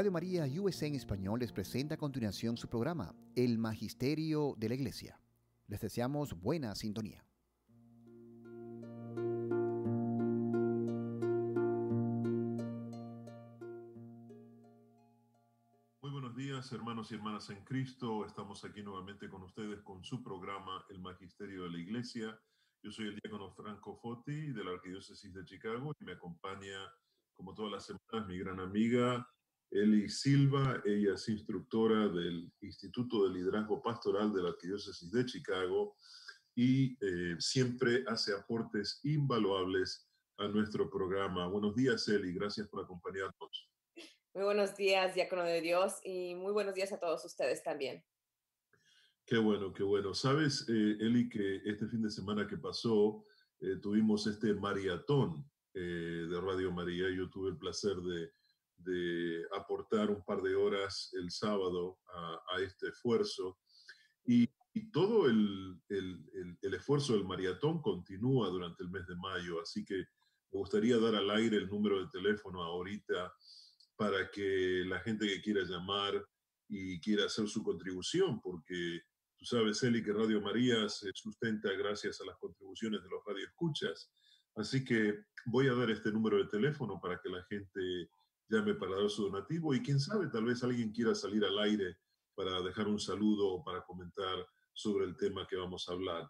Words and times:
Radio 0.00 0.12
María 0.12 0.46
USA 0.62 0.86
en 0.86 0.94
español 0.94 1.40
les 1.40 1.52
presenta 1.52 1.96
a 1.96 1.98
continuación 1.98 2.56
su 2.56 2.70
programa, 2.70 3.14
El 3.36 3.58
Magisterio 3.58 4.54
de 4.56 4.70
la 4.70 4.74
Iglesia. 4.74 5.20
Les 5.66 5.78
deseamos 5.78 6.32
buena 6.40 6.74
sintonía. 6.74 7.22
Muy 16.00 16.10
buenos 16.10 16.34
días, 16.34 16.72
hermanos 16.72 17.12
y 17.12 17.16
hermanas 17.16 17.50
en 17.50 17.62
Cristo. 17.66 18.24
Estamos 18.24 18.64
aquí 18.64 18.82
nuevamente 18.82 19.28
con 19.28 19.42
ustedes 19.42 19.82
con 19.82 20.02
su 20.02 20.22
programa, 20.22 20.82
El 20.88 21.00
Magisterio 21.00 21.64
de 21.64 21.72
la 21.72 21.78
Iglesia. 21.78 22.40
Yo 22.82 22.90
soy 22.90 23.08
el 23.08 23.20
diácono 23.22 23.50
Franco 23.50 23.98
Foti 23.98 24.52
de 24.52 24.64
la 24.64 24.70
Arquidiócesis 24.70 25.34
de 25.34 25.44
Chicago 25.44 25.92
y 26.00 26.04
me 26.06 26.12
acompaña, 26.12 26.90
como 27.34 27.52
todas 27.52 27.72
las 27.72 27.84
semanas, 27.84 28.26
mi 28.26 28.38
gran 28.38 28.60
amiga 28.60 29.28
Eli 29.70 30.08
Silva, 30.08 30.82
ella 30.84 31.14
es 31.14 31.28
instructora 31.28 32.08
del 32.08 32.52
Instituto 32.60 33.24
de 33.24 33.34
Liderazgo 33.34 33.80
Pastoral 33.80 34.32
de 34.32 34.42
la 34.42 34.48
Arquidiócesis 34.48 35.12
de 35.12 35.24
Chicago 35.24 35.96
y 36.56 36.98
eh, 37.00 37.36
siempre 37.38 38.02
hace 38.08 38.34
aportes 38.34 38.98
invaluables 39.04 40.08
a 40.38 40.48
nuestro 40.48 40.90
programa. 40.90 41.46
Buenos 41.46 41.76
días, 41.76 42.08
Eli, 42.08 42.32
gracias 42.32 42.66
por 42.66 42.82
acompañarnos. 42.82 43.70
Muy 44.34 44.44
buenos 44.44 44.76
días, 44.76 45.14
diácono 45.14 45.44
de 45.44 45.60
Dios, 45.60 46.00
y 46.02 46.34
muy 46.34 46.52
buenos 46.52 46.74
días 46.74 46.92
a 46.92 46.98
todos 46.98 47.24
ustedes 47.24 47.62
también. 47.62 48.04
Qué 49.24 49.38
bueno, 49.38 49.72
qué 49.72 49.84
bueno. 49.84 50.14
Sabes, 50.14 50.66
eh, 50.68 50.96
Eli, 50.98 51.28
que 51.28 51.62
este 51.64 51.86
fin 51.86 52.02
de 52.02 52.10
semana 52.10 52.48
que 52.48 52.56
pasó 52.56 53.24
eh, 53.60 53.76
tuvimos 53.80 54.26
este 54.26 54.52
maratón 54.54 55.48
de 55.72 56.40
Radio 56.40 56.72
María. 56.72 57.08
Yo 57.10 57.30
tuve 57.30 57.50
el 57.50 57.56
placer 57.56 57.94
de 57.94 58.32
de 58.84 59.44
aportar 59.56 60.10
un 60.10 60.24
par 60.24 60.42
de 60.42 60.54
horas 60.54 61.10
el 61.14 61.30
sábado 61.30 61.98
a, 62.52 62.60
este 62.60 62.88
esfuerzo. 62.88 63.58
Y, 64.24 64.48
todo 64.92 65.26
el, 65.26 65.80
esfuerzo 66.60 67.12
del 67.14 67.24
maratón 67.24 67.82
continúa 67.82 68.48
durante 68.48 68.82
el 68.82 68.90
mes 68.90 69.06
de 69.06 69.16
mayo, 69.16 69.60
así 69.60 69.84
que 69.84 69.96
me 69.96 70.58
gustaría 70.58 70.98
dar 70.98 71.14
al 71.14 71.30
aire 71.30 71.56
el 71.56 71.68
número 71.68 72.00
de 72.00 72.08
teléfono 72.10 72.62
ahorita 72.62 73.32
para 73.96 74.30
que 74.30 74.84
la 74.86 75.00
gente 75.00 75.26
que 75.26 75.42
quiera 75.42 75.62
llamar 75.62 76.24
y 76.68 77.00
quiera 77.00 77.26
hacer 77.26 77.48
su 77.48 77.62
contribución, 77.62 78.40
porque 78.40 79.02
tú 79.36 79.44
sabes, 79.44 79.82
Eli, 79.82 80.02
que 80.02 80.12
Radio 80.12 80.40
María 80.40 80.88
se 80.88 81.10
sustenta 81.14 81.70
gracias 81.72 82.20
a 82.20 82.26
las 82.26 82.36
contribuciones 82.38 83.02
de 83.02 83.08
los 83.08 83.22
radioescuchas. 83.26 84.12
Así 84.54 84.84
que 84.84 85.24
voy 85.46 85.68
a 85.68 85.74
dar 85.74 85.90
este 85.90 86.12
número 86.12 86.38
de 86.38 86.46
teléfono 86.46 87.00
para 87.00 87.20
que 87.20 87.28
la 87.28 87.42
gente 87.44 88.10
llame 88.50 88.74
para 88.74 88.96
dar 88.96 89.08
su 89.08 89.30
donativo 89.30 89.72
y 89.74 89.80
quién 89.80 89.98
sabe, 90.00 90.26
tal 90.28 90.44
vez 90.44 90.62
alguien 90.62 90.92
quiera 90.92 91.14
salir 91.14 91.42
al 91.44 91.58
aire 91.60 91.96
para 92.34 92.60
dejar 92.62 92.88
un 92.88 92.98
saludo 92.98 93.48
o 93.48 93.64
para 93.64 93.84
comentar 93.84 94.46
sobre 94.72 95.04
el 95.04 95.14
tema 95.16 95.46
que 95.46 95.56
vamos 95.56 95.86
a 95.88 95.92
hablar. 95.92 96.28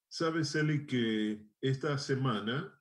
Sabes, 0.08 0.54
Eli, 0.54 0.86
que 0.86 1.44
esta 1.60 1.98
semana 1.98 2.72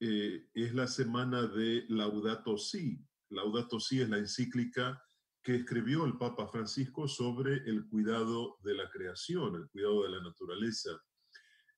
eh, 0.00 0.48
es 0.54 0.74
la 0.74 0.88
semana 0.88 1.46
de 1.46 1.84
Laudato 1.88 2.58
Si, 2.58 3.06
Laudato 3.32 3.80
Si 3.80 4.00
es 4.00 4.08
la 4.08 4.18
encíclica 4.18 5.02
que 5.42 5.56
escribió 5.56 6.04
el 6.04 6.16
Papa 6.18 6.46
Francisco 6.46 7.08
sobre 7.08 7.54
el 7.68 7.88
cuidado 7.88 8.58
de 8.62 8.74
la 8.74 8.88
creación, 8.90 9.56
el 9.56 9.68
cuidado 9.70 10.04
de 10.04 10.10
la 10.10 10.22
naturaleza. 10.22 10.90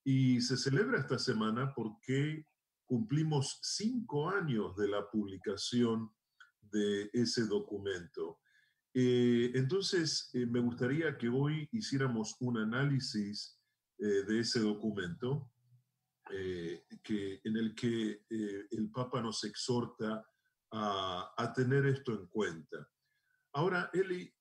Y 0.05 0.41
se 0.43 0.57
celebra 0.59 0.99
esta 0.99 1.19
semana 1.19 1.73
porque 1.75 2.47
cumplimos 2.85 3.59
cinco 3.63 4.29
años 4.29 4.77
de 4.77 4.89
la 4.89 5.11
publicación 5.11 6.11
de 6.61 7.09
ese 7.15 7.47
documento. 7.47 8.41
Eh, 8.93 9.51
entonces, 9.55 10.31
eh, 10.35 10.45
me 10.47 10.61
gustaría 10.61 11.17
que 11.17 11.29
hoy 11.29 11.69
hiciéramos 11.73 12.37
un 12.41 12.59
análisis 12.59 13.59
eh, 13.99 14.25
de 14.27 14.41
ese 14.41 14.61
documento, 14.61 15.51
que, 17.03 17.41
en 17.45 17.57
el 17.59 17.75
que 17.75 18.23
el 18.31 18.91
Papa 18.91 19.21
nos 19.21 19.45
exhorta 19.45 20.25
a, 20.77 21.53
tener 21.55 21.87
esto 21.87 22.13
en 22.13 22.27
cuenta. 22.27 22.89
Ahora, 23.53 23.91
Eli, 23.93 24.33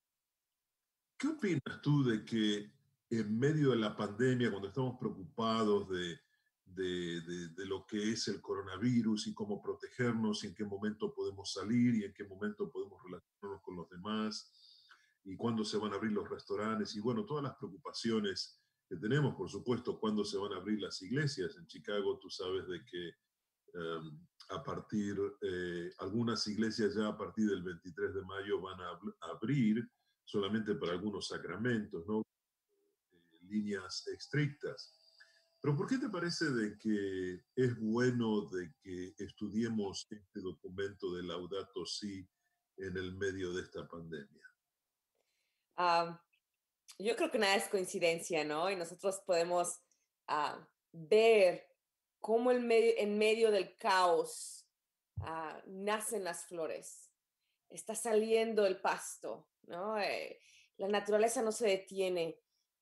¿qué 1.17 1.27
opinas 1.27 1.81
tú 1.81 2.03
de 2.03 2.25
que 2.25 2.73
en 3.09 3.37
medio 3.37 3.71
de 3.71 3.77
la 3.77 3.95
pandemia, 3.95 4.49
cuando 4.49 4.69
estamos 4.69 4.97
preocupados 4.99 5.87
de, 5.89 6.19
de, 6.65 7.65
lo 7.67 7.85
que 7.85 8.11
es 8.11 8.27
el 8.27 8.41
coronavirus 8.41 9.27
y 9.27 9.33
cómo 9.35 9.61
protegernos 9.61 10.43
y 10.43 10.47
en 10.47 10.55
qué 10.55 10.65
momento 10.65 11.13
podemos 11.13 11.53
salir 11.53 11.95
y 11.95 12.03
en 12.03 12.13
qué 12.13 12.23
momento 12.23 12.71
podemos 12.71 12.99
relacionarnos 13.03 13.61
con 13.61 13.75
los 13.75 13.89
demás 13.89 14.51
y 15.23 15.35
cuándo 15.35 15.63
se 15.63 15.77
van 15.77 15.93
a 15.93 15.95
abrir 15.95 16.11
los 16.11 16.27
restaurantes 16.27 16.95
y 16.95 16.99
bueno, 16.99 17.25
todas 17.25 17.43
las 17.43 17.55
preocupaciones 17.55 18.59
que 18.89 18.97
tenemos, 18.97 19.35
por 19.35 19.49
supuesto, 19.49 19.99
cuándo 19.99 20.25
se 20.25 20.37
van 20.37 20.53
a 20.53 20.57
abrir 20.57 20.81
las 20.81 20.99
iglesias. 21.03 21.55
En 21.57 21.67
Chicago 21.67 22.17
tú 22.17 22.29
sabes 22.29 22.67
de 22.67 22.83
que 22.83 23.11
a 24.49 24.63
partir, 24.63 25.17
eh, 25.41 25.91
algunas 25.99 26.45
iglesias 26.47 26.95
ya 26.95 27.07
a 27.07 27.17
partir 27.17 27.49
del 27.49 27.63
23 27.63 28.13
de 28.13 28.21
mayo 28.21 28.61
van 28.61 28.79
a 28.81 28.99
abrir 29.21 29.89
solamente 30.23 30.75
para 30.75 30.93
algunos 30.93 31.27
sacramentos, 31.27 32.05
¿no? 32.07 32.21
Eh, 32.21 33.39
líneas 33.41 34.07
estrictas. 34.07 34.99
Pero 35.61 35.77
¿por 35.77 35.87
qué 35.87 35.97
te 35.97 36.09
parece 36.09 36.51
de 36.51 36.77
que 36.77 37.41
es 37.55 37.79
bueno 37.79 38.49
de 38.49 38.73
que 38.81 39.13
estudiemos 39.17 40.05
este 40.09 40.41
documento 40.41 41.15
de 41.15 41.23
Laudato 41.23 41.85
Si 41.85 42.27
en 42.77 42.97
el 42.97 43.15
medio 43.15 43.53
de 43.53 43.61
esta 43.61 43.87
pandemia? 43.87 44.45
Ah, 45.77 46.21
yo 46.99 47.15
creo 47.15 47.31
que 47.31 47.39
nada 47.39 47.55
es 47.55 47.69
coincidencia, 47.69 48.43
¿no? 48.43 48.69
Y 48.69 48.75
nosotros 48.75 49.21
podemos 49.25 49.79
uh, 50.27 50.61
ver 50.91 51.72
cómo 52.23 52.51
en 52.51 52.65
medio, 52.65 52.93
en 52.95 53.17
medio 53.17 53.51
del 53.51 53.75
caos 53.75 54.65
ah, 55.19 55.61
nacen 55.67 56.23
las 56.23 56.45
flores, 56.45 57.11
está 57.69 57.95
saliendo 57.95 58.65
el 58.65 58.79
pasto, 58.79 59.49
¿no? 59.63 59.99
Eh, 59.99 60.39
la 60.77 60.87
naturaleza 60.87 61.41
no 61.41 61.51
se 61.51 61.67
detiene 61.67 62.39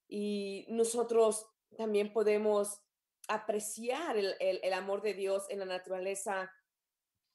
y 0.08 0.68
nosotros 0.70 1.48
también 1.76 2.14
podemos 2.14 2.82
apreciar 3.28 4.16
el, 4.16 4.74
amor 4.74 5.02
de 5.02 5.16
Dios 5.16 5.48
en 5.50 5.58
la 5.58 5.66
naturaleza 5.66 6.52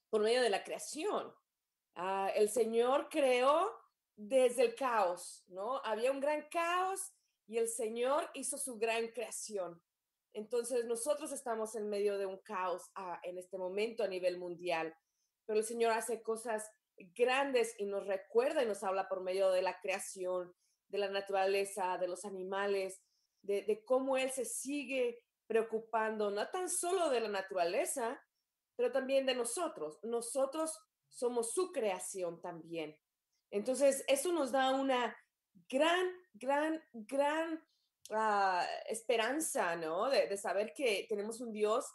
por 0.08 0.22
medio 0.22 0.42
de 0.42 0.50
la 0.50 0.62
creación. 0.62 1.34
Ah, 1.96 2.30
el 2.36 2.48
Señor 2.50 3.08
creó 3.08 3.68
desde 4.14 4.62
el 4.62 4.74
caos, 4.76 5.42
¿no? 5.48 5.82
Había 5.84 6.12
un 6.12 6.20
gran 6.20 6.48
caos 6.50 7.00
y 7.48 7.58
el 7.58 7.66
Señor 7.66 8.30
hizo 8.34 8.58
su 8.58 8.78
gran 8.78 9.08
creación. 9.08 9.82
Entonces 10.36 10.84
nosotros 10.84 11.32
estamos 11.32 11.74
en 11.76 11.88
medio 11.88 12.18
de 12.18 12.26
un 12.26 12.36
caos 12.42 12.92
en 13.22 13.38
este 13.38 13.56
momento 13.56 14.04
a 14.04 14.06
nivel 14.06 14.38
mundial, 14.38 14.94
pero 15.46 15.60
el 15.60 15.64
Señor 15.64 15.92
hace 15.92 16.22
cosas 16.22 16.70
grandes 17.14 17.74
y 17.78 17.86
nos 17.86 18.06
recuerda 18.06 18.62
y 18.62 18.66
nos 18.66 18.82
habla 18.82 19.08
por 19.08 19.22
medio 19.22 19.50
de 19.50 19.62
la 19.62 19.80
creación, 19.80 20.54
de 20.88 20.98
la 20.98 21.08
naturaleza, 21.08 21.96
de 21.96 22.08
los 22.08 22.26
animales, 22.26 23.00
de, 23.40 23.82
cómo 23.86 24.18
Él 24.18 24.30
se 24.30 24.44
sigue 24.44 25.22
preocupando 25.46 26.30
no 26.30 26.46
tan 26.50 26.68
solo 26.68 27.08
de 27.08 27.20
la 27.20 27.28
naturaleza, 27.28 28.22
pero 28.76 28.92
también 28.92 29.24
de 29.24 29.34
nosotros. 29.34 29.98
Nosotros 30.02 30.78
somos 31.08 31.54
su 31.54 31.72
creación 31.72 32.42
también. 32.42 32.94
Entonces, 33.50 34.04
eso 34.06 34.32
nos 34.32 34.52
da 34.52 34.74
una 34.74 35.16
gran, 35.70 36.06
gran, 36.34 36.82
gran 36.92 37.66
esperanza, 38.88 39.76
¿no? 39.76 40.08
De, 40.08 40.36
saber 40.36 40.72
que 40.74 41.06
tenemos 41.08 41.40
un 41.40 41.52
Dios 41.52 41.86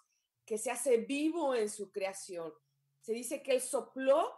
que 0.46 0.58
se 0.58 0.72
hace 0.72 0.98
vivo 0.98 1.56
en 1.56 1.70
su 1.70 1.92
creación. 1.92 2.54
Se 3.00 3.14
dice 3.14 3.42
que 3.42 3.54
Él 3.54 3.62
sopló 3.62 4.32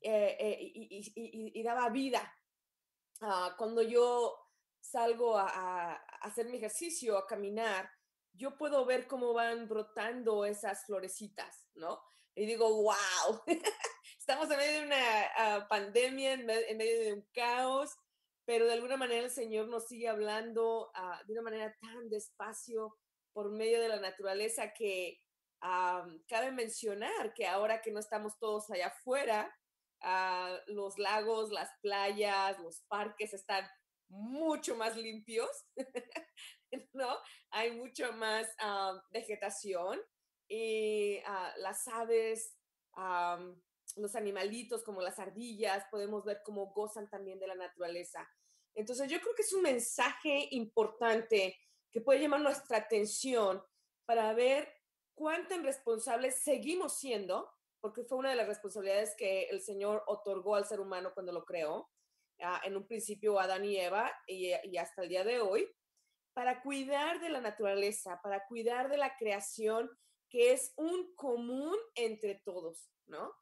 eh, 0.00 0.36
eh, 0.38 0.58
y, 0.60 1.62
daba 1.62 1.88
vida. 1.90 2.34
Ah, 3.20 3.54
cuando 3.58 3.82
yo 3.82 4.34
salgo 4.80 5.36
a, 5.36 5.92
hacer 6.22 6.46
mi 6.48 6.56
ejercicio, 6.56 7.18
a 7.18 7.26
caminar, 7.26 7.90
yo 8.32 8.56
puedo 8.56 8.84
ver 8.84 9.06
cómo 9.06 9.32
van 9.34 9.68
brotando 9.68 10.44
esas 10.44 10.84
florecitas, 10.86 11.68
¿no? 11.74 12.00
Y 12.34 12.46
digo, 12.46 12.82
wow, 12.82 13.42
estamos 14.18 14.48
en 14.50 14.56
medio 14.56 14.80
de 14.80 14.86
una 14.86 15.22
ah, 15.36 15.66
pandemia, 15.68 16.34
en 16.34 16.46
medio 16.46 17.00
de 17.00 17.12
un 17.14 17.28
caos, 17.32 17.96
pero 18.48 18.64
de 18.64 18.72
alguna 18.72 18.96
manera 18.96 19.26
el 19.26 19.30
Señor 19.30 19.68
nos 19.68 19.88
sigue 19.88 20.08
hablando 20.08 20.90
ah, 20.94 21.20
de 21.26 21.34
una 21.34 21.42
manera 21.42 21.76
tan 21.82 22.08
despacio 22.08 22.96
por 23.34 23.50
medio 23.50 23.78
de 23.78 23.90
la 23.90 24.00
naturaleza 24.00 24.72
que 24.72 25.20
cabe 25.60 26.50
mencionar 26.52 27.34
que 27.34 27.46
ahora 27.46 27.82
que 27.82 27.90
no 27.90 28.00
estamos 28.00 28.38
todos 28.38 28.70
allá 28.70 28.86
afuera, 28.86 29.54
ah, 30.00 30.58
los 30.66 30.96
lagos, 30.96 31.50
las 31.50 31.68
playas, 31.82 32.58
los 32.60 32.80
parques 32.88 33.34
están 33.34 33.68
mucho 34.08 34.76
más 34.76 34.96
limpios, 34.96 35.50
¿no? 36.94 37.18
Hay 37.50 37.72
mucho 37.72 38.14
más 38.14 38.46
ah, 38.60 38.98
vegetación 39.10 40.00
y 40.48 41.18
ah, 41.26 41.52
las 41.58 41.86
aves, 41.86 42.56
los 43.96 44.14
animalitos 44.14 44.82
como 44.82 45.00
las 45.00 45.18
ardillas, 45.18 45.84
podemos 45.90 46.24
ver 46.24 46.42
cómo 46.44 46.72
gozan 46.72 47.08
también 47.08 47.38
de 47.38 47.46
la 47.46 47.54
naturaleza. 47.54 48.28
Entonces 48.74 49.10
yo 49.10 49.20
creo 49.20 49.34
que 49.34 49.42
es 49.42 49.52
un 49.52 49.62
mensaje 49.62 50.48
importante 50.52 51.58
que 51.90 52.00
puede 52.00 52.20
llamar 52.20 52.40
nuestra 52.40 52.78
atención 52.78 53.62
para 54.04 54.32
ver 54.34 54.72
cuán 55.14 55.48
tan 55.48 55.64
responsables 55.64 56.42
seguimos 56.42 56.98
siendo, 56.98 57.50
porque 57.80 58.04
fue 58.04 58.18
una 58.18 58.30
de 58.30 58.36
las 58.36 58.46
responsabilidades 58.46 59.14
que 59.16 59.44
el 59.44 59.60
Señor 59.60 60.04
otorgó 60.06 60.54
al 60.54 60.66
ser 60.66 60.80
humano 60.80 61.12
cuando 61.14 61.32
lo 61.32 61.44
creó, 61.44 61.90
ah, 62.40 62.60
en 62.64 62.76
un 62.76 62.86
principio 62.86 63.40
Adán 63.40 63.64
y 63.64 63.76
Eva 63.76 64.12
y, 64.26 64.52
y 64.64 64.76
hasta 64.76 65.02
el 65.02 65.08
día 65.08 65.24
de 65.24 65.40
hoy, 65.40 65.68
para 66.34 66.62
cuidar 66.62 67.20
de 67.20 67.30
la 67.30 67.40
naturaleza, 67.40 68.20
para 68.22 68.46
cuidar 68.46 68.88
de 68.88 68.96
la 68.96 69.16
creación 69.16 69.90
que 70.28 70.52
es 70.52 70.72
un 70.76 71.14
común 71.16 71.76
entre 71.94 72.36
todos, 72.36 72.90
¿no? 73.06 73.34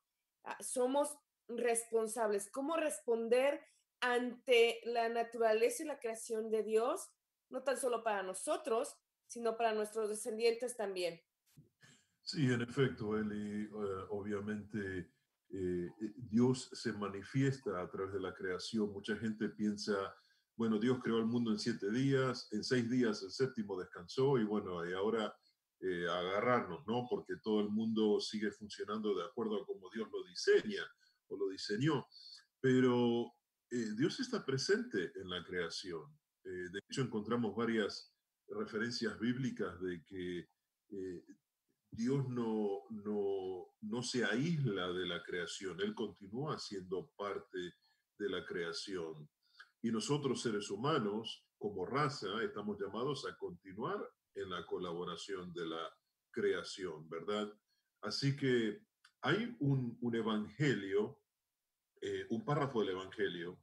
Ah, 0.47 0.57
somos 0.63 1.19
responsables. 1.49 2.49
¿Cómo 2.51 2.77
responder 2.77 3.61
ante 4.01 4.81
la 4.85 5.09
naturaleza 5.09 5.83
y 5.83 5.87
la 5.87 5.99
creación 5.99 6.51
de 6.51 6.63
Dios? 6.63 7.11
No 7.51 7.65
tan 7.65 7.77
solo 7.77 8.05
para 8.05 8.23
nosotros, 8.23 8.97
sino 9.27 9.57
para 9.57 9.75
nuestros 9.75 10.09
descendientes 10.09 10.77
también. 10.77 11.21
Sí, 12.23 12.51
en 12.53 12.63
efecto, 12.63 13.19
Eli, 13.19 13.65
eh, 13.65 13.69
obviamente 14.11 15.11
eh, 15.51 15.89
eh, 16.01 16.15
Dios 16.17 16.71
se 16.73 16.93
manifiesta 16.93 17.81
a 17.81 17.91
través 17.91 18.13
de 18.13 18.21
la 18.21 18.33
creación. 18.33 18.93
Mucha 18.93 19.17
gente 19.17 19.49
piensa, 19.49 20.15
bueno, 20.57 20.79
Dios 20.79 20.99
creó 21.03 21.19
el 21.19 21.27
mundo 21.27 21.51
en 21.51 21.59
siete 21.59 21.91
días, 21.91 22.49
en 22.53 22.63
seis 22.63 22.89
días 22.89 23.23
el 23.23 23.31
séptimo 23.31 23.79
descansó 23.79 24.39
y 24.39 24.45
bueno, 24.45 24.89
y 24.89 24.93
ahora 24.93 25.37
eh, 25.81 26.09
agarrarnos, 26.09 26.87
¿no? 26.87 27.07
Porque 27.09 27.35
todo 27.43 27.61
el 27.61 27.69
mundo 27.69 28.19
sigue 28.19 28.51
funcionando 28.51 29.15
de 29.15 29.25
acuerdo 29.25 29.57
a 29.57 29.67
como 29.67 29.91
Dios 29.91 30.09
lo 30.11 30.25
diseña 30.25 30.83
o 31.29 31.37
lo 31.37 31.51
diseñó. 31.51 32.07
Pero 32.61 33.35
eh, 33.71 33.91
Dios 33.95 34.19
está 34.21 34.45
presente 34.45 35.13
en 35.15 35.29
la 35.29 35.45
creación. 35.45 36.03
Eh, 36.45 36.71
de 36.73 36.81
hecho, 36.89 37.03
encontramos 37.03 37.55
varias 37.55 38.11
referencias 38.49 39.19
bíblicas 39.19 39.79
de 39.83 40.03
que 40.05 40.49
Dios 41.91 42.27
no, 42.29 42.85
no, 42.91 43.67
no 43.83 44.03
se 44.03 44.25
aísla 44.25 44.93
de 44.93 45.07
la 45.07 45.23
creación, 45.23 45.81
Él 45.81 45.95
continúa 45.95 46.59
siendo 46.59 47.11
parte 47.17 47.59
de 48.19 48.31
la 48.31 48.47
creación. 48.47 49.29
Y 49.83 49.91
nosotros 49.91 50.41
seres 50.41 50.71
humanos, 50.71 51.45
como 51.59 51.85
raza, 51.85 52.29
estamos 52.43 52.79
llamados 52.81 53.27
a 53.27 53.37
continuar 53.37 53.99
en 54.37 54.51
la 54.51 54.65
colaboración 54.65 55.53
de 55.53 55.67
la 55.67 55.97
creación, 56.31 57.09
¿verdad? 57.09 57.53
Así 58.03 58.37
que 58.37 58.83
hay 59.23 59.57
un, 59.59 59.99
evangelio, 60.15 61.21
eh, 62.01 62.27
un 62.31 62.45
párrafo 62.45 62.81
del 62.81 62.91
evangelio 62.91 63.61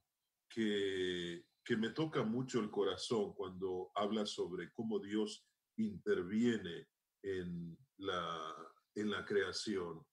que, 0.50 1.46
que 1.64 1.78
me 1.78 1.90
toca 1.90 2.24
mucho 2.24 2.60
el 2.60 2.70
corazón 2.70 3.34
cuando 3.34 3.92
habla 3.96 4.26
sobre 4.26 4.72
cómo 4.74 5.00
Dios 5.00 5.48
interviene 5.78 6.90
en 7.22 7.78
la, 7.98 8.56
en 8.96 9.12
la 9.12 9.24
creación. 9.24 10.06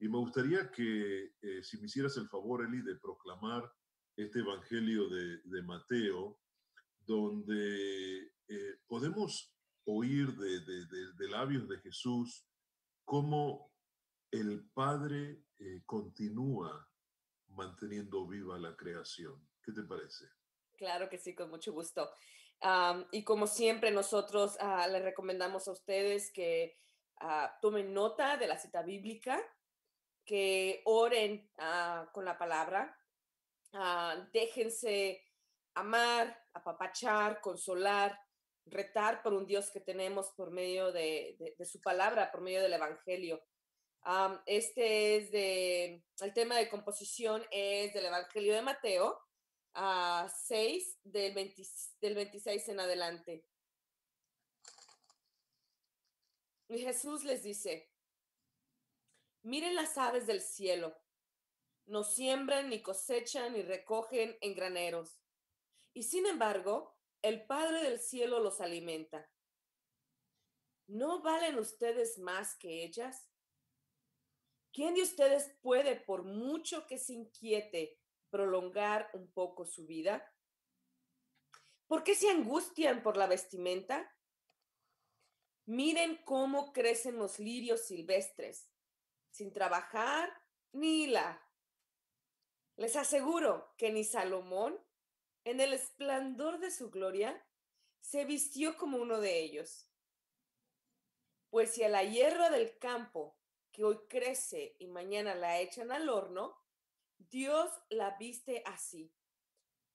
Y 0.00 0.08
me 0.08 0.18
gustaría 0.18 0.70
que, 0.70 1.34
eh, 1.40 1.62
si 1.62 1.78
me 1.78 1.86
hicieras 1.86 2.16
el 2.16 2.28
favor, 2.28 2.64
Eli, 2.64 2.82
de 2.82 2.96
proclamar 2.96 3.70
este 4.16 4.40
Evangelio 4.40 5.08
de, 5.08 5.38
de 5.44 5.62
Mateo, 5.62 6.40
donde 7.06 8.32
eh, 8.48 8.78
podemos 8.86 9.55
oír 9.86 10.34
de, 10.36 11.28
labios 11.28 11.68
de 11.68 11.78
Jesús 11.78 12.46
cómo 13.04 13.72
el 14.30 14.68
Padre 14.74 15.44
eh, 15.58 15.82
continúa 15.86 16.88
manteniendo 17.48 18.26
viva 18.26 18.58
la 18.58 18.76
creación. 18.76 19.48
¿Qué 19.62 19.72
te 19.72 19.82
parece? 19.82 20.26
Claro 20.76 21.08
que 21.08 21.18
sí, 21.18 21.34
con 21.34 21.50
mucho 21.50 21.72
gusto. 21.72 22.10
y 23.12 23.24
como 23.24 23.46
siempre, 23.46 23.90
nosotros 23.90 24.56
uh, 24.60 24.90
les 24.90 25.02
recomendamos 25.02 25.68
a 25.68 25.72
ustedes 25.72 26.30
que 26.32 26.78
ah, 27.20 27.56
tomen 27.60 27.94
nota 27.94 28.36
de 28.36 28.46
la 28.46 28.58
cita 28.58 28.82
bíblica, 28.82 29.40
que 30.24 30.82
oren 30.84 31.50
ah, 31.58 32.08
con 32.12 32.24
la 32.24 32.36
palabra, 32.36 32.98
déjense 34.32 35.22
amar, 35.74 36.44
apapachar, 36.54 37.40
consolar 37.40 38.25
retar 38.66 39.22
por 39.22 39.32
un 39.32 39.46
Dios 39.46 39.70
que 39.70 39.80
tenemos 39.80 40.30
por 40.32 40.50
medio 40.50 40.92
de, 40.92 41.56
su 41.64 41.80
palabra, 41.80 42.30
por 42.30 42.40
medio 42.40 42.62
del 42.62 42.72
Evangelio. 42.72 43.42
este 44.44 45.16
es 45.16 45.30
de, 45.30 46.04
el 46.20 46.34
tema 46.34 46.56
de 46.56 46.68
composición 46.68 47.44
es 47.50 47.94
del 47.94 48.06
Evangelio 48.06 48.54
de 48.54 48.62
Mateo, 48.62 49.20
a 49.74 50.28
6 50.46 50.98
del, 51.04 51.54
del 52.00 52.14
26 52.14 52.68
en 52.68 52.80
adelante. 52.80 53.46
Y 56.68 56.78
Jesús 56.78 57.24
les 57.24 57.42
dice, 57.44 57.92
miren 59.42 59.76
las 59.76 59.96
aves 59.98 60.26
del 60.26 60.40
cielo, 60.40 60.96
no 61.84 62.02
siembran, 62.02 62.68
ni 62.70 62.82
cosechan, 62.82 63.52
ni 63.52 63.62
recogen 63.62 64.36
en 64.40 64.54
graneros. 64.54 65.20
Y 65.92 66.02
sin 66.02 66.26
embargo, 66.26 66.95
el 67.28 67.44
Padre 67.44 67.82
del 67.82 67.98
cielo 67.98 68.38
los 68.38 68.60
alimenta. 68.60 69.28
¿No 70.86 71.22
valen 71.22 71.58
ustedes 71.58 72.18
más 72.18 72.56
que 72.56 72.84
ellas? 72.84 73.28
¿Quién 74.72 74.94
de 74.94 75.02
ustedes 75.02 75.50
puede, 75.60 75.96
por 75.96 76.22
mucho 76.22 76.86
que 76.86 76.98
se 76.98 77.14
inquiete, 77.14 77.98
prolongar 78.30 79.10
un 79.12 79.32
poco 79.32 79.66
su 79.66 79.86
vida? 79.86 80.32
¿Por 81.88 82.04
qué 82.04 82.14
se 82.14 82.30
angustian 82.30 83.02
por 83.02 83.16
la 83.16 83.26
vestimenta? 83.26 84.08
Miren 85.64 86.22
cómo 86.24 86.72
crecen 86.72 87.16
los 87.16 87.40
lirios 87.40 87.86
silvestres, 87.86 88.70
sin 89.30 89.52
trabajar 89.52 90.32
ni 90.70 91.04
hilar. 91.04 91.40
Les 92.76 92.94
aseguro 92.94 93.74
que 93.76 93.90
ni 93.90 94.04
Salomón, 94.04 94.78
en 95.46 95.60
el 95.60 95.72
esplendor 95.74 96.58
de 96.58 96.72
su 96.72 96.90
gloria, 96.90 97.40
se 98.00 98.24
vistió 98.24 98.76
como 98.76 98.98
uno 98.98 99.20
de 99.20 99.38
ellos. 99.38 99.88
Pues 101.50 101.72
si 101.72 101.84
a 101.84 101.88
la 101.88 102.02
hierba 102.02 102.50
del 102.50 102.76
campo, 102.78 103.38
que 103.70 103.84
hoy 103.84 103.96
crece 104.08 104.74
y 104.80 104.88
mañana 104.88 105.36
la 105.36 105.60
echan 105.60 105.92
al 105.92 106.08
horno, 106.08 106.60
Dios 107.18 107.70
la 107.90 108.16
viste 108.18 108.64
así. 108.66 109.14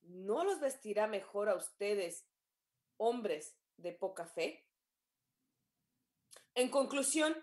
¿No 0.00 0.42
los 0.42 0.58
vestirá 0.58 1.06
mejor 1.06 1.50
a 1.50 1.54
ustedes, 1.54 2.26
hombres 2.96 3.54
de 3.76 3.92
poca 3.92 4.24
fe? 4.24 4.66
En 6.54 6.70
conclusión, 6.70 7.36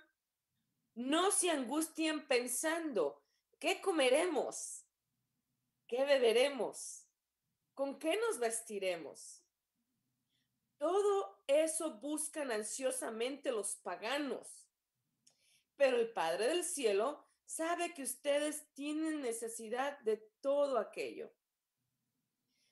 no 0.95 1.29
se 1.29 1.51
angustien 1.51 2.27
pensando, 2.27 3.23
¿qué 3.59 3.81
comeremos? 3.81 4.83
¿Qué 5.85 6.05
beberemos? 6.05 7.08
¿Con 7.79 7.97
qué 7.97 8.17
nos 8.17 8.39
vestiremos? 8.39 9.41
Todo 10.77 11.45
eso 11.47 11.91
buscan 11.91 12.51
ansiosamente 12.51 13.53
los 13.53 13.77
paganos. 13.77 14.67
Pero 15.77 15.95
el 15.95 16.11
Padre 16.11 16.49
del 16.49 16.65
Cielo 16.65 17.25
sabe 17.45 17.93
que 17.93 18.03
ustedes 18.03 18.67
tienen 18.73 19.21
necesidad 19.21 19.97
de 19.99 20.17
todo 20.41 20.77
aquello. 20.77 21.31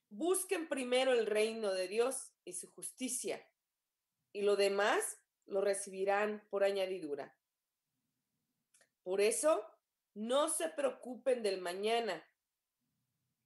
Busquen 0.10 0.68
primero 0.68 1.14
el 1.14 1.26
reino 1.26 1.72
de 1.72 1.88
Dios 1.88 2.34
y 2.44 2.52
su 2.52 2.70
justicia, 2.74 3.50
y 4.34 4.42
lo 4.42 4.58
demás 4.58 5.22
lo 5.46 5.62
recibirán 5.62 6.46
por 6.50 6.66
añadidura. 6.66 7.34
Por 9.04 9.22
eso, 9.22 9.66
no 10.14 10.50
se 10.50 10.68
preocupen 10.68 11.44
del 11.44 11.62
mañana, 11.62 12.28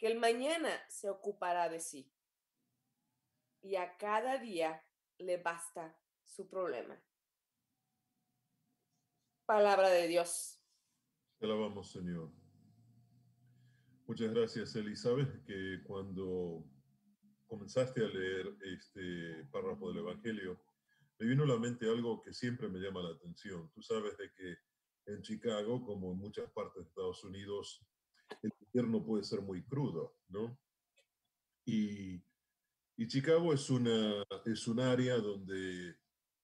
que 0.01 0.07
el 0.07 0.19
mañana 0.19 0.83
se 0.89 1.11
ocupará 1.11 1.69
de 1.69 1.79
sí. 1.79 2.11
Y 3.61 3.75
a 3.75 3.97
cada 3.97 4.39
día 4.39 4.83
le 5.19 5.37
basta 5.37 5.95
su 6.23 6.49
problema. 6.49 6.99
Palabra 9.45 9.89
de 9.89 10.07
Dios. 10.07 10.59
Te 11.37 11.45
alabamos, 11.45 11.91
Señor. 11.91 12.31
Muchas 14.07 14.33
gracias, 14.33 14.75
Eli. 14.75 14.95
Que 15.45 15.83
cuando 15.83 16.65
comenzaste 17.45 18.03
a 18.03 18.07
leer 18.07 18.57
este 18.73 19.45
párrafo 19.51 19.89
del 19.89 19.99
Evangelio, 19.99 20.59
me 21.19 21.27
vino 21.27 21.43
a 21.43 21.47
la 21.47 21.59
mente 21.59 21.85
algo 21.87 22.23
que 22.23 22.33
siempre 22.33 22.69
me 22.69 22.79
llama 22.79 23.03
la 23.03 23.11
atención. 23.11 23.69
Tú 23.71 23.83
sabes 23.83 24.17
de 24.17 24.33
que 24.33 24.57
en 25.13 25.21
Chicago, 25.21 25.85
como 25.85 26.13
en 26.13 26.17
muchas 26.17 26.49
partes 26.53 26.81
de 26.81 26.89
Estados 26.89 27.23
Unidos, 27.23 27.85
el 28.41 28.51
invierno 28.59 29.03
puede 29.05 29.23
ser 29.23 29.41
muy 29.41 29.63
crudo, 29.63 30.15
¿no? 30.29 30.57
Y, 31.65 32.21
Chicago 33.07 33.51
es, 33.51 33.67
una, 33.71 34.23
es 34.45 34.67
un 34.67 34.79
área 34.79 35.17
donde, 35.17 35.95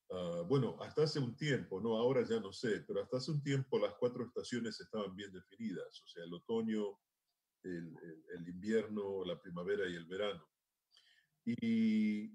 ah, 0.09 0.43
bueno, 0.47 0.75
hasta 0.81 1.03
hace 1.03 1.19
un 1.19 1.35
tiempo, 1.35 1.79
no, 1.79 1.95
ahora 1.95 2.27
ya 2.27 2.39
no 2.39 2.51
sé, 2.51 2.83
pero 2.87 3.03
hasta 3.03 3.17
hace 3.17 3.31
un 3.31 3.43
tiempo 3.43 3.77
las 3.77 3.93
cuatro 3.93 4.25
estaciones 4.25 4.79
estaban 4.81 5.15
bien 5.15 5.31
definidas, 5.31 6.01
o 6.01 6.07
sea, 6.07 6.23
el 6.23 6.33
otoño, 6.33 6.99
el, 7.63 8.47
invierno, 8.47 9.23
la 9.23 9.39
primavera 9.39 9.87
y 9.87 9.95
el 9.95 10.05
verano. 10.05 10.47
Y, 11.45 12.27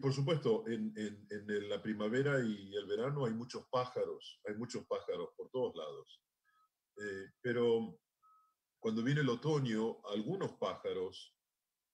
por 0.00 0.12
supuesto, 0.12 0.64
en, 0.68 0.92
en, 0.96 1.26
en, 1.28 1.68
la 1.68 1.82
primavera 1.82 2.38
y 2.40 2.74
el 2.74 2.86
verano 2.86 3.26
hay 3.26 3.34
muchos 3.34 3.66
pájaros, 3.68 4.40
hay 4.46 4.54
muchos 4.54 4.86
pájaros 4.86 5.30
por 5.36 5.50
todos 5.50 5.74
lados. 5.74 6.22
Eh, 6.96 7.30
pero 7.40 7.98
cuando 8.84 9.02
viene 9.02 9.22
el 9.22 9.30
otoño, 9.30 10.06
algunos 10.10 10.58
pájaros 10.58 11.34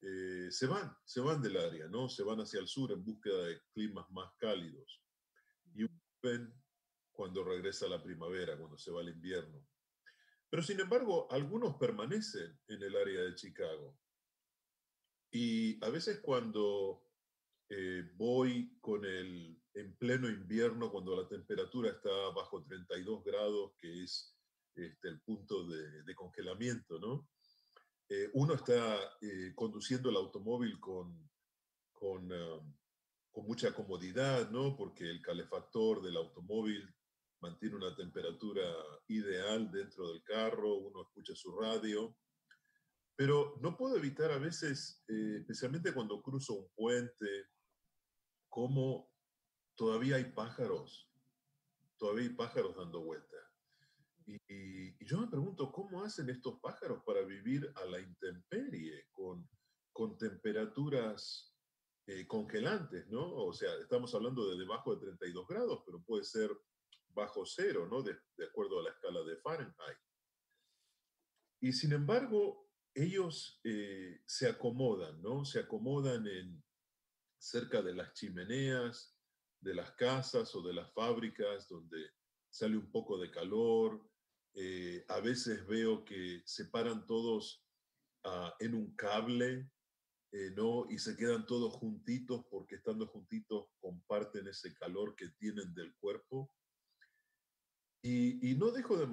eh, 0.00 0.48
se 0.50 0.66
van, 0.66 0.92
se 1.04 1.20
van 1.20 1.40
del 1.40 1.56
área, 1.56 1.86
¿no? 1.86 2.08
Se 2.08 2.24
van 2.24 2.40
hacia 2.40 2.58
el 2.58 2.66
sur 2.66 2.90
en 2.90 3.04
búsqueda 3.04 3.44
de 3.44 3.62
climas 3.72 4.10
más 4.10 4.32
cálidos. 4.38 5.00
Y 5.72 5.86
vuelven 6.20 6.52
cuando 7.12 7.44
regresa 7.44 7.86
la 7.86 8.02
primavera, 8.02 8.58
cuando 8.58 8.76
se 8.76 8.90
va 8.90 9.02
el 9.02 9.10
invierno. 9.10 9.64
Pero 10.48 10.64
sin 10.64 10.80
embargo, 10.80 11.30
algunos 11.30 11.76
permanecen 11.76 12.58
en 12.66 12.82
el 12.82 12.96
área 12.96 13.22
de 13.22 13.36
Chicago. 13.36 13.96
Y 15.30 15.78
a 15.84 15.90
veces 15.90 16.18
cuando 16.18 17.06
eh, 17.68 18.02
voy 18.16 18.76
con 18.80 19.04
el, 19.04 19.62
en 19.74 19.96
pleno 19.96 20.28
invierno, 20.28 20.90
cuando 20.90 21.22
la 21.22 21.28
temperatura 21.28 21.90
está 21.90 22.10
bajo 22.34 22.64
32 22.64 23.22
grados, 23.22 23.74
que 23.78 24.02
es 24.02 24.39
este, 24.86 25.08
el 25.08 25.20
punto 25.20 25.66
de, 25.66 26.14
congelamiento, 26.14 26.98
¿no? 26.98 27.28
Eh, 28.08 28.28
uno 28.34 28.54
está 28.54 28.98
eh, 29.20 29.52
conduciendo 29.54 30.10
el 30.10 30.16
automóvil 30.16 30.80
con, 30.80 31.30
ah, 32.32 32.60
con, 33.32 33.46
mucha 33.46 33.72
comodidad, 33.72 34.50
¿no? 34.50 34.76
Porque 34.76 35.08
el 35.08 35.22
calefactor 35.22 36.02
del 36.02 36.16
automóvil 36.16 36.92
mantiene 37.40 37.76
una 37.76 37.94
temperatura 37.94 38.62
ideal 39.08 39.70
dentro 39.70 40.10
del 40.10 40.22
carro, 40.22 40.74
uno 40.74 41.02
escucha 41.02 41.34
su 41.34 41.56
radio, 41.56 42.14
pero 43.16 43.58
no 43.60 43.76
puedo 43.76 43.96
evitar 43.96 44.30
a 44.30 44.38
veces, 44.38 45.04
eh, 45.08 45.38
especialmente 45.40 45.92
cuando 45.92 46.22
cruzo 46.22 46.54
un 46.54 46.68
puente, 46.74 47.48
cómo 48.48 49.10
todavía 49.74 50.16
hay 50.16 50.24
pájaros, 50.24 51.10
todavía 51.98 52.24
hay 52.24 52.34
pájaros 52.34 52.76
dando 52.76 53.02
vuelta. 53.02 53.29
Y, 54.48 55.04
yo 55.04 55.18
me 55.20 55.28
pregunto, 55.28 55.72
¿cómo 55.72 56.02
hacen 56.02 56.30
estos 56.30 56.60
pájaros 56.60 57.02
para 57.04 57.22
vivir 57.22 57.72
a 57.76 57.84
la 57.86 58.00
intemperie 58.00 59.06
con, 59.10 59.48
con 59.92 60.16
temperaturas 60.18 61.54
eh, 62.06 62.26
congelantes, 62.26 63.08
¿no? 63.08 63.34
O 63.34 63.52
sea, 63.52 63.74
estamos 63.76 64.14
hablando 64.14 64.48
de 64.50 64.58
debajo 64.58 64.94
de 64.94 65.02
32 65.02 65.46
grados, 65.46 65.82
pero 65.84 66.02
puede 66.02 66.24
ser 66.24 66.50
bajo 67.08 67.44
cero, 67.44 67.88
¿no? 67.90 68.02
De, 68.02 68.16
de 68.36 68.46
acuerdo 68.46 68.80
a 68.80 68.82
la 68.84 68.90
escala 68.90 69.22
de 69.22 69.36
Fahrenheit. 69.36 69.98
Y 71.60 71.72
sin 71.72 71.92
embargo, 71.92 72.70
ellos 72.94 73.60
eh, 73.64 74.22
se 74.26 74.48
acomodan, 74.48 75.20
¿no? 75.22 75.44
Se 75.44 75.60
acomodan 75.60 76.26
en, 76.26 76.62
cerca 77.40 77.82
de 77.82 77.94
las 77.94 78.12
chimeneas, 78.12 79.16
de 79.60 79.74
las 79.74 79.92
casas 79.92 80.54
o 80.54 80.62
de 80.62 80.74
las 80.74 80.92
fábricas 80.92 81.68
donde 81.68 82.10
sale 82.50 82.76
un 82.76 82.90
poco 82.90 83.18
de 83.18 83.30
calor, 83.30 84.09
eh, 84.54 85.04
a 85.08 85.20
veces 85.20 85.66
veo 85.66 86.04
que 86.04 86.42
se 86.44 86.66
paran 86.66 87.06
todos 87.06 87.64
ah, 88.24 88.54
en 88.60 88.74
un 88.74 88.94
cable, 88.96 89.70
eh, 90.32 90.50
¿no? 90.56 90.86
Y 90.90 90.98
se 90.98 91.16
quedan 91.16 91.46
todos 91.46 91.74
juntitos 91.74 92.44
porque 92.50 92.76
estando 92.76 93.06
juntitos 93.06 93.68
comparten 93.80 94.46
ese 94.48 94.74
calor 94.74 95.14
que 95.16 95.28
tienen 95.38 95.74
del 95.74 95.94
cuerpo. 95.96 96.52
Y, 98.02 98.54
no 98.56 98.70
dejo 98.70 98.96
de, 98.96 99.06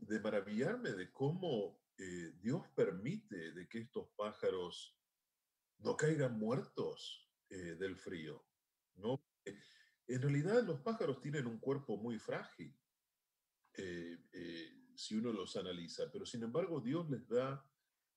de, 0.00 0.20
maravillarme 0.20 0.92
de 0.92 1.10
cómo 1.10 1.80
eh, 1.96 2.32
Dios 2.42 2.62
permite 2.74 3.52
de 3.52 3.66
que 3.66 3.78
estos 3.78 4.10
pájaros 4.14 4.98
no 5.78 5.96
caigan 5.96 6.38
muertos 6.38 7.22
del 7.48 7.96
frío, 7.96 8.44
¿no? 8.96 9.24
En 10.08 10.22
realidad 10.22 10.64
los 10.64 10.80
pájaros 10.80 11.20
tienen 11.20 11.46
un 11.46 11.58
cuerpo 11.58 11.96
muy 11.96 12.18
frágil. 12.18 12.76
Eh, 13.74 14.18
eh, 14.32 14.75
si 14.96 15.16
uno 15.16 15.32
los 15.32 15.56
analiza, 15.56 16.10
pero 16.12 16.26
sin 16.26 16.42
embargo 16.42 16.80
Dios 16.80 17.08
les 17.10 17.28
da 17.28 17.64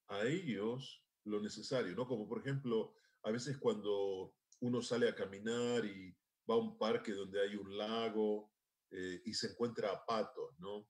a 0.08 0.26
ellos 0.26 1.04
lo 1.26 1.40
necesario, 1.42 1.96
¿no? 1.96 2.08
Como 2.08 2.28
por 2.28 2.40
ejemplo, 2.40 2.94
a 3.24 3.32
veces 3.32 3.58
cuando 3.58 4.34
uno 4.62 4.82
sale 4.82 5.08
a 5.08 5.16
caminar 5.16 5.86
y 5.86 6.16
va 6.50 6.56
a 6.56 6.58
un 6.58 6.78
parque 6.78 7.14
donde 7.14 7.42
hay 7.42 7.56
un 7.56 7.78
lago 7.78 8.52
eh, 8.92 9.22
y 9.26 9.34
se 9.34 9.52
encuentra 9.52 9.92
a 9.92 10.06
patos, 10.06 10.58
¿no? 10.60 10.90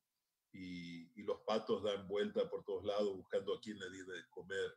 Y, 0.51 1.09
los 1.23 1.41
patos 1.41 1.83
dan 1.83 2.07
vuelta 2.07 2.49
por 2.49 2.63
todos 2.63 2.83
lados 2.83 3.15
buscando 3.15 3.53
a 3.53 3.61
quién 3.61 3.77
le 3.77 3.87
dé 3.87 4.03
de 4.03 4.27
comer. 4.31 4.73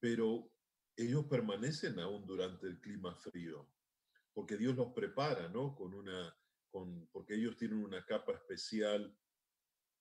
Pero 0.00 0.50
ellos 0.96 1.26
permanecen 1.26 2.00
aún 2.00 2.26
durante 2.26 2.66
el 2.66 2.80
clima 2.80 3.14
frío, 3.14 3.70
porque 4.32 4.56
Dios 4.56 4.74
los 4.74 4.92
prepara, 4.92 5.48
¿no? 5.48 5.76
Con 5.76 5.94
una, 5.94 6.36
porque 7.12 7.34
ellos 7.34 7.56
tienen 7.56 7.84
una 7.84 8.04
capa 8.04 8.32
especial 8.32 9.16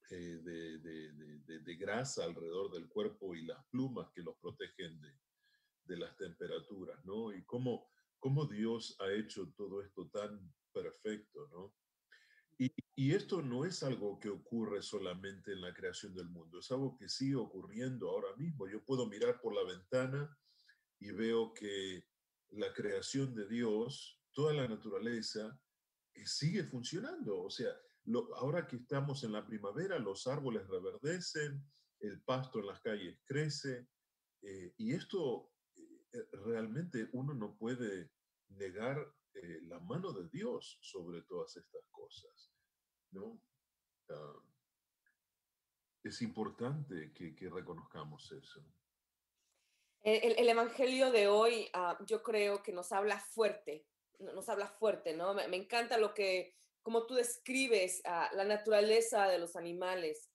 eh, 0.09 0.39
de, 0.43 1.59
de, 1.59 1.75
grasa 1.75 2.23
alrededor 2.23 2.71
del 2.71 2.87
cuerpo 2.87 3.35
y 3.35 3.45
las 3.45 3.65
plumas 3.67 4.09
que 4.13 4.21
los 4.21 4.35
protegen 4.37 4.99
de, 5.01 5.97
las 5.97 6.15
temperaturas, 6.17 7.03
¿no? 7.05 7.33
Y 7.33 7.43
cómo, 7.45 7.87
cómo 8.19 8.45
Dios 8.45 8.95
ha 8.99 9.11
hecho 9.11 9.53
todo 9.55 9.81
esto 9.81 10.09
tan 10.09 10.53
perfecto, 10.71 11.47
¿no? 11.49 11.75
Y, 12.57 12.71
y, 12.95 13.13
esto 13.13 13.41
no 13.41 13.65
es 13.65 13.83
algo 13.83 14.19
que 14.19 14.29
ocurre 14.29 14.81
solamente 14.81 15.51
en 15.51 15.61
la 15.61 15.73
creación 15.73 16.13
del 16.15 16.29
mundo, 16.29 16.59
es 16.59 16.71
algo 16.71 16.95
que 16.97 17.09
sigue 17.09 17.35
ocurriendo 17.35 18.09
ahora 18.09 18.35
mismo. 18.37 18.67
Yo 18.67 18.83
puedo 18.83 19.07
mirar 19.07 19.39
por 19.41 19.53
la 19.53 19.63
ventana 19.63 20.37
y 20.99 21.11
veo 21.11 21.53
que 21.53 22.07
la 22.51 22.73
creación 22.73 23.33
de 23.35 23.47
Dios, 23.47 24.19
toda 24.31 24.53
la 24.53 24.67
naturaleza, 24.67 25.59
sigue 26.25 26.63
funcionando. 26.63 27.41
O 27.41 27.49
sea, 27.49 27.71
ahora 28.35 28.67
que 28.67 28.77
estamos 28.77 29.23
en 29.23 29.31
la 29.31 29.45
primavera, 29.45 29.99
los 29.99 30.27
árboles 30.27 30.67
reverdecen, 30.67 31.63
el 31.99 32.21
pasto 32.21 32.59
en 32.59 32.67
las 32.67 32.81
calles 32.81 33.19
crece, 33.25 33.87
eh, 34.41 34.73
y 34.77 34.93
esto 34.93 35.51
eh, 35.75 36.27
realmente 36.33 37.09
uno 37.13 37.33
no 37.33 37.55
puede 37.57 38.11
negar 38.49 38.97
eh, 39.33 39.61
la 39.63 39.79
mano 39.79 40.11
de 40.11 40.27
Dios 40.29 40.77
sobre 40.81 41.21
todas 41.21 41.55
estas 41.55 41.85
cosas, 41.91 42.51
¿no? 43.11 43.41
Ah, 44.09 44.39
es 46.03 46.21
importante 46.21 47.13
que, 47.13 47.33
que 47.33 47.49
reconozcamos 47.49 48.29
eso. 48.31 48.61
El, 50.01 50.37
el, 50.37 50.49
Evangelio 50.49 51.11
de 51.11 51.29
hoy, 51.29 51.71
uh, 51.73 52.03
yo 52.05 52.21
creo 52.21 52.61
que 52.61 52.73
nos 52.73 52.91
habla 52.91 53.21
fuerte 53.21 53.87
nos 54.19 54.49
habla 54.49 54.67
fuerte, 54.67 55.13
¿no? 55.13 55.33
Me, 55.33 55.55
encanta 55.55 55.97
lo 55.97 56.13
que, 56.13 56.55
como 56.83 57.05
tú 57.05 57.15
describes 57.15 58.01
uh, 58.05 58.35
la 58.35 58.43
naturaleza 58.43 59.27
de 59.27 59.39
los 59.39 59.55
animales, 59.55 60.29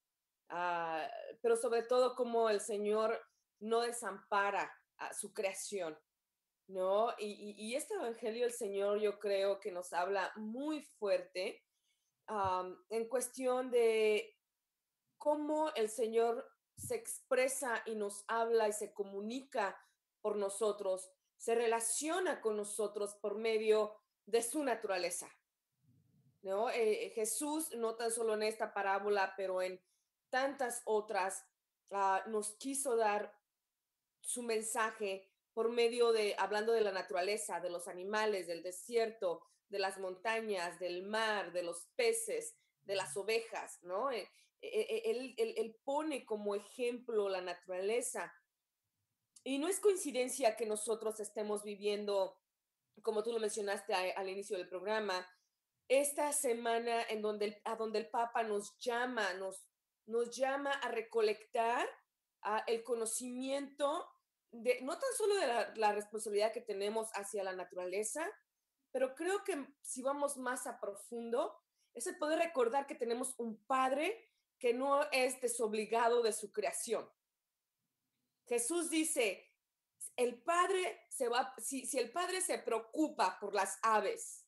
uh, 0.50 1.07
pero 1.40 1.57
sobre 1.57 1.83
todo 1.83 2.14
como 2.14 2.50
el 2.50 2.61
Señor 2.61 3.21
no 3.61 3.83
desampara 3.83 4.73
a 4.99 5.14
su 5.14 5.33
creación, 5.33 5.97
¿no? 6.69 7.14
Y, 7.19 7.75
este 7.75 7.95
Evangelio 7.95 8.43
del 8.43 8.52
Señor 8.52 8.99
yo 8.99 9.19
creo 9.19 9.61
que 9.61 9.71
nos 9.71 9.93
habla 9.93 10.33
muy 10.37 10.83
fuerte 10.99 11.64
en 12.90 13.09
cuestión 13.09 13.71
de 13.71 14.37
cómo 15.17 15.73
el 15.75 15.88
Señor 15.88 16.47
se 16.76 16.97
expresa 16.97 17.83
y 17.87 17.95
nos 17.95 18.25
habla 18.28 18.69
y 18.69 18.73
se 18.73 18.93
comunica 18.93 19.81
por 20.21 20.37
nosotros 20.37 21.11
se 21.38 21.55
relaciona 21.55 22.40
con 22.40 22.57
nosotros 22.57 23.14
por 23.14 23.38
medio 23.38 23.97
de 24.26 24.43
su 24.43 24.62
naturaleza. 24.62 25.28
¿No? 26.49 26.71
Eh, 26.71 27.12
Jesús, 27.14 27.71
no 27.76 27.95
tan 27.95 28.11
solo 28.11 28.35
en 28.35 28.43
esta 28.43 28.73
parábola, 28.73 29.35
pero 29.37 29.61
en 29.61 29.81
tantas 30.31 30.83
otras, 30.87 31.45
uh, 31.90 32.28
nos 32.28 32.57
quiso 32.57 32.97
dar 32.97 33.35
su 34.21 34.43
mensaje 34.43 35.31
por 35.52 35.71
medio 35.71 36.12
de, 36.12 36.35
hablando 36.38 36.73
de 36.73 36.81
la 36.81 36.93
naturaleza, 36.93 37.61
de 37.61 37.71
los 37.71 37.87
animales, 37.87 38.47
del 38.47 38.62
desierto, 38.62 39.43
de 39.69 39.78
las 39.78 39.99
montañas, 39.99 40.78
del 40.78 41.02
mar, 41.02 41.52
de 41.52 41.62
los 41.62 41.87
peces, 41.97 42.57
de 42.83 42.97
las 42.97 43.17
ovejas, 43.17 43.78
¿no? 43.83 44.11
Eh, 44.11 44.28
eh, 44.61 45.02
él, 45.05 45.35
él 45.37 45.76
pone 45.85 46.25
como 46.25 46.55
ejemplo 46.55 47.28
la 47.28 47.40
naturaleza 47.40 48.33
y 49.45 49.59
no 49.59 49.69
es 49.69 49.81
coincidencia 49.81 50.57
que 50.57 50.67
nosotros 50.67 51.21
estemos 51.21 51.62
viviendo, 51.62 52.37
como 53.02 53.23
tú 53.23 53.33
lo 53.33 53.38
mencionaste 53.38 53.95
al 53.95 54.28
inicio 54.28 54.57
del 54.57 54.69
programa, 54.69 55.26
esta 55.88 56.33
semana 56.33 57.02
en 57.09 57.23
donde 57.23 57.61
a 57.64 57.76
donde 57.76 57.99
el 57.99 58.11
Papa 58.11 58.42
nos 58.42 58.78
llama, 58.78 59.33
nos, 59.35 59.66
nos 60.07 60.37
llama 60.37 60.71
a 60.71 60.88
recolectar 60.90 61.88
el 62.66 62.85
conocimiento 62.85 64.09
de, 64.50 64.80
no 64.83 64.99
tan 64.99 65.12
solo 65.16 65.35
de 65.37 65.47
la, 65.47 65.75
la 65.76 65.92
responsabilidad 65.92 66.52
que 66.52 66.61
tenemos 66.61 67.11
hacia 67.14 67.42
la 67.42 67.52
naturaleza, 67.52 68.26
pero 68.92 69.14
creo 69.14 69.45
que 69.45 69.66
si 69.83 70.02
vamos 70.02 70.37
más 70.37 70.66
a 70.66 70.80
profundo, 70.80 71.54
es 71.95 72.07
el 72.07 72.16
poder 72.16 72.38
recordar 72.38 72.87
que 72.87 72.95
tenemos 72.95 73.35
un 73.38 73.62
Padre 73.64 74.30
que 74.59 74.73
no 74.75 75.02
es 75.11 75.40
desobligado 75.40 76.23
de 76.23 76.33
su 76.33 76.52
creación. 76.52 77.09
Jesús 78.47 78.88
dice, 78.90 79.52
el 80.16 80.42
Padre 80.42 81.07
se 81.11 81.28
va, 81.28 81.54
si, 81.59 81.87
si 81.87 81.99
el 81.99 82.11
Padre 82.11 82.40
se 82.40 82.59
preocupa 82.59 83.38
por 83.40 83.54
las 83.54 83.78
aves, 83.83 84.48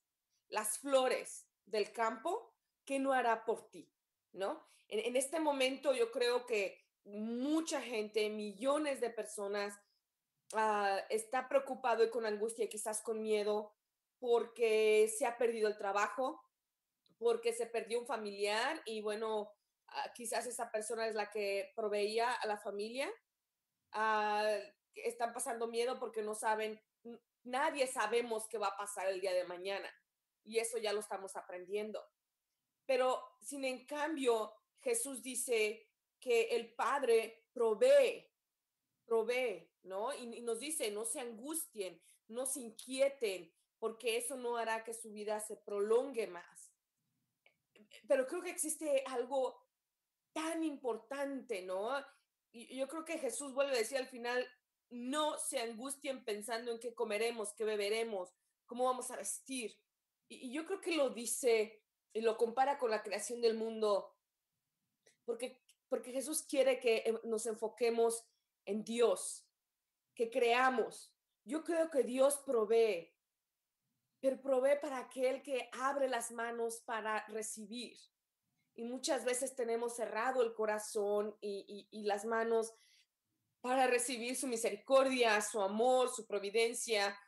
las 0.50 0.78
flores 0.78 1.46
del 1.64 1.92
campo, 1.92 2.54
¿qué 2.84 2.98
no 2.98 3.12
hará 3.12 3.44
por 3.44 3.70
ti? 3.70 3.90
¿No? 4.32 4.68
En, 4.88 5.16
este 5.16 5.40
momento 5.40 5.94
yo 5.94 6.10
creo 6.10 6.46
que 6.46 6.84
mucha 7.04 7.80
gente, 7.80 8.28
millones 8.28 9.00
de 9.00 9.10
personas, 9.10 9.78
uh, 10.52 10.98
está 11.08 11.48
preocupado 11.48 12.04
y 12.04 12.10
con 12.10 12.26
angustia 12.26 12.68
quizás 12.68 13.00
con 13.00 13.22
miedo 13.22 13.72
porque 14.18 15.10
se 15.16 15.26
ha 15.26 15.38
perdido 15.38 15.68
el 15.68 15.78
trabajo, 15.78 16.42
porque 17.18 17.52
se 17.52 17.66
perdió 17.66 18.00
un 18.00 18.06
familiar 18.06 18.82
y 18.84 19.00
bueno, 19.00 19.42
uh, 19.42 20.12
quizás 20.14 20.46
esa 20.46 20.70
persona 20.72 21.06
es 21.06 21.14
la 21.14 21.30
que 21.30 21.72
proveía 21.76 22.32
a 22.34 22.46
la 22.46 22.58
familia. 22.58 23.08
Uh, 23.94 24.60
están 24.94 25.32
pasando 25.32 25.68
miedo 25.68 25.98
porque 26.00 26.22
no 26.22 26.34
saben, 26.34 26.80
nadie 27.44 27.86
sabemos 27.86 28.48
qué 28.48 28.58
va 28.58 28.68
a 28.68 28.76
pasar 28.76 29.08
el 29.08 29.20
día 29.20 29.32
de 29.32 29.44
mañana 29.44 29.88
y 30.44 30.58
eso 30.58 30.78
ya 30.78 30.92
lo 30.92 31.00
estamos 31.00 31.36
aprendiendo. 31.36 32.04
Pero 32.86 33.22
sin 33.40 33.64
en 33.64 33.86
cambio, 33.86 34.52
Jesús 34.80 35.22
dice 35.22 35.88
que 36.18 36.48
el 36.56 36.74
Padre 36.74 37.46
provee, 37.52 38.28
provee, 39.04 39.70
¿no? 39.82 40.14
Y, 40.14 40.42
nos 40.42 40.60
dice, 40.60 40.90
no 40.90 41.04
se 41.04 41.20
angustien, 41.20 42.00
no 42.28 42.46
se 42.46 42.60
inquieten, 42.60 43.52
porque 43.78 44.16
eso 44.16 44.36
no 44.36 44.56
hará 44.56 44.84
que 44.84 44.94
su 44.94 45.10
vida 45.12 45.40
se 45.40 45.56
prolongue 45.56 46.26
más. 46.26 46.72
Pero 48.06 48.26
creo 48.26 48.42
que 48.42 48.50
existe 48.50 49.02
algo 49.06 49.66
tan 50.32 50.62
importante, 50.62 51.62
¿no? 51.62 51.90
Yo 52.52 52.88
creo 52.88 53.04
que 53.04 53.18
Jesús 53.18 53.54
vuelve 53.54 53.74
a 53.74 53.78
decir 53.78 53.98
al 53.98 54.06
final, 54.06 54.46
no 54.90 55.38
se 55.38 55.60
angustien 55.60 56.24
pensando 56.24 56.72
en 56.72 56.80
qué 56.80 56.94
comeremos, 56.94 57.54
qué 57.54 57.64
beberemos, 57.64 58.34
cómo 58.66 58.84
vamos 58.84 59.10
a 59.10 59.16
vestir. 59.16 59.76
Y, 60.30 60.52
yo 60.52 60.64
creo 60.64 60.80
que 60.80 60.96
lo 60.96 61.10
dice 61.10 61.82
y 62.12 62.20
lo 62.22 62.36
compara 62.36 62.78
con 62.78 62.90
la 62.90 63.02
creación 63.02 63.40
del 63.40 63.56
mundo, 63.56 64.16
porque, 65.24 65.60
porque 65.88 66.12
Jesús 66.12 66.42
quiere 66.42 66.78
que 66.80 67.02
em, 67.04 67.18
nos 67.24 67.46
enfoquemos 67.46 68.24
en 68.64 68.84
Dios, 68.84 69.46
que 70.14 70.30
creamos. 70.30 71.12
Yo 71.44 71.64
creo 71.64 71.90
que 71.90 72.04
Dios 72.04 72.38
provee, 72.46 73.12
pero 74.20 74.40
provee 74.40 74.78
para 74.80 74.98
aquel 74.98 75.42
que 75.42 75.68
abre 75.72 76.08
las 76.08 76.30
manos 76.30 76.80
para 76.80 77.26
recibir. 77.26 77.98
Y 78.74 78.84
muchas 78.84 79.24
veces 79.24 79.56
tenemos 79.56 79.96
cerrado 79.96 80.42
el 80.42 80.54
corazón 80.54 81.36
y, 81.40 81.88
y, 81.90 81.98
y 81.98 82.04
las 82.04 82.24
manos 82.24 82.72
para 83.60 83.86
recibir 83.86 84.36
su 84.36 84.46
misericordia, 84.46 85.40
su 85.40 85.60
amor, 85.60 86.08
su 86.08 86.26
providencia, 86.26 87.18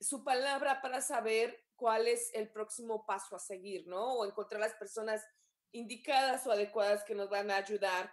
su 0.00 0.22
palabra 0.22 0.80
para 0.80 1.00
saber 1.00 1.64
cuál 1.80 2.06
es 2.06 2.30
el 2.34 2.50
próximo 2.50 3.06
paso 3.06 3.34
a 3.34 3.38
seguir, 3.38 3.86
¿no? 3.86 4.18
O 4.18 4.26
encontrar 4.26 4.60
las 4.60 4.74
personas 4.74 5.26
indicadas 5.72 6.46
o 6.46 6.52
adecuadas 6.52 7.02
que 7.04 7.14
nos 7.14 7.30
van 7.30 7.50
a 7.50 7.56
ayudar 7.56 8.12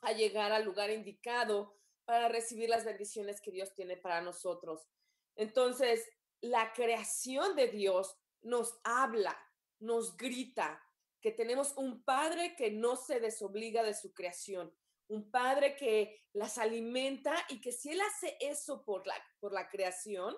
a 0.00 0.12
llegar 0.12 0.50
al 0.50 0.64
lugar 0.64 0.90
indicado 0.90 1.78
para 2.04 2.28
recibir 2.28 2.68
las 2.68 2.84
bendiciones 2.84 3.40
que 3.40 3.52
Dios 3.52 3.72
tiene 3.72 3.96
para 3.96 4.20
nosotros. 4.20 4.88
Entonces, 5.36 6.10
la 6.40 6.72
creación 6.72 7.54
de 7.54 7.68
Dios 7.68 8.18
nos 8.40 8.80
habla, 8.82 9.38
nos 9.78 10.16
grita 10.16 10.82
que 11.20 11.30
tenemos 11.30 11.76
un 11.76 12.02
Padre 12.02 12.56
que 12.56 12.72
no 12.72 12.96
se 12.96 13.20
desobliga 13.20 13.84
de 13.84 13.94
su 13.94 14.12
creación, 14.12 14.76
un 15.06 15.30
Padre 15.30 15.76
que 15.76 16.24
las 16.32 16.58
alimenta 16.58 17.36
y 17.48 17.60
que 17.60 17.70
si 17.70 17.90
Él 17.90 18.00
hace 18.00 18.36
eso 18.40 18.84
por 18.84 19.06
la, 19.06 19.14
por 19.38 19.52
la 19.52 19.68
creación, 19.68 20.36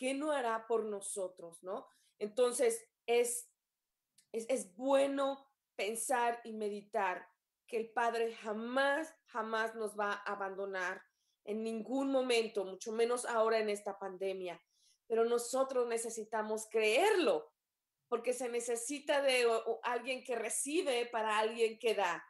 ¿qué 0.00 0.14
no 0.14 0.32
hará 0.32 0.66
por 0.66 0.86
nosotros, 0.86 1.62
no? 1.62 1.86
Entonces, 2.18 2.88
es, 3.04 3.52
es, 4.32 4.74
bueno 4.74 5.46
pensar 5.76 6.40
y 6.42 6.54
meditar 6.54 7.28
que 7.66 7.76
el 7.76 7.92
Padre 7.92 8.34
jamás, 8.36 9.14
jamás 9.26 9.74
nos 9.74 9.98
va 10.00 10.12
a 10.12 10.32
abandonar 10.32 11.02
en 11.44 11.62
ningún 11.62 12.10
momento, 12.10 12.64
mucho 12.64 12.92
menos 12.92 13.26
ahora 13.26 13.58
en 13.58 13.68
esta 13.68 13.98
pandemia. 13.98 14.58
Pero 15.06 15.26
nosotros 15.26 15.86
necesitamos 15.86 16.66
creerlo, 16.70 17.52
porque 18.08 18.32
se 18.32 18.48
necesita 18.48 19.20
de 19.20 19.46
alguien 19.82 20.24
que 20.24 20.34
recibe 20.34 21.10
para 21.12 21.38
alguien 21.38 21.78
que 21.78 21.94
da. 21.94 22.24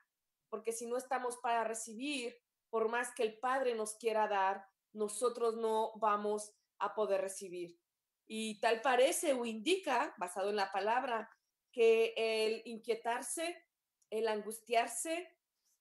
Porque 0.48 0.72
si 0.72 0.87
no 0.87 0.96
estamos 0.96 1.37
para 1.37 1.62
recibir, 1.62 2.37
por 2.68 2.88
más 2.88 3.14
que 3.14 3.22
el 3.22 3.38
Padre 3.38 3.76
nos 3.76 3.94
quiera 3.94 4.26
dar, 4.26 4.66
nosotros 4.92 5.54
no 5.56 5.92
vamos 5.98 6.52
a 6.81 6.95
poder 6.95 7.21
recibir. 7.21 7.79
Y 8.27 8.61
tal 8.61 8.81
parece 8.81 9.33
o 9.33 9.45
indica, 9.45 10.14
basado 10.19 10.51
en 10.51 10.57
la 10.57 10.71
palabra, 10.73 11.29
que 11.73 12.14
el 12.16 12.62
inquietarse, 12.64 13.64
el 14.11 14.29
angustiarse, 14.29 15.29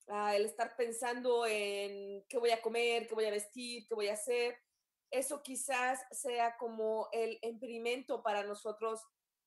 uh, 0.07 0.29
el 0.29 0.45
estar 0.45 0.75
pensando 0.75 1.45
en 1.45 2.25
qué 2.27 2.37
voy 2.37 2.51
a 2.51 2.61
comer, 2.61 3.07
qué 3.07 3.15
voy 3.15 3.25
a 3.25 3.31
vestir, 3.31 3.87
qué 3.87 3.95
voy 3.95 4.07
a 4.07 4.13
hacer, 4.13 4.57
eso 5.11 5.41
quizás 5.41 5.99
sea 6.11 6.55
como 6.57 7.09
el 7.11 7.39
impedimento 7.41 8.21
para 8.21 8.43
nosotros 8.43 9.01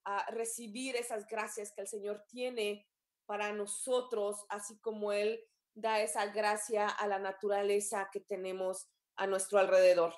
uh, 0.06 0.32
recibir 0.32 0.96
esas 0.96 1.26
gracias 1.26 1.72
que 1.72 1.82
el 1.82 1.88
Señor 1.88 2.24
tiene 2.28 2.88
para 3.26 3.52
nosotros, 3.52 4.44
así 4.48 4.78
como 4.80 5.12
Él 5.12 5.40
da 5.74 6.00
esa 6.00 6.26
gracia 6.26 6.88
a 6.88 7.06
la 7.06 7.18
naturaleza 7.18 8.08
que 8.12 8.20
tenemos 8.20 8.88
a 9.16 9.26
nuestro 9.26 9.58
alrededor. 9.58 10.14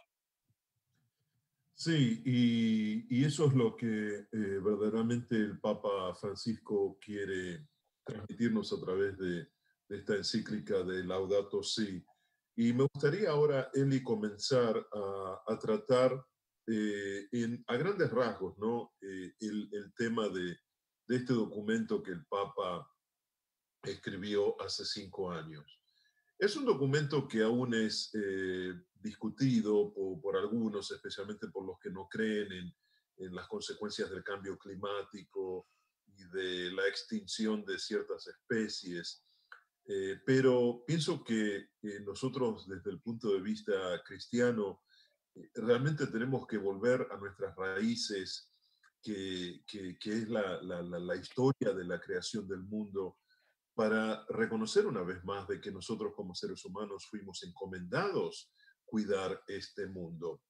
Sí, 1.76 2.22
y, 2.24 3.18
y, 3.18 3.24
eso 3.24 3.46
es 3.46 3.54
lo 3.54 3.76
que 3.76 3.86
eh, 3.86 4.26
verdaderamente 4.30 5.36
el 5.36 5.58
Papa 5.58 6.14
Francisco 6.14 6.98
quiere 7.00 7.68
transmitirnos 8.04 8.72
a 8.72 8.80
través 8.80 9.18
de, 9.18 9.48
de, 9.88 9.98
esta 9.98 10.14
encíclica 10.14 10.84
de 10.84 11.02
Laudato 11.02 11.64
Si. 11.64 12.04
Y 12.56 12.72
me 12.72 12.86
gustaría 12.92 13.30
ahora, 13.30 13.70
Eli, 13.74 14.04
comenzar 14.04 14.86
a, 14.92 15.42
a 15.52 15.58
tratar 15.58 16.24
eh, 16.66 17.28
en, 17.32 17.62
a 17.66 17.76
grandes 17.76 18.10
rasgos 18.10 18.56
¿no? 18.56 18.94
Eh, 19.02 19.34
el, 19.40 19.68
el, 19.72 19.92
tema 19.94 20.28
de, 20.28 20.56
de, 21.06 21.16
este 21.16 21.34
documento 21.34 22.02
que 22.02 22.12
el 22.12 22.24
Papa 22.24 22.88
escribió 23.82 24.60
hace 24.62 24.84
cinco 24.84 25.30
años. 25.30 25.64
Es 26.38 26.56
un 26.56 26.64
documento 26.64 27.28
que 27.28 27.42
aún 27.42 27.74
es 27.74 28.10
eh, 28.14 28.72
discutido 29.04 29.92
por, 29.92 30.20
por, 30.20 30.36
algunos, 30.36 30.90
especialmente 30.90 31.48
por 31.48 31.66
los 31.66 31.78
que 31.78 31.90
no 31.90 32.08
creen 32.08 32.50
en, 32.50 32.74
en, 33.18 33.34
las 33.34 33.46
consecuencias 33.46 34.10
del 34.10 34.24
cambio 34.24 34.58
climático 34.58 35.68
y 36.06 36.24
de 36.24 36.72
la 36.72 36.88
extinción 36.88 37.64
de 37.64 37.78
ciertas 37.78 38.26
especies. 38.26 39.22
Eh, 39.86 40.18
pero 40.24 40.82
pienso 40.86 41.22
que 41.22 41.56
eh, 41.82 42.00
nosotros 42.06 42.66
desde 42.66 42.90
el 42.90 43.00
punto 43.00 43.28
de 43.28 43.42
vista 43.42 44.02
cristiano 44.02 44.82
eh, 45.34 45.50
realmente 45.54 46.06
tenemos 46.06 46.46
que 46.46 46.56
volver 46.56 47.06
a 47.10 47.18
nuestras 47.18 47.54
raíces, 47.54 48.50
que, 49.02 49.62
que, 49.66 49.98
que 49.98 50.10
es 50.10 50.30
la, 50.30 50.62
la, 50.62 50.80
la 50.80 51.16
historia 51.16 51.74
de 51.74 51.84
la 51.84 52.00
creación 52.00 52.48
del 52.48 52.62
mundo 52.62 53.18
para 53.74 54.24
reconocer 54.30 54.86
una 54.86 55.02
vez 55.02 55.22
más 55.24 55.46
de 55.46 55.60
que 55.60 55.70
nosotros 55.70 56.14
como 56.16 56.34
seres 56.34 56.64
humanos 56.64 57.06
fuimos 57.10 57.42
encomendados 57.42 58.54
cuidar 58.94 59.42
este 59.48 59.88
mundo. 59.88 60.40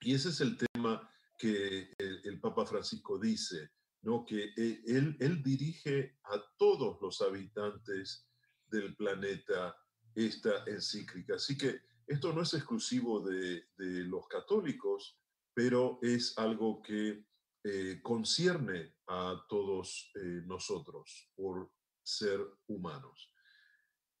Y 0.00 0.14
ese 0.14 0.30
es 0.30 0.40
el 0.40 0.56
tema 0.56 1.06
que 1.36 1.92
el, 1.98 2.40
Papa 2.40 2.64
Francisco 2.64 3.18
dice, 3.18 3.70
¿no? 4.00 4.24
que 4.24 4.44
e, 4.56 4.82
él, 4.86 5.14
él, 5.20 5.42
dirige 5.42 6.16
a 6.24 6.42
todos 6.56 6.96
los 7.02 7.20
habitantes 7.20 8.26
del 8.68 8.96
planeta 8.96 9.76
esta 10.14 10.64
encíclica. 10.66 11.34
Así 11.34 11.58
que 11.58 11.82
esto 12.06 12.32
no 12.32 12.40
es 12.40 12.54
exclusivo 12.54 13.20
de, 13.20 13.66
de 13.76 14.04
los 14.04 14.26
católicos, 14.26 15.20
pero 15.52 15.98
es 16.00 16.32
algo 16.38 16.80
que 16.80 17.26
eh, 17.62 18.00
concierne 18.02 18.94
a 19.06 19.44
todos 19.50 20.12
eh, 20.14 20.40
nosotros 20.46 21.30
por 21.34 21.70
ser 22.02 22.40
humanos. 22.68 23.30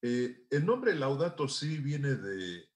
Eh, 0.02 0.46
el 0.50 0.66
nombre 0.66 0.94
Laudato 0.94 1.48
Si 1.48 1.78
viene 1.78 2.16
de, 2.16 2.68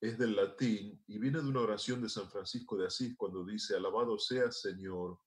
es 0.00 0.18
del 0.18 0.36
latín 0.36 1.02
y 1.06 1.18
viene 1.18 1.40
de 1.40 1.48
una 1.48 1.60
oración 1.60 2.02
de 2.02 2.08
San 2.08 2.30
Francisco 2.30 2.76
de 2.76 2.86
Asís 2.86 3.14
cuando 3.16 3.44
dice, 3.44 3.76
alabado 3.76 4.18
sea 4.18 4.50
Señor 4.52 5.18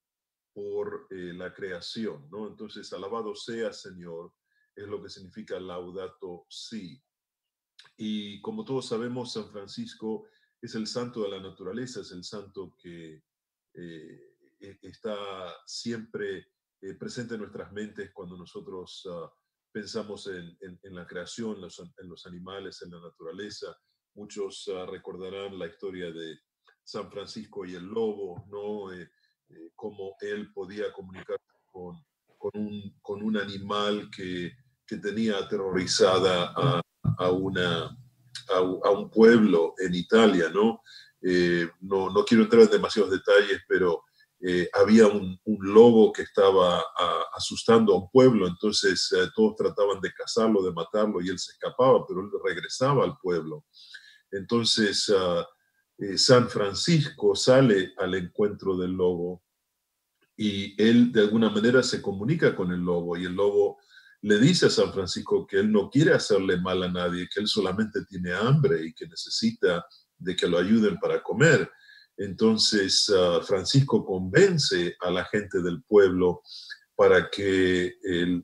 por 0.54 1.08
eh, 1.10 1.34
la 1.34 1.54
creación, 1.54 2.30
¿no? 2.30 2.48
Entonces, 2.48 2.92
alabado 2.94 3.36
sea 3.36 3.74
Señor, 3.74 4.34
es 4.76 4.88
lo 4.88 5.02
que 5.02 5.10
significa 5.10 5.60
laudato 5.60 6.46
si. 6.50 7.02
Y 7.98 8.42
como 8.42 8.64
todos 8.64 8.88
sabemos, 8.88 9.34
San 9.34 9.50
Francisco 9.50 10.28
es 10.62 10.76
el 10.76 10.88
santo 10.88 11.24
de 11.24 11.30
la 11.30 11.40
naturaleza, 11.40 12.02
es 12.02 12.12
el 12.12 12.24
santo 12.24 12.76
que 12.82 13.24
eh, 13.74 14.36
e, 14.60 14.80
está 14.82 15.16
siempre 15.66 16.52
eh, 16.82 16.94
presente 16.96 17.36
en 17.36 17.42
nuestras 17.42 17.72
mentes 17.72 18.12
cuando 18.12 18.38
nosotros 18.38 19.08
ah, 19.10 19.32
pensamos 19.72 20.28
en, 20.28 20.58
la 20.84 21.06
creación, 21.06 21.58
en 21.58 22.10
los 22.10 22.26
animales, 22.26 22.82
en 22.82 22.92
la 22.92 23.00
naturaleza. 23.00 23.76
Muchos 24.16 24.70
ah, 24.76 24.86
recordarán 24.86 25.58
la 25.58 25.68
historia 25.68 26.12
de 26.12 26.40
San 26.84 27.10
Francisco 27.12 27.66
y 27.66 27.76
el 27.76 27.86
lobo, 27.86 28.46
¿no? 28.50 28.92
Eh, 28.94 29.10
cómo 29.76 30.16
él 30.22 30.52
podía 30.54 30.92
comunicarse 30.92 31.44
con, 31.72 32.04
con, 32.38 33.24
un, 33.24 33.38
animal 33.38 34.10
que, 34.16 34.52
que 34.86 34.98
tenía 34.98 35.38
aterrorizada 35.38 36.54
a, 36.56 36.82
a 37.18 37.32
una, 37.32 37.98
a, 38.50 38.92
un 38.92 39.10
pueblo 39.10 39.74
en 39.78 39.96
Italia, 39.96 40.50
¿no? 40.50 40.82
Eh, 41.22 41.70
no, 41.82 42.10
no, 42.10 42.24
quiero 42.24 42.44
entrar 42.44 42.64
en 42.64 42.72
demasiados 42.72 43.12
detalles, 43.12 43.62
pero 43.68 44.04
eh, 44.42 44.70
había 44.74 45.08
un, 45.08 45.40
lobo 45.46 46.14
que 46.14 46.22
estaba 46.22 46.84
asustando 47.34 47.94
a 47.94 47.98
un 47.98 48.10
pueblo, 48.10 48.48
entonces 48.48 49.12
eh, 49.12 49.28
todos 49.36 49.56
trataban 49.56 50.00
de 50.00 50.14
cazarlo, 50.14 50.64
de 50.64 50.72
matarlo, 50.72 51.22
y 51.22 51.30
él 51.30 51.38
se 51.38 51.52
escapaba, 51.52 52.06
pero 52.08 52.22
él 52.22 52.30
regresaba 52.44 53.04
al 53.04 53.18
pueblo. 53.22 53.66
Entonces 54.32 55.12
ah, 55.16 55.46
San 56.16 56.50
Francisco 56.50 57.36
sale 57.36 57.94
al 57.98 58.16
encuentro 58.16 58.78
del 58.78 58.92
lobo 58.92 59.44
y 60.38 60.82
él 60.82 61.12
de 61.12 61.22
alguna 61.22 61.50
manera 61.50 61.84
se 61.84 62.02
comunica 62.02 62.56
con 62.56 62.72
el 62.72 62.80
lobo 62.80 63.18
y 63.18 63.26
el 63.26 63.34
lobo 63.34 63.78
le 64.22 64.40
dice 64.40 64.68
a 64.68 64.70
San 64.70 64.94
Francisco 64.94 65.46
que 65.46 65.60
él 65.60 65.72
no 65.72 65.90
quiere 65.90 66.14
hacerle 66.14 66.58
mal 66.58 66.84
a 66.84 66.92
nadie, 66.92 67.28
que 67.34 67.42
él 67.42 67.48
solamente 67.48 68.06
tiene 68.06 68.34
hambre 68.34 68.86
y 68.86 68.94
que 68.94 69.08
necesita 69.08 69.86
de 70.18 70.36
que 70.36 70.48
lo 70.48 70.58
ayuden 70.58 70.98
para 70.98 71.22
comer. 71.22 71.70
Entonces 72.20 73.12
ah, 73.16 73.40
Francisco 73.44 74.06
convence 74.06 74.96
a 75.00 75.10
la 75.10 75.26
gente 75.26 75.62
del 75.62 75.82
pueblo 75.84 76.42
para 76.96 77.30
que 77.30 77.96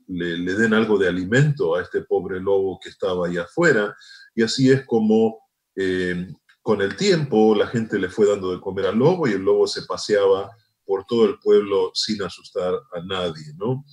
le, 0.07 0.55
den 0.55 0.73
algo 0.73 0.97
de 0.97 1.09
alimento 1.09 1.75
a 1.75 1.81
este 1.81 2.01
pobre 2.01 2.39
lobo 2.39 2.79
que 2.81 2.89
estaba 2.89 3.27
ahí 3.27 3.37
afuera. 3.37 3.93
Y 4.33 4.43
así 4.43 4.71
es 4.71 4.85
como 4.85 5.39
eh, 5.75 6.27
con 6.61 6.81
el 6.81 6.95
tiempo 6.95 7.53
la 7.53 7.67
gente 7.67 7.99
le 7.99 8.09
fue 8.09 8.27
dando 8.27 8.51
de 8.51 8.59
comer 8.59 8.87
al 8.87 8.97
lobo 8.97 9.27
y 9.27 9.33
el 9.33 9.43
lobo 9.43 9.67
se 9.67 9.83
paseaba 9.83 10.49
por 10.85 11.05
todo 11.05 11.25
el 11.25 11.37
pueblo 11.39 11.91
sin 11.93 12.21
asustar 12.23 12.73
a 12.73 13.01
nadie, 13.01 13.53
¿no? 13.57 13.83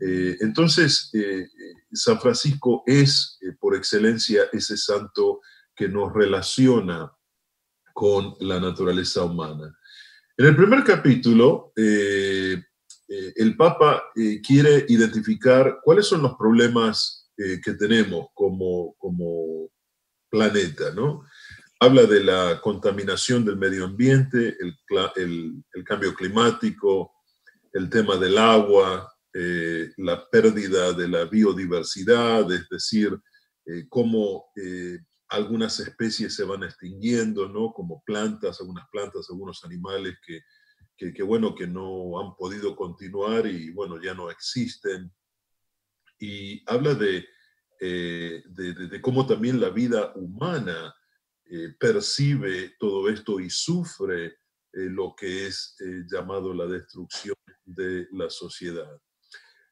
Eh, 0.00 0.36
entonces, 0.40 1.10
eh, 1.14 1.46
San 1.92 2.20
Francisco 2.20 2.82
es 2.86 3.38
eh, 3.40 3.52
por 3.58 3.74
excelencia 3.74 4.42
ese 4.52 4.76
santo 4.76 5.40
que 5.74 5.88
nos 5.88 6.12
relaciona 6.12 7.12
con 7.96 8.36
la 8.40 8.60
naturaleza 8.60 9.24
humana. 9.24 9.74
En 10.36 10.44
el 10.44 10.54
primer 10.54 10.84
capítulo, 10.84 11.72
el 11.74 13.56
Papa 13.56 14.02
quiere 14.46 14.84
identificar 14.86 15.78
cuáles 15.82 16.06
son 16.06 16.20
los 16.20 16.34
problemas 16.36 17.30
que 17.36 17.72
tenemos 17.72 18.26
como, 18.34 18.94
como 18.98 19.70
planeta, 20.28 20.92
¿no? 20.94 21.24
Habla 21.80 22.02
de 22.02 22.22
la 22.22 22.60
contaminación 22.60 23.46
del 23.46 23.56
medio 23.56 23.86
ambiente, 23.86 24.58
el, 24.60 25.64
el 25.72 25.84
cambio 25.84 26.14
climático, 26.14 27.14
el 27.72 27.88
tema 27.88 28.16
del 28.16 28.36
agua, 28.36 29.10
eh, 29.38 29.92
la 29.98 30.26
pérdida 30.30 30.94
de 30.94 31.08
la 31.08 31.26
biodiversidad, 31.26 32.50
es 32.50 32.66
decir, 32.70 33.14
eh, 33.66 33.84
cómo 33.86 34.46
eh, 34.56 34.98
algunas 35.28 35.78
especies 35.80 36.34
se 36.34 36.44
van 36.44 36.62
extinguiendo, 36.62 37.48
¿no? 37.48 37.72
Como 37.72 38.02
plantas, 38.04 38.60
algunas 38.60 38.88
plantas, 38.90 39.28
algunos 39.28 39.64
animales 39.64 40.16
que, 40.24 40.42
que, 41.12 41.22
bueno, 41.22 41.54
que 41.54 41.66
no 41.66 42.20
han 42.20 42.34
podido 42.36 42.76
continuar 42.76 43.46
y, 43.46 43.70
bueno, 43.70 44.00
ya 44.02 44.14
no 44.14 44.30
existen. 44.30 45.12
Y 46.18 46.62
habla 46.70 46.94
de, 46.94 47.26
de, 47.80 49.00
cómo 49.02 49.26
también 49.26 49.60
la 49.60 49.70
vida 49.70 50.12
humana 50.14 50.94
percibe 51.78 52.74
todo 52.78 53.08
esto 53.08 53.38
y 53.40 53.50
sufre 53.50 54.38
lo 54.72 55.14
que 55.16 55.46
es 55.46 55.76
llamado 56.10 56.54
la 56.54 56.66
destrucción 56.66 57.36
de 57.64 58.08
la 58.12 58.30
sociedad. 58.30 59.00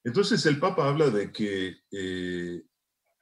Entonces 0.05 0.45
el 0.45 0.61
Papa 0.61 0.87
habla 0.87 1.09
de 1.09 1.33
que, 1.33 1.79
eh, 1.91 2.63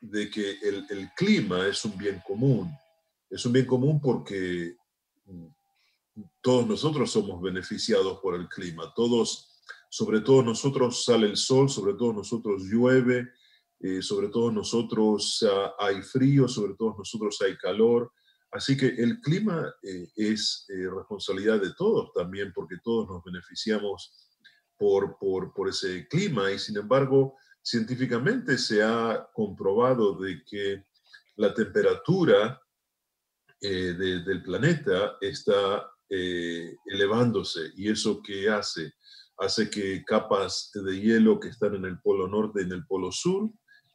de 0.03 0.29
que 0.29 0.59
el, 0.63 1.11
clima 1.17 1.67
es 1.67 1.85
un 1.85 1.97
bien 1.97 2.21
común. 2.27 2.71
Es 3.31 3.47
un 3.47 3.53
bien 3.53 3.67
común 3.67 4.01
porque 4.01 4.77
mm, 5.25 5.47
todos 6.41 6.67
nosotros 6.67 7.11
somos 7.11 7.41
beneficiados 7.41 8.19
por 8.21 8.35
el 8.35 8.49
clima. 8.49 8.93
Todos, 8.95 9.63
sobre 9.89 10.21
todo 10.21 10.43
nosotros 10.43 11.05
sale 11.05 11.29
el 11.29 11.37
sol, 11.37 11.71
sobre 11.71 11.95
todo 11.95 12.13
nosotros 12.13 12.65
llueve, 12.65 13.29
eh, 13.79 14.03
sobre 14.03 14.29
todo 14.29 14.51
nosotros 14.51 15.47
ah, 15.49 15.75
hay 15.79 16.03
frío, 16.03 16.49
sobre 16.49 16.75
todo 16.75 16.97
nosotros 16.99 17.41
hay 17.41 17.57
calor. 17.57 18.13
Así 18.51 18.77
que 18.77 18.89
el 18.89 19.21
clima 19.21 19.73
eh, 19.83 20.09
es 20.17 20.67
responsabilidad 20.69 21.61
de 21.61 21.73
todos 21.75 22.13
también 22.13 22.53
porque 22.53 22.77
todos 22.83 23.09
nos 23.09 23.23
beneficiamos 23.23 24.29
por, 24.77 25.17
por, 25.55 25.69
ese 25.69 26.09
clima 26.09 26.51
y 26.51 26.59
sin 26.59 26.77
embargo 26.77 27.37
científicamente 27.63 28.59
se 28.59 28.83
ha 28.83 29.29
comprobado 29.33 30.19
de 30.19 30.43
que 30.45 30.85
la 31.37 31.55
temperatura 31.55 32.61
eh, 33.61 33.95
del 33.95 34.43
planeta 34.43 35.17
está 35.21 35.89
eh, 36.09 36.75
elevándose 36.87 37.71
y 37.77 37.89
eso 37.89 38.21
que 38.21 38.51
hace 38.51 38.93
hace 39.39 39.71
que 39.71 40.05
capas 40.05 40.71
de 40.75 41.01
hielo 41.01 41.41
que 41.41 41.49
están 41.49 41.75
en 41.75 41.85
el 41.85 41.99
polo 42.01 42.29
norte 42.29 42.61
y 42.61 42.65
en 42.65 42.73
el 42.73 42.87
polo 42.87 43.11
sur 43.11 43.51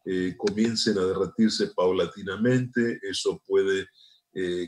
eh, 0.06 0.36
comiencen 0.38 0.97
a 0.97 1.06
derretirse 1.06 1.67
paulatinamente. 1.75 2.99
Eso 3.01 3.41
puede 3.45 3.88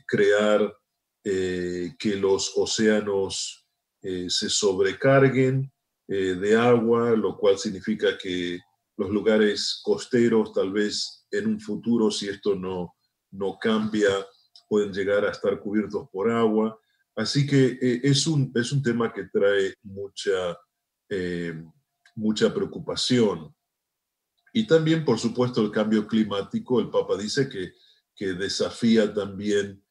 crear 0.07 0.75
que 1.23 2.15
los 2.15 2.53
océanos 2.55 3.67
se 4.01 4.49
sobrecarguen 4.49 5.71
de 6.07 6.57
agua, 6.57 7.11
lo 7.11 7.37
cual 7.37 7.59
significa 7.59 8.17
que 8.17 8.59
los 8.99 9.11
lugares 9.11 9.79
costeros 9.81 10.51
tal 10.51 10.73
vez 10.73 11.25
en 11.31 11.47
un 11.47 11.59
futuro, 11.61 12.11
si 12.11 12.27
esto 12.27 12.53
no, 12.53 12.95
no 13.31 13.57
cambia, 13.57 14.09
pueden 14.67 14.91
llegar 14.91 15.23
a 15.23 15.31
estar 15.31 15.57
cubiertos 15.61 16.09
por 16.11 16.29
agua. 16.29 16.77
Así 17.15 17.47
que 17.47 17.79
eh, 17.81 18.01
es, 18.03 18.27
un, 18.27 18.51
es 18.53 18.73
un 18.73 18.83
tema 18.83 19.13
que 19.13 19.23
trae 19.31 19.73
mucha, 19.83 20.59
eh, 21.07 21.63
mucha 22.15 22.53
preocupación. 22.53 23.55
Y 24.51 24.67
también, 24.67 25.05
por 25.05 25.17
supuesto, 25.17 25.61
el 25.61 25.71
cambio 25.71 26.05
climático. 26.05 26.81
El 26.81 26.89
Papa 26.89 27.15
dice 27.15 27.47
que, 27.47 27.71
que 28.13 28.33
desafía 28.33 29.13
también 29.13 29.81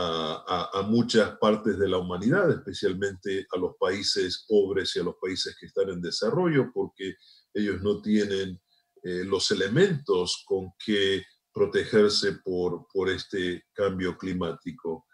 a, 0.00 0.86
muchas 0.86 1.36
partes 1.38 1.78
de 1.78 1.88
la 1.88 1.98
humanidad, 1.98 2.50
especialmente 2.50 3.46
a 3.50 3.58
los 3.58 3.76
países 3.76 4.44
pobres 4.48 4.94
y 4.94 5.00
a 5.00 5.04
los 5.04 5.16
países 5.20 5.56
que 5.58 5.66
están 5.66 5.88
en 5.88 6.00
desarrollo, 6.00 6.70
porque 6.72 7.16
ellos 7.54 7.82
no 7.82 8.00
tienen 8.00 8.60
eh, 9.02 9.24
los 9.24 9.50
elementos 9.50 10.42
con 10.46 10.72
que 10.84 11.22
protegerse 11.52 12.34
por, 12.44 12.86
por 12.92 13.08
este 13.08 13.64
cambio 13.72 14.16
climático. 14.16 15.06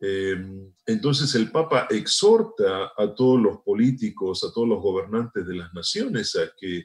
Em, 0.00 0.72
entonces 0.86 1.34
el 1.34 1.50
Papa 1.50 1.88
exhorta 1.90 2.92
a 2.96 3.14
todos 3.14 3.40
los 3.40 3.58
políticos, 3.62 4.44
a 4.44 4.52
todos 4.52 4.68
los 4.68 4.80
gobernantes 4.80 5.46
de 5.46 5.56
las 5.56 5.72
naciones 5.74 6.36
a 6.36 6.52
que 6.56 6.78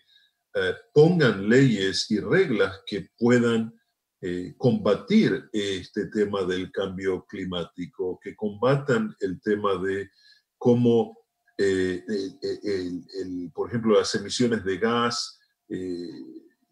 eh, 0.56 0.76
pongan 0.94 1.48
leyes 1.48 2.10
y 2.12 2.20
reglas 2.20 2.82
que 2.86 3.08
puedan 3.18 3.74
eh, 4.22 4.54
combatir 4.58 5.50
este 5.52 6.08
tema 6.08 6.44
del 6.44 6.72
cambio 6.72 7.26
climático, 7.26 8.20
que 8.24 8.36
combatan 8.36 9.13
el 9.20 9.42
tema 9.42 9.76
de 9.76 10.10
cómo, 10.58 11.22
eh, 11.58 12.04
eh, 12.08 13.50
por 13.54 13.70
ejemplo, 13.70 13.98
las 13.98 14.13
emisiones 14.16 14.63
de 14.63 14.78
gas 14.78 15.39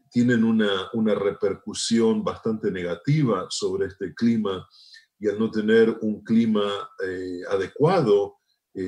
tienen 0.09 0.43
una, 0.43 0.89
una, 0.93 1.15
repercusión 1.15 2.23
bastante 2.23 2.69
negativa 2.69 3.47
sobre 3.49 3.87
este 3.87 4.13
clima 4.13 4.67
y 5.17 5.27
al 5.27 5.39
no 5.39 5.49
tener 5.49 5.97
un 6.01 6.23
clima 6.23 6.89
adecuado, 7.49 8.37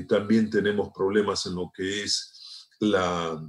también 0.08 0.50
tenemos 0.50 0.90
problemas 0.94 1.46
en 1.46 1.56
lo 1.56 1.72
que 1.74 2.04
es 2.04 2.70
la, 2.80 3.42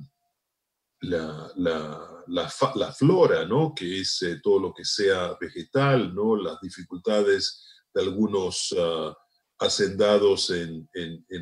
la, 1.04 2.92
flora, 2.96 3.44
¿no? 3.46 3.74
que 3.74 4.00
es 4.00 4.22
eh, 4.22 4.40
todo 4.42 4.58
lo 4.58 4.74
que 4.74 4.84
sea 4.84 5.36
vegetal, 5.40 6.14
¿no? 6.14 6.36
las 6.36 6.60
dificultades 6.60 7.64
de 7.92 8.02
algunos 8.02 8.74
ah, 8.78 9.16
hacendados 9.58 10.50
en, 10.50 10.88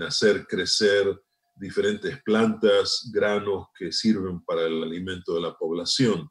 hacer 0.03 0.46
crecer 0.46 1.20
diferentes 1.55 2.20
plantas, 2.22 3.11
granos 3.12 3.68
que 3.79 3.92
sirven 3.92 4.44
para 4.44 4.62
el 4.66 4.83
alimento 4.83 5.35
de 5.35 5.42
la 5.42 5.55
población. 5.57 6.29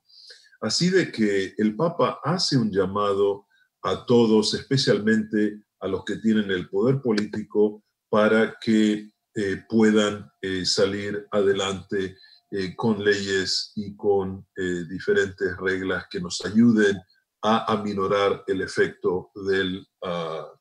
Así 0.62 0.90
de 0.90 1.12
que 1.12 1.54
el 1.58 1.76
Papa 1.76 2.20
hace 2.24 2.58
un 2.58 2.72
llamado 2.72 3.48
a 3.84 4.06
todos, 4.06 4.54
especialmente 4.54 5.64
a 5.80 5.88
los 5.88 6.04
que 6.06 6.18
tienen 6.18 6.52
el 6.52 6.70
poder 6.70 7.02
político, 7.02 7.84
para 8.10 8.58
que 8.60 9.10
eh, 9.34 9.64
puedan 9.70 10.30
eh, 10.42 10.66
salir 10.66 11.26
adelante 11.32 12.18
eh, 12.52 12.76
con 12.76 13.04
leyes 13.04 13.72
y 13.76 13.96
con 13.96 14.46
diferentes 14.90 15.56
reglas 15.58 16.06
que 16.10 16.20
nos 16.20 16.44
ayuden 16.44 16.98
a 17.42 17.72
aminorar 17.72 18.44
el 18.48 18.62
efecto 18.62 19.32
del 19.34 19.88
ah, 20.04 20.52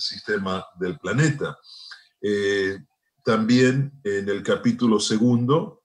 sistema 0.00 0.64
del 0.78 0.98
planeta. 0.98 1.58
también 3.24 3.92
en 4.04 4.28
el 4.28 4.42
capítulo 4.42 4.98
segundo, 4.98 5.84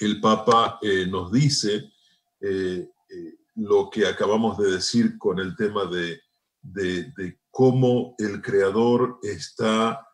el 0.00 0.20
Papa 0.20 0.78
nos 1.08 1.30
dice 1.30 1.92
lo 3.56 3.90
que 3.90 4.06
acabamos 4.06 4.58
de 4.58 4.72
decir 4.72 5.18
con 5.18 5.38
el 5.38 5.54
tema 5.54 5.84
de, 5.86 6.20
de 6.62 7.38
cómo 7.50 8.14
el 8.18 8.40
Creador 8.40 9.18
está 9.22 10.06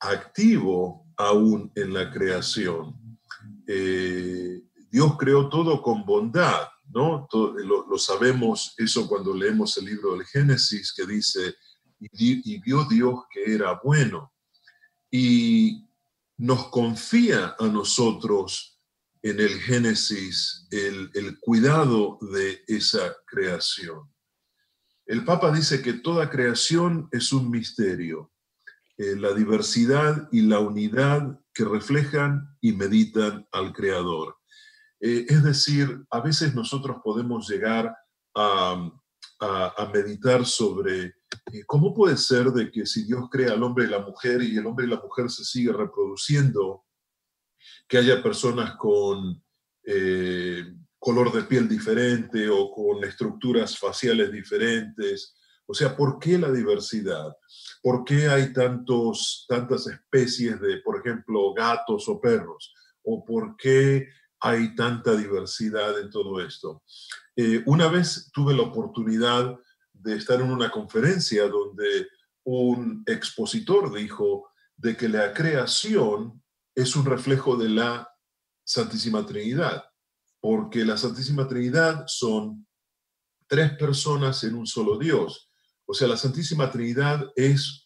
activo 0.00 1.06
aún 1.16 1.70
en 1.74 1.92
la 1.92 2.10
creación. 2.10 3.18
Eh, 3.66 4.62
Dios 4.90 5.16
creó 5.18 5.48
todo 5.48 5.82
con 5.82 6.04
bondad, 6.04 6.68
¿no? 6.90 7.26
lo, 7.32 7.98
sabemos 7.98 8.74
eso 8.76 9.08
cuando 9.08 9.34
leemos 9.34 9.76
el 9.78 9.86
libro 9.86 10.12
del 10.12 10.24
Génesis 10.26 10.92
que 10.92 11.06
dice, 11.06 11.54
y, 12.12 12.60
vio 12.60 12.84
Dios 12.84 13.20
que 13.30 13.54
era 13.54 13.80
bueno. 13.82 14.32
Y 15.10 15.86
nos 16.36 16.68
confía 16.68 17.54
a 17.58 17.66
nosotros 17.66 18.80
en 19.22 19.40
el 19.40 19.60
Génesis 19.60 20.66
el, 20.70 21.10
el 21.14 21.38
cuidado 21.40 22.18
de 22.20 22.62
esa 22.66 23.16
creación. 23.26 24.12
El 25.06 25.24
Papa 25.24 25.52
dice 25.52 25.82
que 25.82 25.94
toda 25.94 26.30
creación 26.30 27.08
es 27.12 27.32
un 27.32 27.50
misterio 27.50 28.32
eh, 28.96 29.16
la 29.16 29.32
diversidad 29.34 30.28
y 30.30 30.42
la 30.42 30.60
unidad 30.60 31.40
que 31.52 31.64
reflejan 31.64 32.56
y 32.60 32.72
meditan 32.74 33.44
al 33.50 33.72
Creador. 33.72 34.36
Eh, 35.00 35.26
es 35.28 35.42
decir, 35.42 36.04
a 36.10 36.20
veces 36.20 36.54
nosotros 36.54 36.98
podemos 37.02 37.48
llegar 37.48 37.96
a, 38.36 38.92
meditar 39.92 40.44
sobre 40.44 41.04
eh, 41.52 41.64
cómo 41.66 41.94
puede 41.94 42.16
ser 42.16 42.46
de 42.50 42.70
que 42.70 42.86
si 42.86 43.04
Dios 43.04 43.28
crea 43.30 43.52
al 43.52 43.62
hombre 43.62 43.84
y 43.84 43.88
la 43.88 44.00
mujer 44.00 44.42
y 44.42 44.56
el 44.56 44.66
hombre 44.66 44.86
y 44.86 44.90
la 44.90 45.00
mujer 45.00 45.30
se 45.30 45.44
sigue 45.44 45.72
reproduciendo, 45.72 46.84
que 47.88 47.98
haya 47.98 48.22
personas 48.22 48.76
con 48.76 49.42
color 51.04 51.30
de 51.32 51.42
piel 51.42 51.68
diferente 51.68 52.48
o 52.48 52.70
con 52.70 53.04
estructuras 53.04 53.78
faciales 53.78 54.32
diferentes. 54.32 55.36
O 55.66 55.74
sea, 55.74 55.94
¿por 55.94 56.18
qué 56.18 56.38
la 56.38 56.50
diversidad? 56.50 57.36
¿Por 57.82 58.04
qué 58.04 58.28
hay 58.28 58.54
tantos, 58.54 59.44
tantas 59.46 59.86
especies 59.86 60.58
de, 60.60 60.78
por 60.78 60.98
ejemplo, 60.98 61.52
gatos 61.52 62.08
o 62.08 62.18
perros? 62.18 62.72
¿O 63.02 63.22
por 63.22 63.54
qué 63.56 64.08
hay 64.44 64.74
tanta 64.74 65.16
diversidad 65.16 65.98
en 65.98 66.10
todo 66.10 66.38
esto? 66.40 66.82
Eh, 67.34 67.62
una 67.64 67.88
vez 67.88 68.30
tuve 68.32 68.54
la 68.54 68.62
oportunidad 68.62 69.58
de 69.92 70.16
estar 70.16 70.40
en 70.40 70.52
una 70.52 70.70
conferencia 70.70 71.48
donde 71.48 72.08
un 72.44 73.02
expositor 73.06 73.92
dijo 73.94 74.50
de 74.76 74.96
que 74.96 75.08
la 75.08 75.32
creación 75.32 76.42
es 76.74 76.94
un 76.94 77.06
reflejo 77.06 77.56
de 77.56 77.70
la 77.70 78.08
Santísima 78.64 79.24
Trinidad, 79.24 79.84
porque 80.40 80.84
la 80.84 80.98
Santísima 80.98 81.48
Trinidad 81.48 82.04
son 82.06 82.66
tres 83.46 83.72
personas 83.78 84.44
en 84.44 84.56
un 84.56 84.66
solo 84.66 84.98
Dios. 84.98 85.50
O 85.86 85.94
sea, 85.94 86.06
la 86.06 86.18
Santísima 86.18 86.70
Trinidad 86.70 87.30
es 87.34 87.83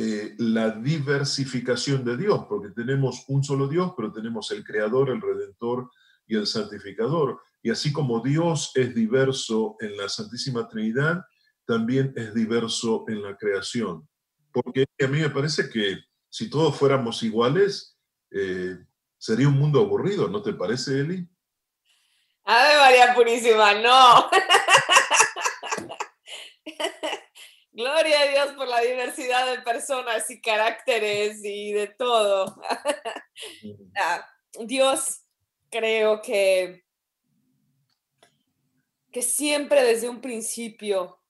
eh, 0.00 0.36
la 0.38 0.70
diversificación 0.70 2.04
de 2.04 2.16
Dios, 2.16 2.46
porque 2.48 2.68
tenemos 2.70 3.24
un 3.26 3.42
solo 3.42 3.66
Dios, 3.66 3.94
pero 3.96 4.12
tenemos 4.12 4.48
el 4.52 4.62
Creador, 4.62 5.10
el 5.10 5.20
Redentor 5.20 5.90
y 6.24 6.36
el 6.36 6.46
Santificador. 6.46 7.40
Y 7.64 7.70
así 7.70 7.92
como 7.92 8.20
Dios 8.20 8.70
es 8.76 8.94
diverso 8.94 9.74
en 9.80 9.96
la 9.96 10.08
Santísima 10.08 10.68
Trinidad, 10.68 11.24
también 11.66 12.12
es 12.14 12.32
diverso 12.32 13.06
en 13.08 13.22
la 13.22 13.36
creación. 13.36 14.08
Porque 14.52 14.84
a 15.02 15.08
mí 15.08 15.18
me 15.18 15.30
parece 15.30 15.68
que 15.68 15.98
si 16.28 16.48
todos 16.48 16.76
fuéramos 16.76 17.20
iguales, 17.24 17.98
eh, 18.30 18.78
sería 19.16 19.48
un 19.48 19.58
mundo 19.58 19.80
aburrido, 19.80 20.28
¿no 20.28 20.42
te 20.42 20.52
parece, 20.52 21.00
Eli? 21.00 21.28
Ave 22.44 22.78
María 22.78 23.14
Purísima, 23.16 23.74
no. 23.74 24.30
Gloria 27.78 28.22
a 28.22 28.26
Dios 28.26 28.56
por 28.56 28.66
la 28.66 28.80
diversidad 28.80 29.52
de 29.52 29.62
personas 29.62 30.28
y 30.32 30.40
caracteres 30.40 31.38
y 31.44 31.72
de 31.72 31.86
todo. 31.86 32.60
Ah, 33.96 34.28
Dios 34.64 35.22
creo 35.70 36.20
que, 36.20 36.84
que 39.12 39.22
siempre 39.22 39.84
desde 39.84 40.08
un 40.08 40.20
principio 40.20 41.20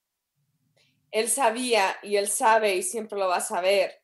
Él 1.11 1.28
sabía 1.28 1.98
y 2.02 2.16
Él 2.16 2.28
sabe 2.28 2.76
y 2.76 2.82
siempre 2.82 3.18
lo 3.18 3.28
va 3.28 3.37
a 3.37 3.40
saber 3.42 4.02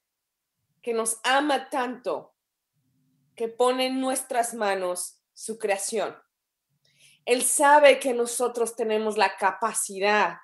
que 0.83 0.93
nos 0.93 1.21
ama 1.25 1.71
tanto 1.71 2.35
que 3.35 3.49
pone 3.49 3.87
en 3.87 4.03
nuestras 4.03 4.53
manos 4.53 5.19
su 5.33 5.59
creación. 5.59 6.15
Él 7.25 7.43
sabe 7.43 7.99
que 7.99 8.13
nosotros 8.13 8.77
tenemos 8.77 9.17
la 9.17 9.35
capacidad 9.39 10.44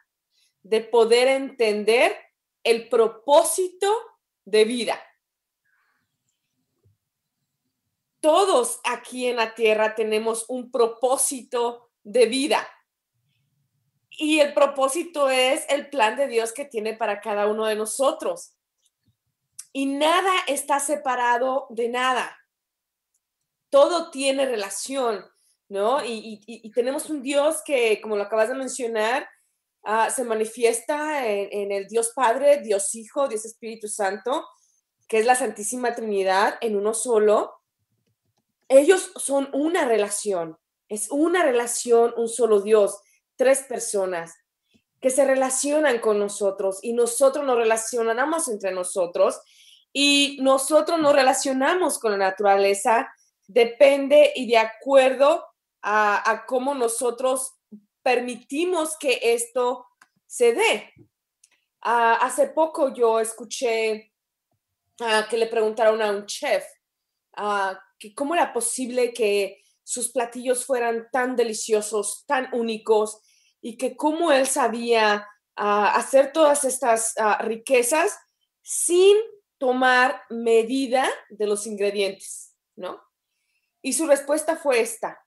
de 0.62 0.81
poder 0.81 1.29
entender 1.29 2.16
el 2.64 2.88
propósito 2.88 3.94
de 4.44 4.64
vida. 4.64 5.01
Todos 8.20 8.81
aquí 8.85 9.27
en 9.27 9.37
la 9.37 9.55
tierra 9.55 9.94
tenemos 9.94 10.44
un 10.49 10.70
propósito 10.70 11.90
de 12.03 12.27
vida. 12.27 12.68
Y 14.11 14.40
el 14.40 14.53
propósito 14.53 15.31
es 15.31 15.64
el 15.70 15.88
plan 15.88 16.16
de 16.16 16.27
Dios 16.27 16.53
que 16.53 16.66
tiene 16.66 16.94
para 16.94 17.20
cada 17.20 17.46
uno 17.46 17.64
de 17.64 17.77
nosotros. 17.77 18.55
Y 19.73 19.87
nada 19.87 20.33
está 20.46 20.81
separado 20.81 21.66
de 21.70 21.88
nada. 21.88 22.37
Todo 23.70 24.11
tiene 24.11 24.44
relación, 24.44 25.25
¿no? 25.68 26.05
Y, 26.05 26.70
tenemos 26.75 27.09
un 27.09 27.23
Dios 27.23 27.62
que, 27.64 28.01
como 28.03 28.16
lo 28.16 28.25
acabas 28.25 28.49
de 28.49 28.57
mencionar, 28.57 29.29
Ah, 29.83 30.11
se 30.11 30.25
manifiesta 30.25 31.27
en, 31.27 31.73
el 31.73 31.87
Dios 31.87 32.12
Padre, 32.14 32.61
Dios 32.61 32.95
Hijo, 32.95 33.29
Dios 33.29 33.47
Espíritu 33.47 33.88
Santo, 33.88 34.47
que 35.09 35.19
es 35.19 35.27
la 35.27 35.35
Santísima 35.35 35.95
Trinidad 35.95 36.59
en 36.61 36.77
uno 36.77 36.93
solo. 36.93 37.55
Ellos 38.69 39.12
son 39.16 39.49
una 39.55 39.87
relación, 39.87 40.59
es 40.88 41.11
una 41.11 41.43
relación, 41.43 42.12
un 42.16 42.29
solo 42.29 42.61
Dios, 42.61 43.01
tres 43.37 43.62
personas 43.62 44.35
que 45.01 45.09
se 45.09 45.25
relacionan 45.25 45.99
con 45.99 46.19
nosotros 46.19 46.79
y 46.83 46.93
nosotros 46.93 47.47
nos 47.47 47.57
relacionamos 47.57 48.49
entre 48.49 48.73
nosotros 48.73 49.40
y 49.95 50.38
nosotros 50.43 51.01
nos 51.01 51.14
relacionamos 51.14 51.99
con 51.99 52.12
la 52.12 52.19
naturaleza, 52.19 53.11
depende 53.47 54.31
y 54.37 54.47
de 54.47 54.59
acuerdo 54.59 55.43
a, 55.81 56.31
a 56.31 56.45
cómo 56.45 56.75
nosotros 56.75 57.55
permitimos 58.02 58.96
que 58.98 59.18
esto 59.22 59.86
se 60.26 60.54
dé. 60.54 60.94
Ah, 61.82 62.18
hace 62.20 62.48
poco 62.48 62.92
yo 62.94 63.20
escuché 63.20 64.12
ah, 65.00 65.26
que 65.28 65.36
le 65.36 65.46
preguntaron 65.46 66.00
a 66.02 66.10
un 66.10 66.26
chef 66.26 66.64
uh, 67.38 67.74
que 67.98 68.14
cómo 68.14 68.34
era 68.34 68.52
posible 68.52 69.12
que 69.12 69.62
sus 69.82 70.10
platillos 70.10 70.64
fueran 70.64 71.08
tan 71.10 71.36
deliciosos, 71.36 72.24
tan 72.26 72.48
únicos, 72.52 73.20
y 73.60 73.76
que 73.76 73.96
cómo 73.96 74.32
él 74.32 74.46
sabía 74.46 75.26
hacer 75.56 76.32
todas 76.32 76.64
estas 76.64 77.14
riquezas 77.40 78.16
sin 78.62 79.16
tomar 79.58 80.22
medida 80.30 81.06
de 81.28 81.46
los 81.46 81.66
ingredientes, 81.66 82.56
¿no? 82.76 83.02
Y 83.82 83.92
su 83.92 84.06
respuesta 84.06 84.56
fue 84.56 84.80
esta, 84.80 85.22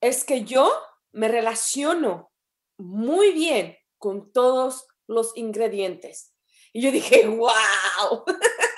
es 0.00 0.22
que 0.22 0.44
yo 0.44 0.70
me 1.14 1.28
relaciono 1.28 2.32
muy 2.78 3.32
bien 3.32 3.76
con 3.98 4.32
todos 4.32 4.86
los 5.06 5.36
ingredientes. 5.36 6.34
Y 6.72 6.82
yo 6.82 6.90
dije, 6.90 7.26
wow. 7.26 8.24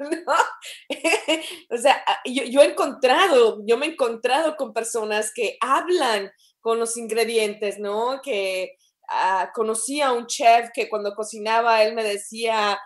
o 1.70 1.76
sea, 1.76 2.02
ah, 2.06 2.20
yo, 2.24 2.62
he 2.62 2.64
encontrado, 2.64 3.60
yo 3.66 3.76
me 3.76 3.86
he 3.86 3.90
encontrado 3.90 4.56
con 4.56 4.72
personas 4.72 5.32
que 5.34 5.56
hablan 5.60 6.30
con 6.60 6.78
los 6.78 6.96
ingredientes, 6.96 7.78
¿no? 7.78 8.20
Que 8.22 8.76
uh, 9.08 9.46
conocí 9.54 10.00
a 10.00 10.12
un 10.12 10.26
chef 10.26 10.70
que 10.72 10.88
cuando 10.88 11.14
cocinaba, 11.14 11.82
él 11.82 11.94
me 11.94 12.04
decía, 12.04 12.78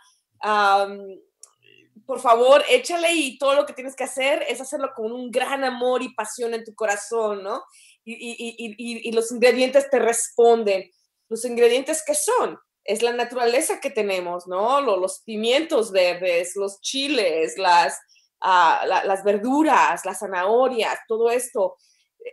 por 2.07 2.21
favor, 2.21 2.65
échale 2.69 3.13
y 3.13 3.39
todo 3.39 3.55
lo 3.55 3.67
que 3.67 3.73
tienes 3.73 3.97
que 3.97 4.05
hacer 4.05 4.45
es 4.49 4.61
hacerlo 4.61 4.91
con 4.95 5.13
un 5.13 5.31
gran 5.31 5.65
amor 5.65 6.03
y 6.03 6.15
pasión 6.15 6.53
en 6.55 6.65
tu 6.65 6.75
corazón, 6.75 7.43
¿no? 7.43 7.63
Y, 8.05 9.13
los 9.13 9.33
ingredientes 9.33 9.89
te 9.91 9.99
responden. 9.99 10.91
Los 11.29 11.45
ingredientes 11.45 12.03
que 12.07 12.15
son, 12.15 12.59
es 12.85 13.03
la 13.03 13.13
naturaleza 13.13 13.81
que 13.81 13.91
tenemos, 13.91 14.47
¿no? 14.47 14.81
Los, 14.81 15.23
pimientos 15.25 15.91
verdes, 15.91 16.55
los 16.55 16.81
chiles, 16.81 17.57
las, 17.57 17.99
ah, 18.41 18.85
las 18.87 19.25
verduras, 19.25 20.05
las 20.05 20.19
zanahorias, 20.19 20.99
todo 21.09 21.31
esto. 21.31 21.77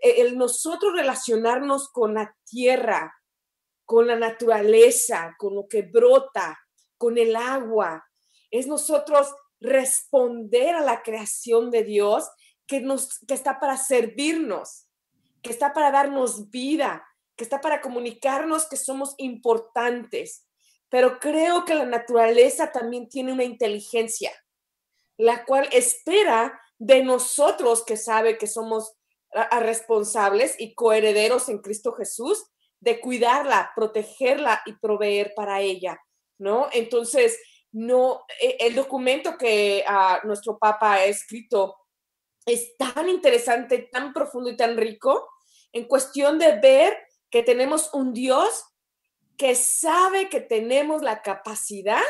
E, 0.02 0.22
el 0.22 0.38
nosotros 0.38 0.94
relacionarnos 0.94 1.90
con 1.90 2.14
la 2.14 2.36
tierra, 2.46 3.14
con 3.86 4.08
la 4.08 4.18
naturaleza, 4.18 5.36
con 5.38 5.56
lo 5.56 5.68
que 5.68 5.84
brota, 5.84 6.60
con 6.98 7.18
el 7.18 7.36
agua, 7.36 8.06
es 8.52 8.68
nosotros 8.68 9.34
responder 9.60 10.76
a 10.76 10.82
la 10.82 11.02
creación 11.02 11.72
de 11.72 11.84
Dios 11.84 12.30
que, 12.68 12.82
nos, 12.82 13.20
que 13.28 13.34
está 13.34 13.60
para 13.60 13.78
servirnos, 13.78 14.88
que 15.42 15.52
está 15.52 15.74
para 15.74 15.92
darnos 15.92 16.50
vida, 16.50 17.06
que 17.36 17.44
está 17.44 17.62
para 17.62 17.82
comunicarnos 17.82 18.68
que 18.68 18.78
somos 18.78 19.16
importantes. 19.18 20.48
Pero 20.90 21.20
creo 21.20 21.66
que 21.66 21.76
la 21.76 21.86
naturaleza 21.86 22.72
también 22.72 23.10
tiene 23.10 23.32
una 23.34 23.44
inteligencia, 23.44 24.32
la 25.18 25.46
cual 25.46 25.70
espera 25.72 26.60
de 26.78 27.04
nosotros 27.04 27.84
que 27.86 27.98
sabe 27.98 28.38
que 28.38 28.48
somos 28.48 28.96
responsables 29.52 30.56
y 30.60 30.76
coherederos 30.76 31.48
en 31.50 31.60
Cristo 31.60 31.94
Jesús, 31.94 32.46
de 32.80 33.00
cuidarla, 33.00 33.72
protegerla 33.76 34.62
y 34.66 34.74
proveer 34.74 35.34
para 35.36 35.62
ella, 35.62 36.02
¿no? 36.40 36.68
Entonces, 36.74 37.40
no, 37.72 38.26
e, 38.42 38.58
el 38.60 38.76
documento 38.76 39.38
que 39.38 39.84
ah, 39.88 40.20
nuestro 40.24 40.58
Papa 40.58 40.94
ha 40.94 41.06
escrito 41.06 41.76
es 42.46 42.76
tan 42.78 43.10
interesante, 43.10 43.90
tan 43.92 44.14
profundo 44.14 44.50
y 44.50 44.58
tan 44.58 44.78
rico 44.78 45.28
en 45.72 45.86
cuestión 45.86 46.40
de 46.40 46.60
ver 46.60 46.98
que 47.30 47.44
tenemos 47.44 47.94
un 47.94 48.14
Dios 48.14 48.66
que 49.38 49.56
sabe 49.56 50.30
que 50.30 50.42
tenemos 50.42 51.02
la 51.02 51.22
capacidad 51.22 52.04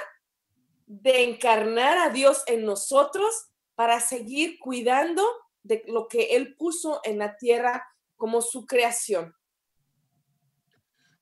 de 0.86 1.24
encarnar 1.24 1.98
a 1.98 2.10
Dios 2.10 2.44
en 2.48 2.65
nosotros 2.65 3.50
para 3.76 4.00
seguir 4.00 4.60
cuidando 4.60 5.24
de 5.63 5.84
lo 5.88 6.08
que 6.08 6.36
Él 6.36 6.56
puso 6.58 7.00
en 7.04 7.20
la 7.20 7.38
tierra 7.38 7.88
como 8.17 8.41
su 8.41 8.65
creación. 8.65 9.34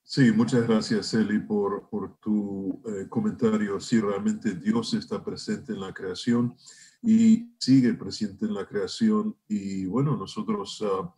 Sí, 0.04 0.32
muchas 0.32 0.68
gracias, 0.68 1.14
Eli, 1.14 1.40
por, 1.40 1.88
por 1.90 2.18
tu 2.18 2.82
eh, 2.88 3.08
comentario. 3.08 3.80
Sí, 3.80 4.02
realmente 4.02 4.56
Dios 4.56 4.96
está 4.96 5.24
presente 5.24 5.74
en 5.74 5.82
la 5.82 5.94
creación 5.94 6.58
y 7.02 7.54
sigue 7.60 7.94
presente 7.94 8.46
en 8.46 8.54
la 8.54 8.68
creación. 8.68 9.38
Y 9.48 9.86
bueno, 9.86 10.18
nosotros 10.18 10.84
ah, 10.86 11.14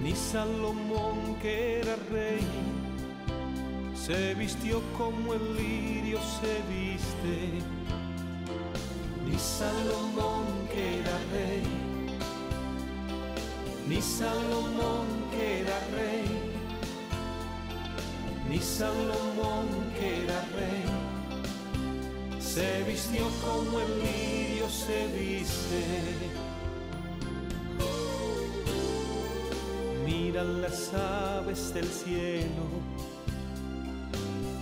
ni 0.00 0.14
Salomón 0.14 1.36
que 1.42 1.80
era 1.80 1.96
rey, 2.12 2.46
se 3.94 4.34
vistió 4.34 4.80
como 4.96 5.34
el 5.34 5.56
lirio 5.56 6.20
se 6.20 6.54
viste, 6.72 7.60
ni 9.26 9.36
Salomón 9.36 10.46
que 10.72 11.00
era 11.00 11.18
rey, 11.32 11.64
ni 13.88 14.00
Salomón 14.00 15.08
que 15.32 15.62
era 15.62 15.78
rey, 15.96 16.24
ni 18.48 18.58
Salomón 18.58 19.66
que 19.98 20.22
era 20.22 20.40
rey 20.56 21.11
se 22.54 22.82
vistió 22.82 23.24
como 23.46 23.80
el 23.80 23.98
lirio 24.00 24.68
se 24.68 25.06
viste. 25.18 25.82
Mira 30.04 30.44
las 30.44 30.92
aves 30.92 31.72
del 31.72 31.86
cielo, 31.86 32.64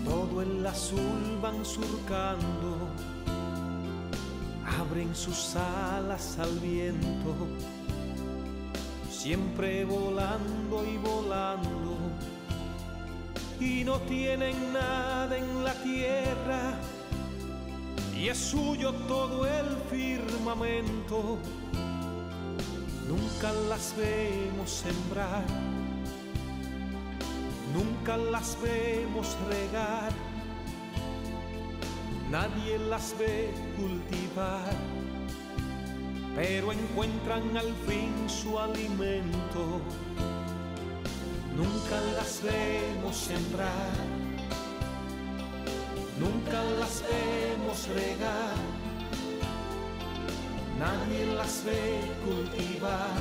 todo 0.05 0.40
el 0.42 0.64
azul 0.64 1.38
van 1.42 1.64
surcando, 1.64 2.76
abren 4.79 5.12
sus 5.16 5.57
alas 5.57 6.38
al 6.38 6.57
viento, 6.61 7.35
siempre 9.11 9.85
volando 9.85 10.85
y 10.87 10.96
volando, 10.98 11.96
y 13.59 13.83
no 13.83 13.98
tienen 14.03 14.72
nada 14.72 15.37
en 15.37 15.64
la 15.64 15.74
tierra 15.83 16.79
y 18.20 18.28
es 18.28 18.37
suyo 18.37 18.92
todo 19.09 19.47
el 19.47 19.66
firmamento. 19.90 21.38
Nunca 23.09 23.51
las 23.68 23.94
vemos 23.97 24.70
sembrar, 24.70 25.44
nunca 27.72 28.16
las 28.18 28.59
vemos 28.62 29.36
regar, 29.49 30.12
nadie 32.30 32.78
las 32.90 33.16
ve 33.18 33.53
cultivar, 33.76 34.70
pero 36.36 36.72
encuentran 36.72 37.57
al 37.57 37.72
fin 37.86 38.28
su 38.28 38.59
alimento. 38.59 39.80
Nunca 41.57 42.01
las 42.16 42.42
vemos 42.42 43.16
sembrar 43.16 44.30
nunca 46.20 46.62
las 46.78 47.03
vemos 47.03 47.49
regar, 47.70 48.56
nadie 50.76 51.26
las 51.34 51.64
ve 51.64 52.00
cultivar, 52.24 53.20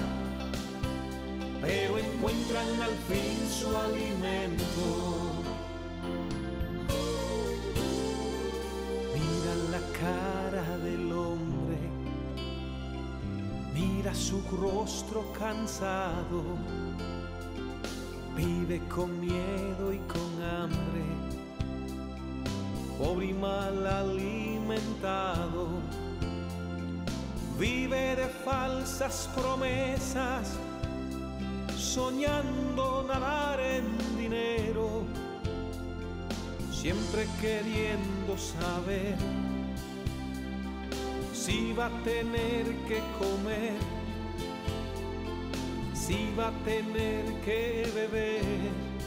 pero 1.61 1.99
encuentran 1.99 2.81
al 2.81 2.95
fin 3.07 3.37
su 3.47 3.77
alimento. 3.77 4.87
Mira 9.13 9.53
la 9.69 9.81
cara 9.99 10.77
del 10.79 11.11
hombre, 11.11 11.77
mira 13.71 14.15
su 14.15 14.41
rostro 14.59 15.31
cansado, 15.37 16.41
vive 18.35 18.81
con 18.87 19.19
miedo 19.19 19.88
pobre 22.99 23.27
y 23.27 23.33
mal 23.33 23.87
alimentado. 23.87 25.69
Vive 27.57 28.17
de 28.17 28.27
falsas 28.27 29.29
promesas, 29.33 30.57
soñando 31.77 33.05
nadar 33.07 33.59
en 33.61 33.85
dinero, 34.17 35.05
siempre 36.71 37.25
queriendo 37.39 38.37
saber 38.37 39.15
si 41.33 41.73
va 41.73 41.85
a 41.87 42.03
tener 42.03 42.65
que 42.87 43.01
comer, 43.17 43.79
si 45.93 46.33
va 46.37 46.49
a 46.49 46.63
tener 46.65 47.23
que 47.45 47.89
beber. 47.95 48.98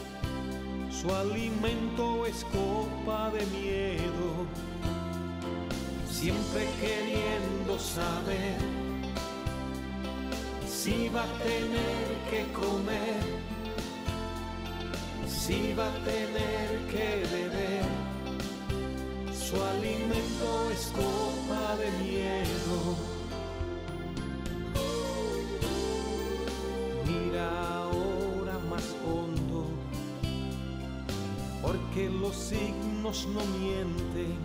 Su 1.03 1.13
alimento 1.13 2.25
es 2.25 2.45
copa 2.45 3.29
de 3.31 3.45
miedo, 3.47 4.47
siempre 6.09 6.65
queriendo 6.79 7.77
saber 7.77 8.57
si 10.65 11.09
va 11.09 11.23
a 11.23 11.33
tener 11.39 12.07
que 12.29 12.49
comer, 12.53 13.19
si 15.27 15.73
va 15.73 15.87
a 15.87 16.05
tener 16.05 16.62
no 33.21 33.45
mienten. 33.59 34.37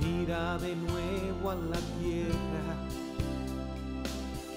Mira 0.00 0.56
de 0.58 0.76
nuevo 0.76 1.50
a 1.50 1.56
la 1.56 1.80
tierra, 1.98 2.66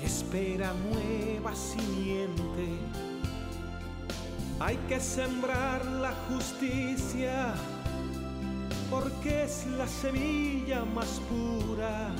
espera 0.04 0.72
nueva 0.92 1.56
simiente. 1.56 2.68
Hay 4.60 4.78
que 4.88 5.00
sembrar 5.00 5.84
la 5.86 6.14
justicia 6.30 7.56
porque 8.92 9.46
es 9.46 9.66
la 9.78 9.88
semilla 9.88 10.86
más 10.86 11.20
pura. 11.30 12.12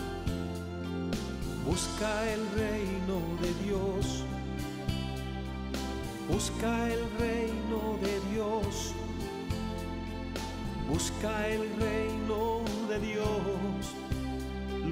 Busca 1.68 2.28
el 2.34 2.42
reino 2.56 3.20
de 3.42 3.54
Dios, 3.64 4.24
busca 6.28 6.90
el 6.90 7.02
reino 7.20 8.00
de 8.02 8.20
Dios, 8.32 8.96
busca 10.90 11.48
el 11.48 11.70
reino 11.80 12.64
de 12.90 13.00
Dios. 13.00 13.84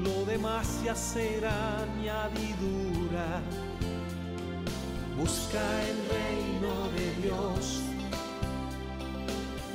Lo 0.05 0.25
demás 0.25 0.67
ya 0.83 0.95
será 0.95 1.81
añadidura. 1.83 3.41
Busca 5.17 5.63
el 5.89 5.97
reino 6.15 6.73
de 6.95 7.07
Dios. 7.23 7.81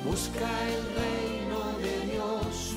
Busca 0.04 0.48
el 0.74 0.82
reino 1.02 1.60
de 1.84 2.12
Dios. 2.12 2.74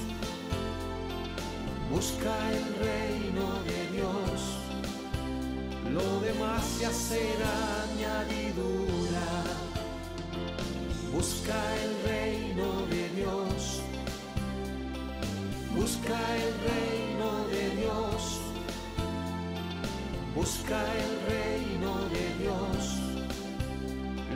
Busca 1.92 2.34
el 2.52 2.66
reino 2.90 3.46
de 3.70 3.80
Dios. 3.96 4.40
Lo 5.94 6.20
demás 6.20 6.80
ya 6.80 6.92
será 6.92 7.84
añadidura. 7.92 9.28
Busca 11.14 11.56
el 11.84 11.92
reino 12.10 12.86
de 12.88 12.96
Dios. 12.96 13.05
Busca 16.06 16.36
el 16.36 16.54
reino 16.70 17.48
de 17.48 17.70
Dios. 17.82 18.42
Busca 20.36 20.94
el 20.94 21.28
reino 21.28 22.10
de 22.10 22.44
Dios 22.44 23.06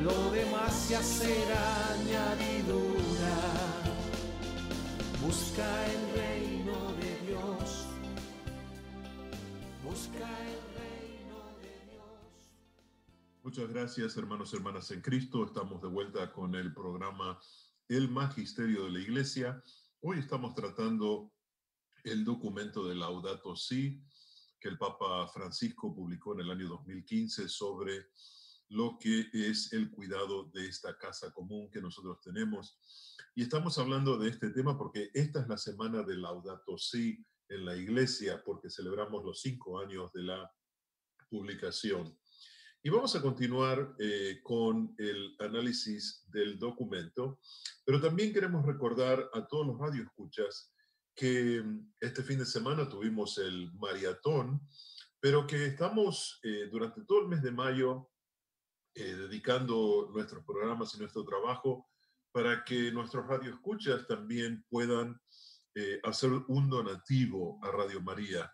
lo 0.04 0.32
demás 0.32 0.90
ya 0.90 1.04
será 1.04 1.94
añadidura. 1.94 3.36
Busca 5.22 5.86
el 5.88 6.12
reino 6.16 6.94
de 6.94 7.28
Dios. 7.28 7.86
Busca 9.84 10.30
el 10.48 10.62
reino 10.80 11.38
de 11.62 11.92
Dios. 11.92 12.54
Muchas 13.44 13.68
gracias, 13.70 14.16
hermanos 14.16 14.54
y 14.54 14.56
hermanas 14.56 14.90
en 14.92 15.02
Cristo. 15.02 15.44
Estamos 15.44 15.82
de 15.82 15.90
vuelta 15.90 16.32
con 16.32 16.56
el 16.56 16.74
programa 16.74 17.38
El 17.90 18.10
Magisterio 18.10 18.86
de 18.86 18.92
la 18.92 19.00
Iglesia. 19.00 19.62
Hoy 20.00 20.20
estamos 20.20 20.56
tratando 20.56 21.34
el 22.04 22.24
documento 22.24 22.88
de 22.88 22.96
Laudato 22.96 23.56
Si 23.56 24.02
que 24.60 24.70
el 24.70 24.78
Papa 24.78 25.28
Francisco 25.28 25.94
publicó 25.96 26.34
en 26.34 26.42
el 26.42 26.52
año 26.52 26.68
2015 26.68 27.48
sobre 27.48 28.08
lo 28.70 28.98
que 29.00 29.30
es 29.34 29.74
el 29.74 29.90
cuidado 29.90 30.46
de 30.54 30.68
esta 30.68 30.98
casa 30.98 31.32
común 31.32 31.70
que 31.72 31.82
nosotros 31.82 32.20
tenemos. 32.22 32.78
Y 33.36 33.44
estamos 33.44 33.78
hablando 33.78 34.18
de 34.18 34.30
este 34.30 34.50
tema 34.52 34.78
porque 34.78 35.10
esta 35.14 35.42
es 35.42 35.48
la 35.48 35.58
semana 35.58 36.04
de 36.04 36.18
Laudato 36.18 36.78
Si 36.78 37.26
en 37.48 37.66
la 37.66 37.76
iglesia, 37.76 38.44
porque 38.46 38.70
celebramos 38.70 39.24
los 39.24 39.42
cinco 39.42 39.80
años 39.80 40.12
de 40.14 40.24
la 40.24 40.52
publicación. 41.30 42.18
Y 42.84 42.90
vamos 42.90 43.16
a 43.16 43.22
continuar 43.22 43.96
eh, 44.00 44.40
con 44.44 44.94
el 44.98 45.36
análisis 45.40 46.24
del 46.28 46.58
documento, 46.60 47.40
pero 47.84 48.00
también 48.00 48.32
queremos 48.32 48.66
recordar 48.66 49.30
a 49.34 49.48
todos 49.48 49.68
los 49.68 49.80
radioescuchas 49.80 50.72
que 51.20 51.62
mm, 51.62 51.92
este 52.00 52.24
fin 52.24 52.40
de 52.40 52.46
semana 52.46 52.88
tuvimos 52.88 53.38
el 53.40 53.70
maratón, 53.74 54.62
pero 55.20 55.46
que 55.46 55.66
estamos 55.66 56.40
eh, 56.44 56.70
durante 56.72 57.04
todo 57.04 57.24
el 57.24 57.28
mes 57.28 57.42
de 57.44 57.52
mayo 57.52 58.10
eh, 58.96 59.16
dedicando 59.16 60.10
nuestros 60.14 60.46
programas 60.46 60.96
y 60.96 61.00
nuestro 61.00 61.26
trabajo 61.26 61.90
para 62.32 62.64
que 62.64 62.90
nuestros 62.94 63.28
radioescuchas 63.28 64.08
también 64.08 64.66
puedan 64.70 65.20
eh, 65.76 66.00
hacer 66.04 66.32
un 66.48 66.70
donativo 66.70 67.60
a 67.64 67.72
Radio 67.72 68.02
María. 68.02 68.52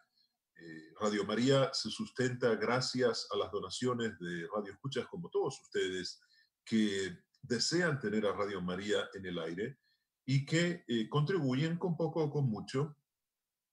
Radio 1.01 1.25
María 1.25 1.69
se 1.73 1.91
sustenta 1.91 2.55
gracias 2.55 3.27
a 3.31 3.37
las 3.37 3.51
donaciones 3.51 4.17
de 4.19 4.47
radioescuchas 4.55 5.05
como 5.07 5.29
todos 5.29 5.59
ustedes 5.59 6.21
que 6.63 7.19
desean 7.41 7.99
tener 7.99 8.25
a 8.25 8.31
Radio 8.31 8.61
María 8.61 9.09
en 9.13 9.25
el 9.25 9.37
aire 9.39 9.77
y 10.25 10.45
que 10.45 10.83
contribuyen 11.09 11.77
con 11.77 11.95
poco 11.95 12.21
o 12.23 12.29
con 12.29 12.49
mucho, 12.49 12.97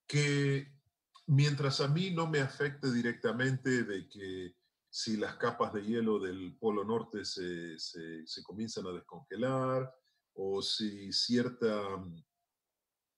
Que 0.06 0.80
mientras 1.28 1.80
a 1.82 1.88
mí 1.88 2.12
no 2.12 2.28
me 2.28 2.40
afecte 2.40 2.92
directamente 2.92 3.84
de 3.84 4.08
que 4.08 4.56
si 4.90 5.16
las 5.16 5.38
capas 5.38 5.74
de 5.74 5.84
hielo 5.84 6.20
del 6.20 6.58
Polo 6.60 6.84
Norte 6.84 7.24
se, 7.24 7.80
se, 7.80 8.44
comienzan 8.44 8.86
a 8.88 8.92
descongelar 8.92 9.90
o 10.34 10.62
si 10.62 11.14
cierta, 11.14 11.82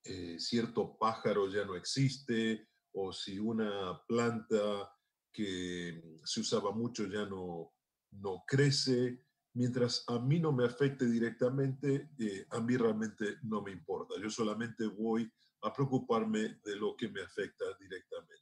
eh, 0.04 0.36
cierto 0.38 0.96
pájaro 0.96 1.50
ya 1.50 1.64
no 1.64 1.74
existe 1.74 2.68
o 2.94 3.12
si 3.12 3.38
una 3.38 4.00
planta 4.06 4.90
que 5.32 6.20
se 6.24 6.40
usaba 6.40 6.70
mucho 6.72 7.06
ya 7.06 7.26
no, 7.26 7.72
no 8.12 8.44
crece, 8.46 9.24
mientras 9.54 10.04
a 10.08 10.18
mí 10.18 10.38
no 10.38 10.52
me 10.52 10.64
afecte 10.64 11.06
directamente, 11.06 12.10
eh, 12.18 12.46
a 12.50 12.60
mí 12.60 12.76
realmente 12.76 13.38
no 13.42 13.62
me 13.62 13.72
importa. 13.72 14.14
Yo 14.20 14.30
solamente 14.30 14.86
voy 14.86 15.30
a 15.62 15.72
preocuparme 15.72 16.60
de 16.64 16.76
lo 16.76 16.96
que 16.96 17.08
me 17.08 17.22
afecta 17.22 17.64
directamente. 17.80 18.40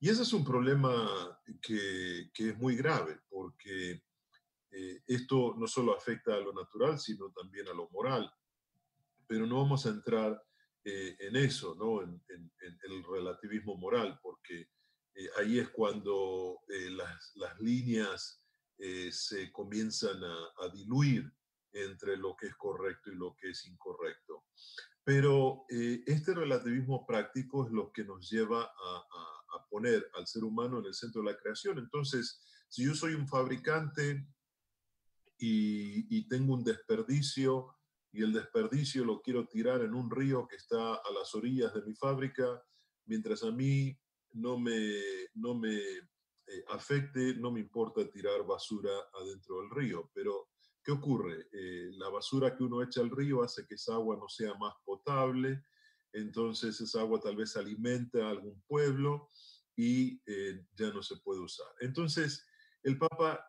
Y 0.00 0.08
ese 0.08 0.22
es 0.22 0.32
un 0.32 0.44
problema 0.44 1.38
que, 1.60 2.30
que 2.32 2.50
es 2.50 2.58
muy 2.58 2.76
grave, 2.76 3.20
porque 3.28 4.02
eh, 4.70 5.02
esto 5.06 5.54
no 5.58 5.66
solo 5.66 5.96
afecta 5.96 6.34
a 6.34 6.40
lo 6.40 6.52
natural, 6.52 6.98
sino 6.98 7.30
también 7.32 7.68
a 7.68 7.74
lo 7.74 7.88
moral. 7.90 8.32
Pero 9.26 9.46
no 9.46 9.56
vamos 9.56 9.84
a 9.84 9.90
entrar 9.90 10.42
eh, 10.84 11.16
en 11.20 11.36
eso, 11.36 11.74
¿no? 11.74 12.02
En, 12.02 12.22
el 12.58 13.04
relativismo 13.04 13.76
moral, 13.76 14.18
porque 14.22 14.68
ahí 15.38 15.58
es 15.58 15.68
cuando 15.70 16.60
las, 16.68 17.32
las 17.34 17.58
líneas 17.60 18.42
eh, 18.80 19.10
se 19.10 19.50
comienzan 19.50 20.22
a, 20.22 20.68
diluir 20.72 21.28
entre 21.72 22.16
lo 22.16 22.36
que 22.36 22.46
es 22.46 22.54
correcto 22.54 23.10
y 23.10 23.16
lo 23.16 23.34
que 23.34 23.50
es 23.50 23.66
incorrecto. 23.66 24.44
Pero 25.02 25.64
eh, 25.68 26.04
este 26.06 26.32
relativismo 26.32 27.04
práctico 27.04 27.66
es 27.66 27.72
lo 27.72 27.90
que 27.90 28.04
nos 28.04 28.30
lleva 28.30 28.62
a, 28.62 29.04
poner 29.68 30.08
al 30.14 30.26
ser 30.26 30.44
humano 30.44 30.78
en 30.78 30.86
el 30.86 30.94
centro 30.94 31.20
de 31.22 31.32
la 31.32 31.38
creación. 31.38 31.78
Entonces, 31.78 32.40
si 32.68 32.84
yo 32.84 32.94
soy 32.94 33.14
un 33.14 33.26
fabricante 33.26 34.26
y, 35.36 36.26
tengo 36.28 36.54
un 36.54 36.64
desperdicio 36.64 37.77
y 38.12 38.22
el 38.22 38.32
desperdicio 38.32 39.04
lo 39.04 39.20
quiero 39.20 39.46
tirar 39.46 39.82
en 39.82 39.94
un 39.94 40.10
río 40.10 40.46
que 40.48 40.56
está 40.56 40.94
a 40.94 41.12
las 41.12 41.34
orillas 41.34 41.74
de 41.74 41.82
mi 41.82 41.94
fábrica, 41.94 42.62
mientras 43.06 43.42
a 43.42 43.50
mí 43.50 43.96
no 44.32 44.58
me, 44.58 45.00
no 45.34 45.54
me 45.54 45.76
eh, 45.76 46.64
afecte, 46.68 47.34
no 47.34 47.50
me 47.50 47.60
importa 47.60 48.08
tirar 48.10 48.44
basura 48.46 48.90
adentro 49.20 49.60
del 49.60 49.70
río, 49.70 50.10
pero 50.14 50.48
¿qué 50.82 50.92
ocurre? 50.92 51.48
Eh, 51.52 51.90
la 51.92 52.08
basura 52.08 52.56
que 52.56 52.64
uno 52.64 52.82
echa 52.82 53.00
al 53.00 53.10
río 53.10 53.42
hace 53.42 53.66
que 53.66 53.74
esa 53.74 53.94
agua 53.94 54.16
no 54.16 54.28
sea 54.28 54.54
más 54.54 54.74
potable, 54.84 55.62
entonces 56.12 56.80
esa 56.80 57.00
agua 57.00 57.20
tal 57.20 57.36
vez 57.36 57.56
alimenta 57.56 58.26
a 58.26 58.30
algún 58.30 58.62
pueblo 58.66 59.28
y 59.76 60.20
eh, 60.26 60.64
ya 60.74 60.90
no 60.90 61.02
se 61.02 61.16
puede 61.18 61.40
usar. 61.40 61.68
Entonces, 61.80 62.46
el 62.82 62.98
Papa 62.98 63.44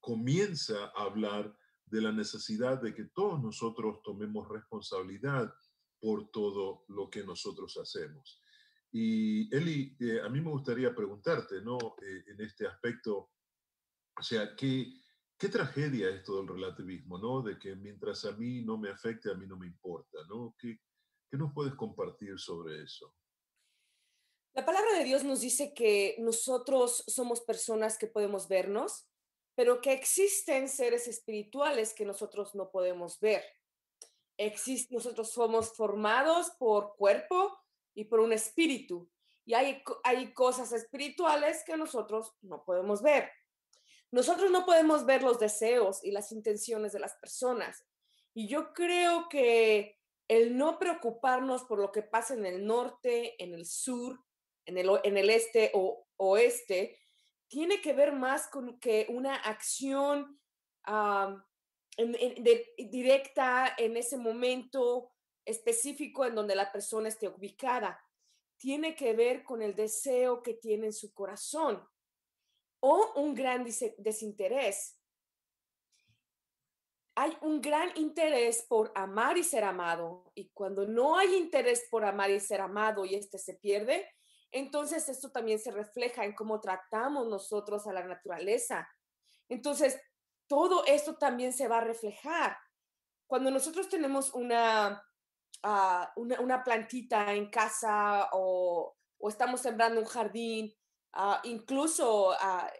comienza 0.00 0.92
a 0.94 1.04
hablar 1.04 1.54
de 1.94 2.00
la 2.00 2.10
necesidad 2.10 2.82
de 2.82 2.92
que 2.92 3.04
todos 3.04 3.40
nosotros 3.40 4.02
tomemos 4.02 4.48
responsabilidad 4.48 5.54
por 6.00 6.28
todo 6.32 6.84
lo 6.88 7.08
que 7.08 7.22
nosotros 7.22 7.76
hacemos. 7.76 8.42
Y 8.90 9.54
Eli, 9.54 9.96
eh, 10.00 10.20
a 10.20 10.28
mí 10.28 10.40
me 10.40 10.50
gustaría 10.50 10.92
preguntarte, 10.92 11.60
¿no? 11.60 11.78
Eh, 12.02 12.24
en 12.26 12.40
este 12.40 12.66
aspecto, 12.66 13.30
o 14.18 14.22
sea, 14.22 14.56
¿qué, 14.56 14.92
qué 15.38 15.48
tragedia 15.48 16.10
esto 16.10 16.38
del 16.38 16.48
relativismo, 16.48 17.16
¿no? 17.16 17.42
De 17.42 17.60
que 17.60 17.76
mientras 17.76 18.24
a 18.24 18.32
mí 18.32 18.62
no 18.62 18.76
me 18.76 18.90
afecte, 18.90 19.30
a 19.30 19.34
mí 19.34 19.46
no 19.46 19.56
me 19.56 19.68
importa, 19.68 20.18
¿no? 20.28 20.56
¿Qué, 20.58 20.80
qué 21.30 21.36
nos 21.36 21.52
puedes 21.52 21.76
compartir 21.76 22.40
sobre 22.40 22.82
eso? 22.82 23.14
La 24.52 24.66
palabra 24.66 24.98
de 24.98 25.04
Dios 25.04 25.22
nos 25.22 25.42
dice 25.42 25.74
que 25.74 26.16
nosotros 26.18 27.04
somos 27.06 27.40
personas 27.40 27.98
que 27.98 28.08
podemos 28.08 28.48
vernos, 28.48 29.06
pero 29.54 29.80
que 29.80 29.92
existen 29.92 30.68
seres 30.68 31.08
espirituales 31.08 31.94
que 31.94 32.04
nosotros 32.04 32.54
no 32.54 32.70
podemos 32.70 33.20
ver. 33.20 33.44
Nosotros 34.90 35.30
somos 35.30 35.76
formados 35.76 36.50
por 36.58 36.96
cuerpo, 36.96 37.56
y 37.94 38.04
por 38.04 38.20
un 38.20 38.32
espíritu. 38.32 39.08
Y 39.46 39.54
hay, 39.54 39.82
hay 40.02 40.32
cosas 40.32 40.72
espirituales 40.72 41.62
que 41.64 41.76
nosotros 41.76 42.34
no 42.42 42.64
podemos 42.64 43.02
ver. 43.02 43.30
Nosotros 44.10 44.50
no 44.50 44.64
podemos 44.64 45.06
ver 45.06 45.22
los 45.22 45.38
deseos 45.38 46.02
y 46.02 46.10
las 46.10 46.32
intenciones 46.32 46.92
de 46.92 47.00
las 47.00 47.14
personas. 47.16 47.84
Y 48.32 48.48
yo 48.48 48.72
creo 48.72 49.28
que 49.28 49.98
el 50.28 50.56
no 50.56 50.78
preocuparnos 50.78 51.64
por 51.64 51.78
lo 51.78 51.92
que 51.92 52.02
pasa 52.02 52.34
en 52.34 52.46
el 52.46 52.64
norte, 52.66 53.42
en 53.42 53.54
el 53.54 53.66
sur, 53.66 54.18
en 54.66 54.78
el, 54.78 54.88
en 55.02 55.18
el 55.18 55.30
este 55.30 55.70
o 55.74 56.06
oeste, 56.16 56.98
tiene 57.54 57.80
que 57.80 57.92
ver 57.92 58.12
más 58.12 58.48
con 58.48 58.80
que 58.80 59.06
una 59.08 59.36
acción 59.36 60.40
directa 62.76 63.76
en 63.78 63.96
ese 63.96 64.16
momento 64.16 65.12
específico 65.44 66.24
en 66.24 66.34
donde 66.34 66.56
la 66.56 66.72
persona 66.72 67.08
esté 67.08 67.28
ubicada. 67.28 68.04
Tiene 68.56 68.96
que 68.96 69.12
ver 69.12 69.44
con 69.44 69.62
el 69.62 69.76
deseo 69.76 70.42
que 70.42 70.54
tiene 70.54 70.86
en 70.86 70.92
su 70.92 71.14
corazón 71.14 71.88
o 72.80 73.12
un 73.14 73.36
gran 73.36 73.64
desinterés. 73.98 74.98
Hay 77.14 77.38
un 77.40 77.60
gran 77.60 77.96
interés 77.96 78.66
por 78.68 78.90
amar 78.96 79.38
y 79.38 79.44
ser 79.44 79.62
amado 79.62 80.32
y 80.34 80.48
cuando 80.48 80.88
no 80.88 81.16
hay 81.16 81.36
interés 81.36 81.86
por 81.88 82.04
amar 82.04 82.32
y 82.32 82.40
ser 82.40 82.60
amado 82.60 83.04
y 83.04 83.14
este 83.14 83.38
se 83.38 83.54
pierde, 83.54 84.10
entonces 84.54 85.08
esto 85.08 85.30
también 85.30 85.58
se 85.58 85.70
refleja 85.70 86.24
en 86.24 86.34
cómo 86.34 86.60
tratamos 86.60 87.28
nosotros 87.28 87.86
a 87.86 87.92
la 87.92 88.04
naturaleza. 88.04 88.88
Entonces, 89.48 90.00
todo 90.46 90.84
esto 90.86 91.16
también 91.16 91.52
se 91.52 91.68
va 91.68 91.78
a 91.78 91.84
reflejar. 91.84 92.56
Cuando 93.26 93.50
nosotros 93.50 93.88
tenemos 93.88 94.32
una 94.32 95.02
una, 96.16 96.62
plantita 96.62 97.32
en 97.32 97.50
casa 97.50 98.28
o, 98.32 98.94
estamos 99.28 99.60
sembrando 99.60 100.00
un 100.00 100.06
jardín. 100.06 100.74
Ah, 101.12 101.40
incluso 101.44 102.32
ah, 102.32 102.70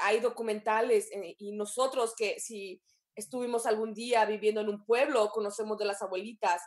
hay 0.00 0.20
documentales 0.20 1.10
eh, 1.12 1.36
y 1.38 1.52
nosotros 1.52 2.14
que 2.16 2.40
si 2.40 2.82
estuvimos 3.14 3.66
algún 3.66 3.92
día 3.92 4.24
viviendo 4.24 4.62
en 4.62 4.70
un 4.70 4.84
pueblo, 4.84 5.28
conocemos 5.30 5.78
de 5.78 5.84
las 5.84 6.00
abuelitas, 6.02 6.62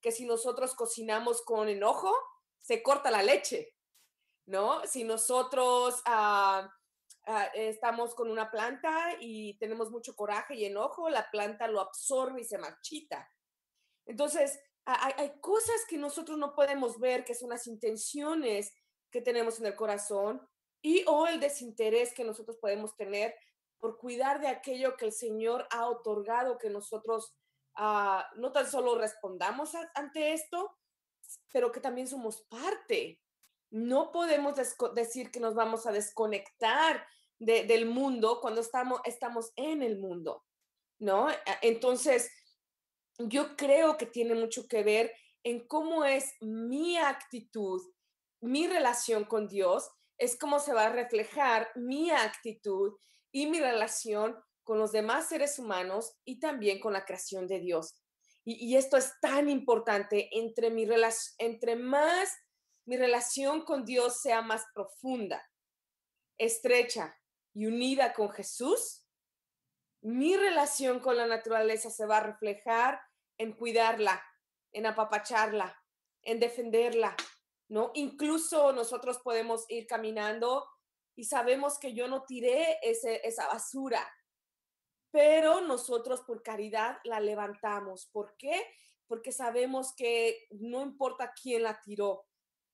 que 0.00 0.12
si 0.12 0.26
nosotros 0.26 0.74
cocinamos 0.74 1.42
con 1.42 1.68
enojo, 1.68 2.12
se 2.60 2.82
corta 2.82 3.10
la 3.10 3.22
leche, 3.22 3.74
¿no? 4.46 4.86
Si 4.86 5.04
nosotros 5.04 6.00
ah, 6.06 6.72
estamos 7.54 8.14
con 8.14 8.30
una 8.30 8.50
planta 8.50 9.16
y 9.20 9.58
tenemos 9.58 9.90
mucho 9.90 10.14
coraje 10.14 10.54
y 10.54 10.64
enojo, 10.64 11.10
la 11.10 11.30
planta 11.30 11.68
lo 11.68 11.80
absorbe 11.80 12.40
y 12.40 12.44
se 12.44 12.58
marchita. 12.58 13.28
Entonces, 14.06 14.58
hay, 14.84 15.40
cosas 15.40 15.84
que 15.88 15.98
nosotros 15.98 16.38
no 16.38 16.54
podemos 16.54 17.00
ver, 17.00 17.24
que 17.24 17.34
son 17.34 17.50
las 17.50 17.66
intenciones 17.66 18.72
que 19.10 19.20
tenemos 19.20 19.58
en 19.58 19.66
el 19.66 19.74
corazón 19.74 20.48
y 20.80 21.04
o 21.08 21.26
el 21.26 21.40
desinterés 21.40 22.14
que 22.14 22.24
nosotros 22.24 22.56
podemos 22.58 22.94
tener 22.96 23.34
por 23.78 23.98
cuidar 23.98 24.40
de 24.40 24.46
aquello 24.46 24.96
que 24.96 25.06
el 25.06 25.12
Señor 25.12 25.66
ha 25.70 25.88
otorgado, 25.88 26.58
que 26.58 26.70
nosotros 26.70 27.34
ah, 27.74 28.28
no 28.36 28.52
tan 28.52 28.70
solo 28.70 28.96
respondamos 28.96 29.72
ante 29.94 30.32
esto, 30.32 30.76
pero 31.52 31.72
que 31.72 31.80
también 31.80 32.06
somos 32.06 32.42
parte. 32.42 33.20
No 33.70 34.12
podemos 34.12 34.54
decir 34.94 35.30
que 35.30 35.40
nos 35.40 35.54
vamos 35.54 35.86
a 35.86 35.92
desconectar 35.92 37.06
del 37.38 37.86
mundo 37.86 38.40
cuando 38.40 38.60
estamos, 38.60 39.00
estamos 39.04 39.52
en 39.56 39.82
el 39.82 39.98
mundo, 39.98 40.44
¿no? 40.98 41.28
Entonces, 41.60 42.30
yo 43.18 43.56
creo 43.56 43.96
que 43.96 44.06
tiene 44.06 44.34
mucho 44.34 44.66
que 44.68 44.82
ver 44.82 45.12
en 45.42 45.66
cómo 45.66 46.04
es 46.04 46.34
mi 46.40 46.96
actitud, 46.96 47.82
mi 48.40 48.66
relación 48.66 49.24
con 49.24 49.48
Dios, 49.48 49.88
es 50.18 50.38
cómo 50.38 50.58
se 50.58 50.72
va 50.72 50.86
a 50.86 50.92
reflejar 50.92 51.68
mi 51.74 52.10
actitud 52.10 52.94
y 53.32 53.46
mi 53.46 53.60
relación 53.60 54.36
con 54.64 54.78
los 54.78 54.92
demás 54.92 55.28
seres 55.28 55.58
humanos 55.58 56.16
y 56.24 56.40
también 56.40 56.80
con 56.80 56.92
la 56.92 57.04
creación 57.04 57.46
de 57.46 57.60
Dios. 57.60 57.94
Y, 58.44 58.76
esto 58.76 58.96
es 58.96 59.12
tan 59.20 59.48
importante, 59.48 60.28
entre, 60.32 60.70
mi 60.70 60.86
entre 61.38 61.74
más 61.74 62.32
mi 62.86 62.96
relación 62.96 63.62
con 63.62 63.84
Dios 63.84 64.20
sea 64.20 64.42
más 64.42 64.64
profunda, 64.72 65.44
estrecha 66.38 67.16
y 67.52 67.66
unida 67.66 68.14
con 68.14 68.30
Jesús, 68.30 69.06
mi 70.02 70.36
relación 70.36 71.00
con 71.00 71.16
la 71.16 71.26
naturaleza 71.26 71.90
se 71.90 72.06
va 72.06 72.18
a 72.18 72.22
reflejar 72.22 73.00
en 73.38 73.52
cuidarla, 73.52 74.24
en 74.72 74.86
apapacharla, 74.86 75.82
en 76.22 76.38
defenderla, 76.38 77.16
¿no? 77.68 77.90
Incluso 77.94 78.72
nosotros 78.72 79.18
podemos 79.18 79.64
ir 79.68 79.86
caminando 79.86 80.64
y 81.16 81.24
sabemos 81.24 81.78
que 81.78 81.92
yo 81.92 82.06
no 82.06 82.24
tiré 82.24 82.78
esa 82.82 83.48
basura, 83.48 84.06
pero 85.10 85.60
nosotros 85.60 86.20
por 86.22 86.42
caridad 86.42 86.98
la 87.04 87.18
levantamos. 87.18 88.06
¿Por 88.12 88.36
qué? 88.36 88.64
Porque 89.08 89.32
sabemos 89.32 89.94
que 89.96 90.46
no 90.50 90.82
importa 90.82 91.32
quién 91.40 91.64
la 91.64 91.80
tiró, 91.80 92.26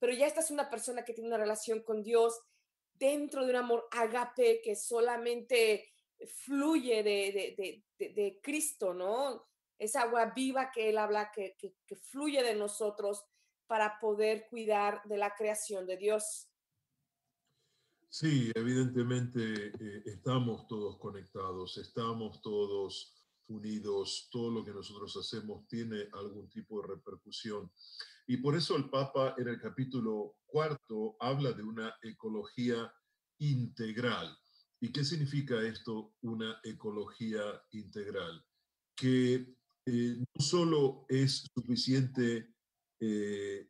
pero 0.03 0.15
ya 0.15 0.27
esta 0.27 0.41
es 0.41 0.51
una 0.51 0.69
persona 0.69 1.05
que 1.05 1.13
tiene 1.13 1.29
una 1.29 1.39
relación 1.39 1.81
con 1.85 2.03
Dios 2.03 2.41
dentro 2.95 3.45
de 3.45 3.51
un 3.51 3.57
amor 3.57 3.87
agape 3.93 4.61
que 4.61 4.75
solamente 4.75 5.93
fluye 6.45 7.05
de, 7.05 7.85
de, 7.97 8.41
Cristo, 8.43 8.95
¿no? 8.95 9.47
Esa 9.79 10.03
agua 10.03 10.33
viva 10.35 10.73
que 10.73 10.89
Él 10.89 10.99
habla, 10.99 11.31
que, 11.31 11.57
que 11.57 11.95
fluye 11.95 12.43
de 12.43 12.57
nosotros 12.57 13.25
para 13.69 14.01
poder 14.01 14.49
cuidar 14.51 15.03
de 15.05 15.19
la 15.19 15.37
creación 15.37 15.87
de 15.87 15.97
Dios. 15.97 16.49
Sí, 18.09 18.51
evidentemente 18.57 19.69
eh, 19.69 20.03
estamos 20.07 20.67
todos 20.67 20.99
conectados, 20.99 21.79
estamos 21.79 22.43
todos 22.43 23.23
unidos, 23.47 24.29
todo 24.33 24.51
lo 24.51 24.65
que 24.65 24.73
nosotros 24.73 25.17
hacemos 25.17 25.65
tiene 25.69 26.09
algún 26.13 26.51
tipo 26.51 26.83
de 26.83 26.89
repercusión. 26.89 27.71
Y 28.27 28.37
por 28.39 28.55
eso 28.57 28.77
el 28.77 28.89
Papa 28.89 29.35
en 29.39 29.49
el 29.49 29.61
capítulo 29.61 30.37
cuarto 30.47 31.17
habla 31.21 31.53
de 31.53 31.63
una 31.63 31.95
ecología 32.03 32.93
integral. 33.39 34.37
¿Y 34.81 34.93
qué 34.93 35.05
significa 35.05 35.61
esto, 35.63 36.15
una 36.23 36.61
ecología 36.63 37.43
integral? 37.71 38.45
Que 38.97 39.55
eh, 39.87 40.17
no 40.19 40.45
solo 40.45 41.07
es 41.09 41.47
suficiente 41.55 42.53
eh, 43.01 43.69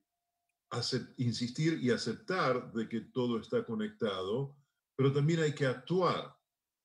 insistir 1.19 1.79
y 1.83 1.91
aceptar 1.91 2.73
de 2.73 2.89
que 2.89 3.01
todo 3.01 3.39
está 3.39 3.65
conectado, 3.65 4.57
pero 4.97 5.13
también 5.13 5.41
hay 5.41 5.55
que 5.55 5.67
actuar. 5.67 6.35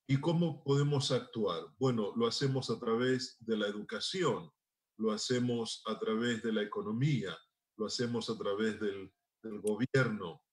¿Y 0.09 0.20
cómo 0.22 0.63
podemos 0.63 1.11
actuar? 1.11 1.63
Bueno, 1.78 2.13
lo 2.15 2.28
hacemos 2.28 2.70
a 2.70 2.80
través 2.80 3.38
de 3.41 3.57
la 3.57 3.68
educación, 3.68 4.49
lo 4.97 5.11
hacemos 5.11 5.84
a 5.86 5.99
través 5.99 6.41
de 6.43 6.53
la 6.53 6.61
economía, 6.61 7.38
lo 7.78 7.86
hacemos 7.86 8.30
a 8.30 8.38
través 8.38 8.80
del, 8.80 9.11
gobierno, 9.61 10.43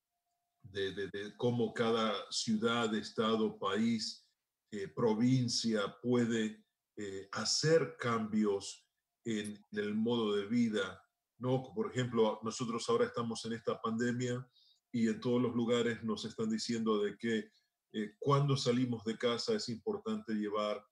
de, 0.62 1.34
cómo 1.36 1.74
cada 1.74 2.14
ciudad, 2.30 2.94
estado, 2.94 3.58
país, 3.58 4.24
eh, 4.70 4.86
provincia 4.88 5.96
puede 6.00 6.64
eh, 6.96 7.28
hacer 7.32 7.96
cambios 7.98 8.86
en 9.24 9.58
el 9.72 9.94
modo 9.94 10.36
de 10.36 10.46
vida 10.46 11.04
¿no? 11.38 11.62
Por 11.74 11.90
ejemplo, 11.90 12.40
nosotros 12.42 12.88
ahora 12.88 13.06
estamos 13.06 13.44
en 13.44 13.54
esta 13.54 13.80
pandemia 13.80 14.46
y 14.92 15.08
en 15.08 15.20
todos 15.20 15.42
los 15.42 15.54
lugares 15.54 16.02
nos 16.02 16.24
están 16.24 16.50
diciendo 16.50 17.02
de 17.02 17.16
que 17.18 17.50
eh, 17.92 18.14
cuando 18.18 18.56
salimos 18.56 19.04
de 19.04 19.18
casa 19.18 19.54
es 19.54 19.68
importante 19.68 20.32
llevar 20.32 20.84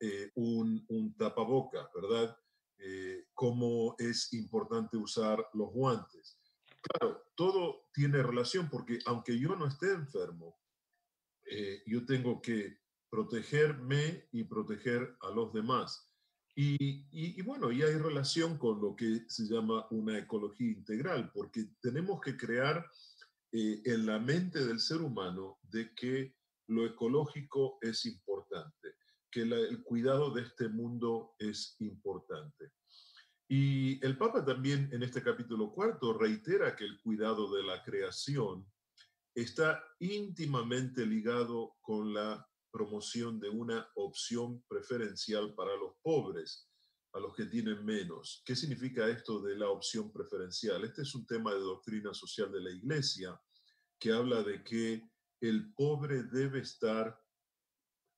eh, 0.00 0.30
un, 0.34 0.84
un, 0.88 1.16
tapaboca, 1.16 1.88
¿verdad? 1.94 2.36
Eh, 2.84 3.26
cómo 3.32 3.94
es 3.98 4.32
importante 4.32 4.96
usar 4.96 5.48
los 5.54 5.70
guantes. 5.70 6.38
Claro, 6.82 7.22
todo 7.36 7.86
tiene 7.94 8.22
relación 8.22 8.68
porque 8.68 8.98
aunque 9.06 9.38
yo 9.38 9.54
no 9.54 9.66
esté 9.66 9.92
enfermo, 9.92 10.58
yo 11.86 12.06
tengo 12.06 12.40
que 12.40 12.78
protegerme 13.10 14.26
y 14.32 14.44
proteger 14.44 15.16
a 15.20 15.30
los 15.30 15.52
demás. 15.52 16.12
Y, 16.54 17.40
bueno, 17.42 17.72
y 17.72 17.82
hay 17.82 17.96
relación 17.96 18.58
con 18.58 18.80
lo 18.80 18.94
que 18.94 19.24
se 19.28 19.44
llama 19.44 19.86
una 19.90 20.18
ecología 20.18 20.70
integral, 20.70 21.30
porque 21.32 21.66
tenemos 21.80 22.20
que 22.20 22.36
crear 22.36 22.86
eh, 23.52 23.80
en 23.84 24.06
la 24.06 24.18
mente 24.18 24.64
del 24.64 24.80
ser 24.80 25.00
humano 25.00 25.58
de 25.62 25.94
que 25.94 26.34
lo 26.68 26.86
ecológico 26.86 27.78
es 27.80 28.04
importante, 28.06 28.96
que 29.32 29.40
el 29.40 29.82
cuidado 29.82 30.30
de 30.30 30.42
este 30.42 30.68
mundo 30.68 31.34
es 31.38 31.74
importante. 31.80 32.70
Y 33.48 34.04
el 34.04 34.16
Papa 34.16 34.44
también 34.44 34.88
en 34.92 35.02
este 35.02 35.22
capítulo 35.22 35.72
cuarto 35.72 36.12
reitera 36.12 36.76
que 36.76 36.84
el 36.84 37.00
cuidado 37.00 37.52
de 37.54 37.62
la 37.62 37.82
creación 37.82 38.66
está 39.34 39.82
íntimamente 39.98 41.06
ligado 41.06 41.76
con 41.80 42.12
la 42.14 42.46
promoción 42.70 43.40
de 43.40 43.48
una 43.48 43.88
opción 43.94 44.62
preferencial 44.68 45.54
para 45.54 45.74
los 45.76 45.94
pobres, 46.02 46.68
a 47.14 47.20
los 47.20 47.34
que 47.34 47.46
tienen 47.46 47.84
menos. 47.84 48.42
¿Qué 48.44 48.54
significa 48.54 49.08
esto 49.08 49.42
de 49.42 49.56
la 49.56 49.68
opción 49.68 50.12
preferencial? 50.12 50.84
Este 50.84 51.02
es 51.02 51.14
un 51.14 51.26
tema 51.26 51.52
de 51.52 51.60
doctrina 51.60 52.14
social 52.14 52.50
de 52.52 52.60
la 52.60 52.70
Iglesia 52.70 53.38
que 53.98 54.12
habla 54.12 54.42
de 54.42 54.62
que 54.62 55.02
el 55.40 55.72
pobre 55.74 56.22
debe 56.24 56.60
estar 56.60 57.21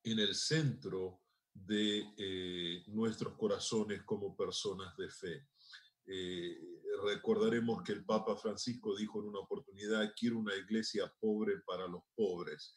en 0.04 0.18
el 0.18 0.34
centro 0.34 1.20
de 1.52 2.04
eh, 2.18 2.84
nuestros 2.88 3.34
corazones 3.34 4.02
como 4.02 4.36
personas 4.36 4.96
de 4.96 5.10
fe. 5.10 5.48
Eh, 6.06 6.58
recordaremos 7.04 7.82
que 7.82 7.92
el 7.92 8.04
Papa 8.04 8.36
Francisco 8.36 8.94
dijo 8.96 9.20
en 9.20 9.28
una 9.28 9.40
oportunidad, 9.40 10.12
quiero 10.16 10.38
una 10.38 10.54
iglesia 10.54 11.12
pobre 11.20 11.60
para 11.66 11.86
los 11.86 12.02
pobres 12.14 12.74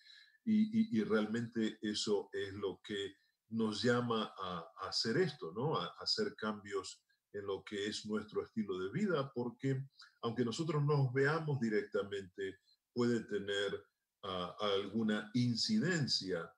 y, 0.50 1.04
realmente 1.04 1.78
eso 1.82 2.30
es 2.32 2.54
lo 2.54 2.80
que 2.82 3.16
nos 3.50 3.84
llama 3.84 4.34
a, 4.40 4.72
hacer 4.88 5.18
esto, 5.18 5.52
¿no? 5.52 5.76
A, 5.78 5.88
hacer 6.00 6.36
cambios 6.38 7.04
en 7.34 7.46
lo 7.46 7.66
que 7.66 7.88
es 7.88 8.06
nuestro 8.06 8.46
estilo 8.46 8.80
de 8.80 8.90
vida, 8.90 9.30
porque 9.34 9.84
aunque 10.22 10.46
nosotros 10.46 10.82
no 10.86 10.98
nos 10.98 11.14
veamos 11.14 11.60
directamente, 11.60 12.60
puede 12.94 13.26
tener 13.26 13.84
ah, 14.24 14.56
alguna 14.60 15.30
incidencia 15.34 16.50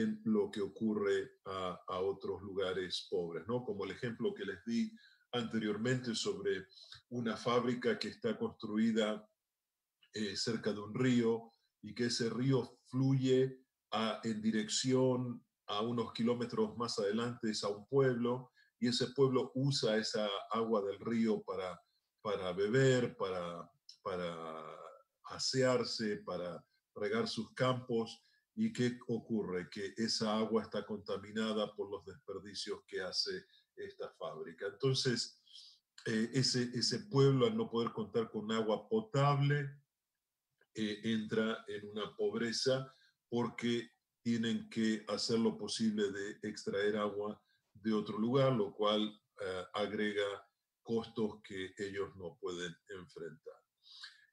en 0.00 0.20
lo 0.24 0.50
que 0.50 0.60
ocurre 0.60 1.38
a, 1.44 2.00
otros 2.00 2.42
lugares 2.42 3.06
pobres, 3.10 3.46
¿no? 3.46 3.64
Como 3.64 3.84
el 3.84 3.92
ejemplo 3.92 4.34
que 4.34 4.44
les 4.44 4.64
di 4.64 4.92
anteriormente 5.32 6.14
sobre 6.14 6.66
una 7.10 7.36
fábrica 7.36 7.98
que 7.98 8.08
está 8.08 8.38
construida 8.38 9.28
eh, 10.12 10.36
cerca 10.36 10.72
de 10.72 10.80
un 10.80 10.94
río 10.94 11.50
y 11.82 11.94
que 11.94 12.06
ese 12.06 12.30
río 12.30 12.78
fluye 12.86 13.62
en 14.24 14.42
dirección 14.42 15.44
a 15.66 15.80
unos 15.80 16.12
kilómetros 16.12 16.76
más 16.76 16.98
adelante 16.98 17.52
a 17.62 17.68
un 17.68 17.86
pueblo 17.86 18.50
y 18.78 18.88
ese 18.88 19.08
pueblo 19.08 19.52
usa 19.54 19.96
esa 19.96 20.28
agua 20.50 20.82
del 20.82 20.98
río 21.00 21.42
para, 21.42 21.80
para 22.20 22.52
beber, 22.52 23.16
para, 23.16 23.70
para 24.02 24.36
asearse, 25.24 26.18
para 26.18 26.64
regar 26.94 27.26
sus 27.28 27.52
campos. 27.54 28.22
¿Y 28.56 28.72
qué 28.72 28.98
ocurre? 29.08 29.68
Que 29.70 29.92
esa 29.96 30.38
agua 30.38 30.62
está 30.62 30.84
contaminada 30.84 31.74
por 31.74 31.90
los 31.90 32.04
desperdicios 32.06 32.80
que 32.88 33.02
hace 33.02 33.44
esta 33.76 34.10
fábrica. 34.14 34.66
Entonces, 34.66 35.42
eh, 36.06 36.30
ese, 36.32 36.70
ese 36.74 37.00
pueblo, 37.10 37.46
al 37.46 37.56
no 37.56 37.70
poder 37.70 37.92
contar 37.92 38.30
con 38.30 38.50
agua 38.50 38.88
potable, 38.88 39.82
eh, 40.74 41.00
entra 41.04 41.64
en 41.68 41.88
una 41.90 42.16
pobreza 42.16 42.94
porque 43.28 43.90
tienen 44.22 44.68
que 44.70 45.04
hacer 45.08 45.38
lo 45.38 45.56
posible 45.56 46.10
de 46.10 46.38
extraer 46.42 46.96
agua 46.96 47.40
de 47.74 47.92
otro 47.92 48.18
lugar, 48.18 48.52
lo 48.52 48.74
cual 48.74 49.02
eh, 49.40 49.64
agrega 49.74 50.46
costos 50.82 51.40
que 51.42 51.74
ellos 51.78 52.14
no 52.16 52.38
pueden 52.40 52.74
enfrentar. 52.88 53.65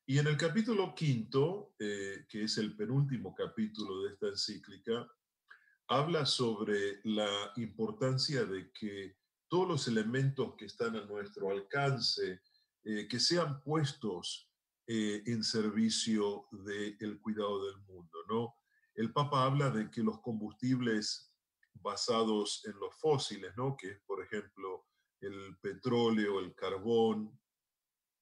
Y 0.05 0.19
en 0.19 0.27
el 0.27 0.37
capítulo 0.37 0.93
quinto, 0.93 1.73
eh, 1.79 2.25
que 2.27 2.43
es 2.43 2.57
el 2.57 2.75
penúltimo 2.75 3.33
capítulo 3.33 4.03
de 4.03 4.13
esta 4.13 4.27
encíclica, 4.27 5.07
habla 5.87 6.25
sobre 6.25 6.99
la 7.03 7.53
importancia 7.57 8.45
de 8.45 8.71
que 8.71 9.17
todos 9.47 9.67
los 9.67 9.87
elementos 9.87 10.55
que 10.55 10.65
están 10.65 10.95
a 10.95 11.05
nuestro 11.05 11.51
alcance, 11.51 12.41
que 12.83 13.19
sean 13.19 13.61
puestos 13.61 14.49
eh, 14.85 15.23
en 15.27 15.45
servicio 15.45 16.45
del 16.51 17.21
cuidado 17.21 17.67
del 17.67 17.77
mundo, 17.83 18.17
¿no? 18.27 18.55
El 18.95 19.13
Papa 19.13 19.45
habla 19.45 19.69
de 19.69 19.89
que 19.89 20.03
los 20.03 20.19
combustibles 20.19 21.33
basados 21.75 22.65
en 22.65 22.77
los 22.77 22.93
fósiles, 22.99 23.53
¿no? 23.55 23.77
Que 23.77 23.91
es, 23.91 24.01
por 24.01 24.21
ejemplo, 24.21 24.85
el 25.21 25.57
petróleo, 25.61 26.41
el 26.41 26.53
carbón 26.53 27.39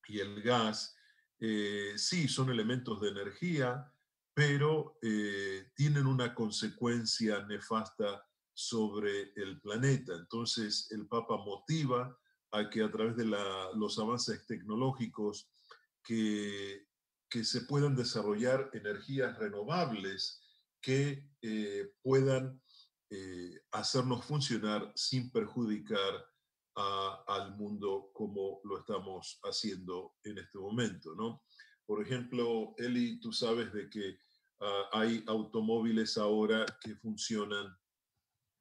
y 0.07 0.19
el 0.19 0.43
gas, 0.43 0.95
eh, 1.44 1.94
sí, 1.98 2.28
son 2.28 2.52
elementos 2.52 3.02
de 3.02 3.10
energía, 3.10 3.92
pero 4.32 5.00
eh, 5.02 5.72
tienen 5.74 6.06
una 6.06 6.36
consecuencia 6.36 7.44
nefasta 7.48 8.24
sobre 8.54 9.34
el 9.36 9.60
planeta. 9.60 10.14
Entonces, 10.14 10.88
el 10.92 11.08
Papa 11.08 11.38
motiva 11.38 12.16
a 12.52 12.70
que 12.70 12.84
a 12.84 12.92
través 12.92 13.18
de 13.18 13.26
los 13.26 13.98
avances 13.98 14.46
tecnológicos 14.46 15.50
que, 16.04 16.86
se 17.44 17.62
puedan 17.62 17.96
desarrollar 17.96 18.70
energías 18.74 19.38
renovables 19.39 20.44
que 20.82 21.28
eh, 21.42 21.92
puedan 22.04 22.62
hacernos 23.72 24.24
funcionar 24.24 24.92
sin 24.96 25.32
perjudicar 25.32 26.30
al 26.76 27.55
mundo 27.57 28.09
como 28.13 28.61
lo 28.63 28.80
estamos 28.80 29.39
haciendo 29.43 30.15
en 30.24 30.38
este 30.38 30.57
momento, 30.57 31.13
¿no? 31.15 31.43
Por 31.86 32.01
ejemplo, 32.01 32.74
Eli, 32.78 33.19
tú 33.19 33.34
sabes 33.34 33.74
de 33.74 33.89
que 33.89 34.17
ah, 34.61 34.89
hay 34.93 35.24
automóviles 35.28 36.17
ahora 36.17 36.65
que 36.82 36.95
funcionan 36.95 37.76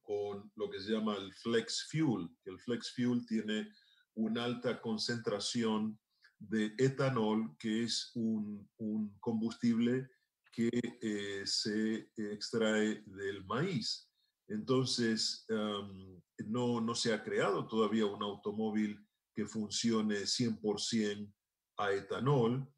con 0.02 0.50
lo 0.56 0.68
que 0.68 0.80
se 0.80 0.92
llama 0.92 1.16
el 1.16 1.32
flex 1.34 1.88
fuel, 1.90 2.28
el 2.46 2.58
flex 2.58 2.92
fuel 2.94 3.24
tiene 3.26 3.70
una 4.14 4.44
alta 4.44 4.80
concentración 4.80 5.98
de 6.38 6.74
etanol, 6.78 7.56
que 7.58 7.84
es 7.84 8.10
un, 8.14 8.68
combustible 9.20 10.08
que 10.52 10.70
eh, 11.00 11.42
se 11.44 12.10
extrae 12.16 13.02
del 13.06 13.44
maíz. 13.44 14.09
Entonces, 14.50 15.46
no, 15.48 16.80
no 16.80 16.94
se 16.94 17.14
ha 17.14 17.22
creado 17.22 17.66
todavía 17.66 18.06
un 18.06 18.22
automóvil 18.22 19.02
que 19.34 19.46
funcione 19.46 20.26
100% 20.26 21.32
a 21.78 21.92
etanol, 21.92 22.68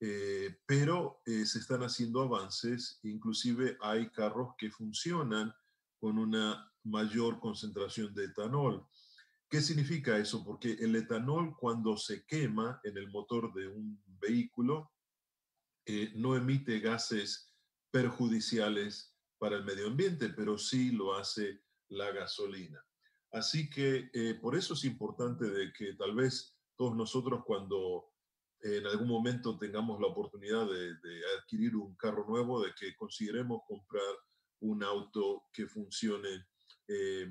eh, 0.00 0.56
pero 0.66 1.22
eh, 1.26 1.46
se 1.46 1.58
están 1.60 1.82
haciendo 1.82 2.22
avances, 2.22 2.98
inclusive 3.02 3.76
hay 3.80 4.10
carros 4.10 4.54
que 4.58 4.70
funcionan 4.70 5.52
con 6.00 6.18
una 6.18 6.72
mayor 6.84 7.38
concentración 7.40 8.12
de 8.14 8.24
etanol. 8.24 8.86
¿Qué 9.48 9.60
significa 9.60 10.16
eso? 10.18 10.44
Porque 10.44 10.72
el 10.72 10.96
etanol 10.96 11.56
cuando 11.56 11.96
se 11.96 12.24
quema 12.24 12.80
en 12.84 12.96
el 12.96 13.10
motor 13.10 13.52
de 13.54 13.68
un 13.68 14.02
vehículo 14.20 14.92
eh, 15.86 16.12
no 16.16 16.36
emite 16.36 16.80
gases 16.80 17.52
perjudiciales 17.90 19.11
para 19.42 19.56
el 19.56 19.64
medio 19.64 19.88
ambiente, 19.88 20.28
pero 20.28 20.56
sí 20.56 20.92
lo 20.92 21.16
hace 21.16 21.64
la 21.88 22.12
gasolina. 22.12 22.80
Así 23.32 23.68
que 23.68 24.08
eh, 24.12 24.38
por 24.40 24.54
eso 24.54 24.74
es 24.74 24.84
importante 24.84 25.50
de 25.50 25.72
que 25.72 25.94
tal 25.94 26.14
vez 26.14 26.56
todos 26.76 26.94
nosotros 26.94 27.42
cuando 27.44 28.12
en 28.60 28.86
algún 28.86 29.08
momento 29.08 29.58
tengamos 29.58 30.00
la 30.00 30.06
oportunidad 30.06 30.64
de, 30.68 30.94
adquirir 31.40 31.74
un 31.74 31.96
carro 31.96 32.24
nuevo, 32.28 32.62
de 32.62 32.72
que 32.78 32.94
consideremos 32.94 33.62
comprar 33.66 34.14
un 34.60 34.84
auto 34.84 35.48
que 35.52 35.66
funcione 35.66 36.46
eh, 36.86 37.26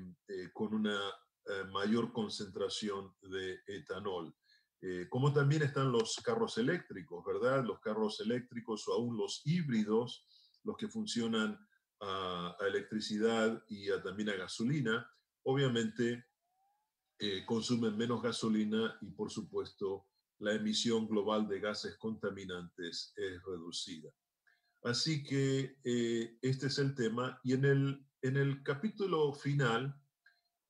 con 0.52 0.74
una 0.74 0.98
eh, 1.46 1.64
mayor 1.72 2.12
concentración 2.12 3.14
de 3.22 3.60
etanol. 3.68 4.36
Eh, 4.82 5.06
como 5.08 5.32
también 5.32 5.62
están 5.62 5.90
los 5.90 6.16
carros 6.22 6.58
eléctricos, 6.58 7.24
¿verdad? 7.24 7.64
Los 7.64 7.80
carros 7.80 8.20
eléctricos 8.20 8.86
o 8.88 8.92
aún 8.92 9.16
los 9.16 9.40
híbridos, 9.46 10.26
los 10.64 10.76
que 10.76 10.88
funcionan 10.88 11.58
a, 12.02 12.56
electricidad 12.66 13.64
y 13.68 13.88
también 14.02 14.28
a 14.28 14.36
gasolina, 14.36 15.10
obviamente 15.44 16.26
eh, 17.18 17.44
consumen 17.46 17.96
menos 17.96 18.22
gasolina 18.22 18.96
y 19.00 19.10
por 19.10 19.30
supuesto 19.30 20.06
la 20.38 20.52
emisión 20.52 21.08
global 21.08 21.48
de 21.48 21.60
gases 21.60 21.96
contaminantes 21.96 23.14
es 23.16 23.42
reducida. 23.42 24.10
Así 24.84 25.22
que 25.22 25.78
este 26.42 26.66
es 26.66 26.78
el 26.78 26.94
tema. 26.96 27.40
Y 27.44 27.52
en 27.52 27.64
el, 27.64 28.06
en 28.22 28.36
el 28.36 28.64
capítulo 28.64 29.32
final 29.32 29.96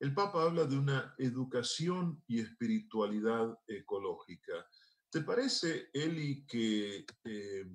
el 0.03 0.13
Papa 0.13 0.43
habla 0.43 0.65
de 0.65 0.77
una 0.77 1.15
educación 1.17 2.21
y 2.27 2.41
espiritualidad 2.41 3.57
ecológica. 3.65 4.67
¿Te 5.09 5.21
parece, 5.21 5.91
Eli, 5.93 6.45
que 6.45 7.05
eh, 7.23 7.65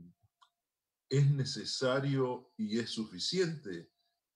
es 1.09 1.31
necesario 1.31 2.53
y 2.57 2.79
es 2.79 2.91
suficiente 2.91 3.91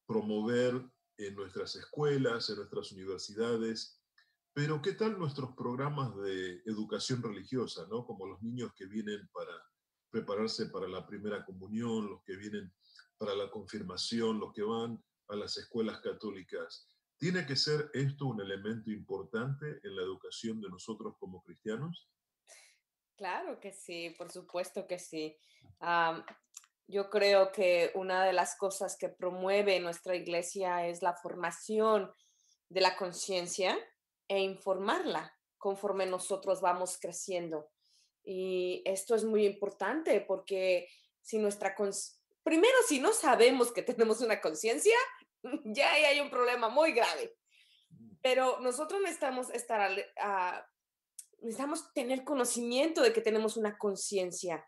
promover 0.07 0.83
en 1.19 1.35
nuestras 1.35 1.77
escuelas, 1.77 2.49
en 2.51 2.57
nuestras 2.57 2.93
universidades, 2.93 4.03
pero 4.55 4.83
¿qué 4.83 4.93
tal 4.93 5.19
nuestros 5.19 5.55
programas 5.55 6.15
de 6.17 6.63
educación 6.67 7.23
religiosa, 7.23 7.87
¿no? 7.89 8.05
como 8.05 8.27
los 8.27 8.43
niños 8.43 8.73
que 8.75 8.87
vienen 8.87 9.29
para 9.33 9.53
prepararse 10.11 10.67
para 10.67 10.89
la 10.89 11.07
primera 11.07 11.45
comunión, 11.45 12.11
los 12.11 12.23
que 12.23 12.37
vienen 12.37 12.73
para 13.17 13.35
la 13.35 13.51
confirmación, 13.51 14.39
los 14.39 14.53
que 14.53 14.63
van 14.63 15.03
a 15.29 15.37
las 15.37 15.57
escuelas 15.57 16.01
católicas? 16.01 16.87
¿Tiene 17.19 17.47
que 17.47 17.57
ser 17.57 17.91
esto 17.95 18.27
un 18.27 18.41
elemento 18.41 18.91
importante 18.91 19.79
en 19.85 19.97
la 19.97 20.03
educación 20.03 20.61
de 20.61 20.69
nosotros 20.69 21.15
como 21.19 21.43
cristianos? 21.43 22.11
Claro 23.17 23.61
que 23.61 23.73
sí, 23.73 24.15
por 24.19 24.31
supuesto 24.31 24.87
que 24.87 24.99
sí. 24.99 25.37
Yo 26.87 27.11
creo 27.11 27.53
que 27.53 27.91
una 27.95 28.25
de 28.25 28.33
las 28.33 28.57
cosas 28.57 28.97
que 28.97 29.09
promueve 29.09 29.81
nuestra 29.81 30.15
iglesia 30.15 30.87
es 30.87 31.03
la 31.03 31.15
formación 31.15 32.13
de 32.69 32.81
la 32.81 32.97
conciencia 32.97 33.79
e 34.29 34.41
informarla 34.41 35.37
conforme 35.59 36.07
nosotros 36.07 36.61
vamos 36.61 36.99
creciendo. 36.99 37.71
Y 38.25 38.83
esto 38.85 39.15
es 39.15 39.25
muy 39.25 39.47
importante 39.47 40.21
porque 40.21 40.89
si 41.21 41.39
nuestra 41.39 41.75
primero 42.43 42.77
si 42.87 43.01
no 43.01 43.13
sabemos 43.13 43.73
que 43.73 43.83
tenemos 43.83 44.21
una 44.21 44.41
conciencia, 44.41 44.97
ya 45.65 45.93
hay 45.93 46.21
un 46.21 46.31
problema 46.31 46.69
muy 46.69 46.93
grave. 46.93 47.37
Mm. 47.91 48.17
Pero 48.23 48.61
nosotros 48.61 49.01
necesitamos 49.01 49.51
estar, 49.51 49.91
uh, 49.91 51.45
necesitamos 51.45 51.93
tener 51.93 52.25
conocimiento 52.25 53.03
de 53.03 53.13
que 53.13 53.21
tenemos 53.21 53.57
una 53.57 53.77
conciencia. 53.79 54.67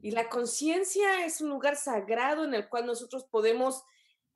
Y 0.00 0.10
la 0.10 0.28
conciencia 0.28 1.24
es 1.24 1.40
un 1.40 1.48
lugar 1.50 1.76
sagrado 1.76 2.44
en 2.44 2.54
el 2.54 2.68
cual 2.68 2.86
nosotros 2.86 3.24
podemos 3.24 3.82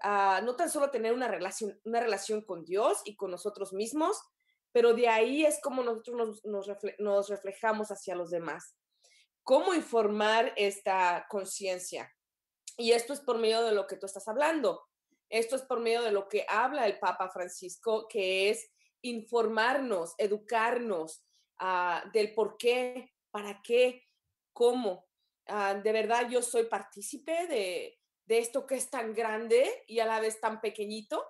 uh, 0.04 0.44
no 0.44 0.56
tan 0.56 0.70
solo 0.70 0.90
tener 0.90 1.12
una 1.12 1.28
relación, 1.28 1.80
una 1.84 2.00
relación 2.00 2.42
con 2.42 2.64
Dios 2.64 3.00
y 3.04 3.16
con 3.16 3.30
nosotros 3.30 3.72
mismos, 3.72 4.20
pero 4.72 4.92
de 4.92 5.08
ahí 5.08 5.44
es 5.44 5.60
como 5.62 5.82
nosotros 5.82 6.42
nos, 6.44 6.68
nos 6.98 7.28
reflejamos 7.28 7.90
hacia 7.90 8.14
los 8.14 8.30
demás. 8.30 8.76
¿Cómo 9.42 9.74
informar 9.74 10.52
esta 10.56 11.26
conciencia? 11.30 12.12
Y 12.76 12.92
esto 12.92 13.12
es 13.12 13.20
por 13.20 13.38
medio 13.38 13.62
de 13.62 13.72
lo 13.72 13.86
que 13.86 13.96
tú 13.96 14.06
estás 14.06 14.28
hablando. 14.28 14.86
Esto 15.28 15.56
es 15.56 15.62
por 15.62 15.80
medio 15.80 16.02
de 16.02 16.12
lo 16.12 16.28
que 16.28 16.44
habla 16.48 16.86
el 16.86 16.98
Papa 16.98 17.30
Francisco, 17.30 18.06
que 18.08 18.50
es 18.50 18.70
informarnos, 19.02 20.14
educarnos 20.18 21.24
ah, 21.58 22.04
del 22.12 22.34
por 22.34 22.56
qué, 22.56 23.14
para 23.30 23.62
qué, 23.62 24.04
cómo. 24.52 25.05
Ah, 25.48 25.74
de 25.74 25.92
verdad 25.92 26.28
yo 26.28 26.42
soy 26.42 26.64
partícipe 26.64 27.46
de, 27.46 27.98
esto 28.28 28.66
que 28.66 28.74
es 28.74 28.90
tan 28.90 29.14
grande 29.14 29.84
y 29.86 30.00
a 30.00 30.06
la 30.06 30.20
vez 30.20 30.40
tan 30.40 30.60
pequeñito. 30.60 31.24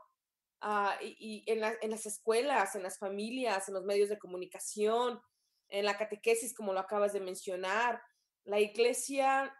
Ah, 0.60 0.96
y, 1.00 1.44
en, 1.46 1.62
en, 1.80 1.90
las 1.90 2.06
escuelas, 2.06 2.74
en 2.74 2.82
las 2.82 2.98
familias, 2.98 3.68
en 3.68 3.74
los 3.74 3.84
medios 3.84 4.08
de 4.08 4.18
comunicación, 4.18 5.20
en 5.68 5.84
la 5.84 5.98
catequesis, 5.98 6.54
como 6.54 6.72
lo 6.72 6.80
acabas 6.80 7.12
de 7.12 7.20
mencionar. 7.20 8.02
La 8.44 8.60
iglesia 8.60 9.54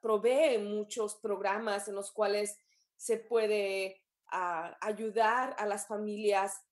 provee 0.00 0.58
muchos 0.58 1.16
programas 1.16 1.88
en 1.88 1.94
los 1.94 2.12
cuales 2.12 2.58
se 2.96 3.18
puede 3.18 4.02
ayudar 4.80 5.54
a 5.58 5.66
las 5.66 5.86
familias 5.86 6.62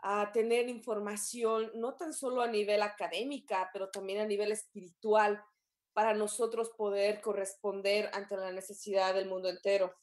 a 0.00 0.32
tener 0.32 0.68
información, 0.68 1.70
no 1.74 1.94
tan 1.94 2.12
solo 2.12 2.42
a 2.42 2.48
nivel 2.48 2.82
académica, 2.82 3.70
pero 3.72 3.90
también 3.90 4.20
a 4.20 4.26
nivel 4.26 4.52
espiritual, 4.52 5.42
para 5.94 6.12
nosotros 6.12 6.70
poder 6.76 7.20
corresponder 7.20 8.10
ante 8.12 8.36
la 8.36 8.52
necesidad 8.52 9.14
del 9.14 9.28
mundo 9.28 9.48
entero. 9.48 9.94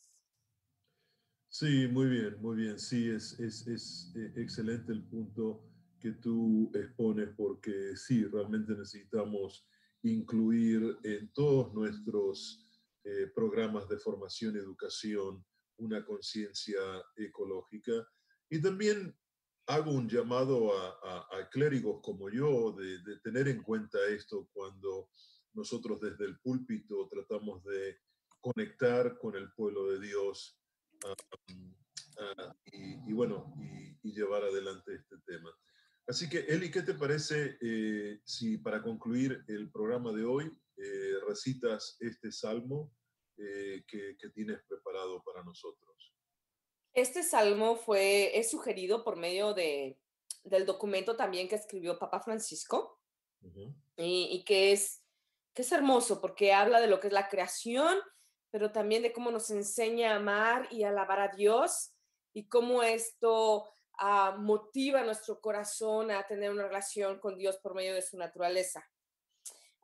Sí, 1.50 1.88
muy 1.88 2.08
bien, 2.08 2.42
muy 2.42 2.56
bien. 2.56 2.80
Sí, 2.80 3.10
es, 3.10 3.40
es, 3.40 3.68
es 3.68 4.14
eh, 4.16 4.34
excelente 4.38 4.94
el 4.94 5.04
punto 5.04 5.62
que 6.00 6.14
tú 6.14 6.72
expones 6.74 7.30
porque 7.36 7.96
sí, 7.96 8.26
realmente 8.26 8.74
necesitamos 8.74 9.68
incluir 10.04 10.98
en 11.04 11.32
todos 11.34 11.74
nuestros 11.74 12.66
eh, 13.04 13.28
programas 13.36 13.88
de 13.90 14.00
formación 14.00 14.56
y 14.56 14.60
educación 14.60 15.46
una 15.78 16.06
conciencia 16.06 16.80
ecológica. 17.16 17.92
Y 18.50 18.62
también 18.62 19.16
hago 19.68 19.92
un 19.92 20.08
llamado 20.08 20.72
a, 20.78 21.50
clérigos 21.50 22.02
como 22.02 22.30
yo 22.30 22.74
de, 22.74 23.20
tener 23.24 23.48
en 23.48 23.62
cuenta 23.62 23.98
esto 24.10 24.48
cuando 24.54 25.10
nosotros 25.54 26.00
desde 26.00 26.26
el 26.26 26.40
púlpito 26.40 27.08
tratamos 27.10 27.64
de 27.64 28.00
conectar 28.40 29.18
con 29.18 29.36
el 29.36 29.52
pueblo 29.54 29.92
de 29.92 30.00
Dios 30.00 30.60
y, 32.66 33.14
bueno, 33.14 33.54
y, 33.58 34.12
llevar 34.12 34.44
adelante 34.44 34.94
este 34.96 35.18
tema. 35.26 35.50
Así 36.08 36.30
que, 36.30 36.40
Eli, 36.40 36.70
¿qué 36.70 36.82
te 36.82 36.94
parece 36.96 37.58
eh, 37.62 38.20
si 38.26 38.58
para 38.58 38.82
concluir 38.82 39.44
el 39.48 39.72
programa 39.72 40.12
de 40.12 40.26
hoy 40.26 40.52
eh, 40.78 41.20
recitas 41.28 41.96
este 42.00 42.32
salmo 42.32 42.92
eh, 43.38 43.84
que, 43.88 44.30
tienes 44.34 44.62
preparado 44.68 45.24
para 45.24 45.44
nosotros. 45.44 46.14
Este 46.94 47.24
salmo 47.24 47.76
fue, 47.76 48.38
es 48.38 48.52
sugerido 48.52 49.04
por 49.04 49.16
medio 49.16 49.54
de, 49.54 50.00
del 50.44 50.66
documento 50.66 51.16
también 51.16 51.48
que 51.48 51.56
escribió 51.56 51.98
Papa 51.98 52.22
Francisco 52.22 53.00
y, 53.98 54.44
que, 54.46 54.72
es, 54.72 55.01
que 55.54 55.62
es 55.64 55.72
hermoso 55.72 56.22
porque 56.22 56.54
habla 56.54 56.80
de 56.80 56.88
lo 56.88 57.00
que 57.00 57.08
es 57.08 57.14
la 57.14 57.30
creación, 57.30 58.00
pero 58.52 58.72
también 58.72 59.04
de 59.04 59.14
cómo 59.14 59.32
nos 59.32 59.50
enseña 59.50 60.14
a 60.14 60.16
amar 60.18 60.68
y 60.72 60.84
alabar 60.84 61.20
a 61.20 61.28
Dios 61.30 61.94
y 62.34 62.48
cómo 62.48 62.84
esto 62.84 63.74
ah, 63.98 64.36
motiva 64.38 65.04
nuestro 65.04 65.42
corazón 65.42 66.12
a 66.12 66.26
tener 66.28 66.52
una 66.52 66.64
relación 66.64 67.20
con 67.20 67.38
Dios 67.38 67.58
por 67.58 67.76
medio 67.76 67.94
de 67.94 68.02
su 68.02 68.18
naturaleza. 68.18 68.90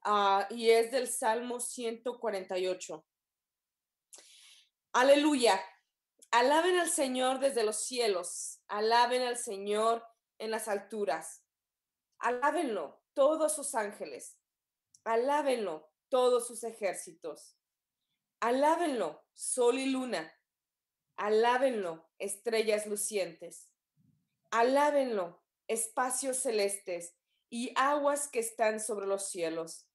Ah, 0.04 0.48
y 0.50 0.70
es 0.70 0.92
del 0.92 1.08
Salmo 1.08 1.60
148. 1.60 3.06
Aleluya. 4.94 5.62
Alaben 6.32 6.78
al 6.78 6.90
Señor 6.90 7.40
desde 7.40 7.64
los 7.64 7.78
cielos, 7.78 8.62
alaben 8.68 9.22
al 9.22 9.38
Señor 9.38 10.06
en 10.40 10.52
las 10.52 10.68
alturas. 10.68 11.46
Alábenlo 12.20 13.02
todos 13.14 13.56
sus 13.56 13.76
ángeles, 13.76 14.37
alábenlo 15.04 15.90
todos 16.10 16.48
sus 16.48 16.64
ejércitos. 16.64 17.58
Alábenlo 18.40 19.24
sol 19.34 19.80
y 19.80 19.88
luna, 19.88 20.32
alábenlo 21.16 22.10
estrellas 22.20 22.86
lucientes. 22.86 23.70
Alábenlo 24.52 25.44
espacios 25.68 26.38
celestes 26.38 27.16
y 27.50 27.72
aguas 27.76 28.30
que 28.30 28.40
están 28.40 28.80
sobre 28.80 29.08
los 29.08 29.30
cielos. 29.30 29.88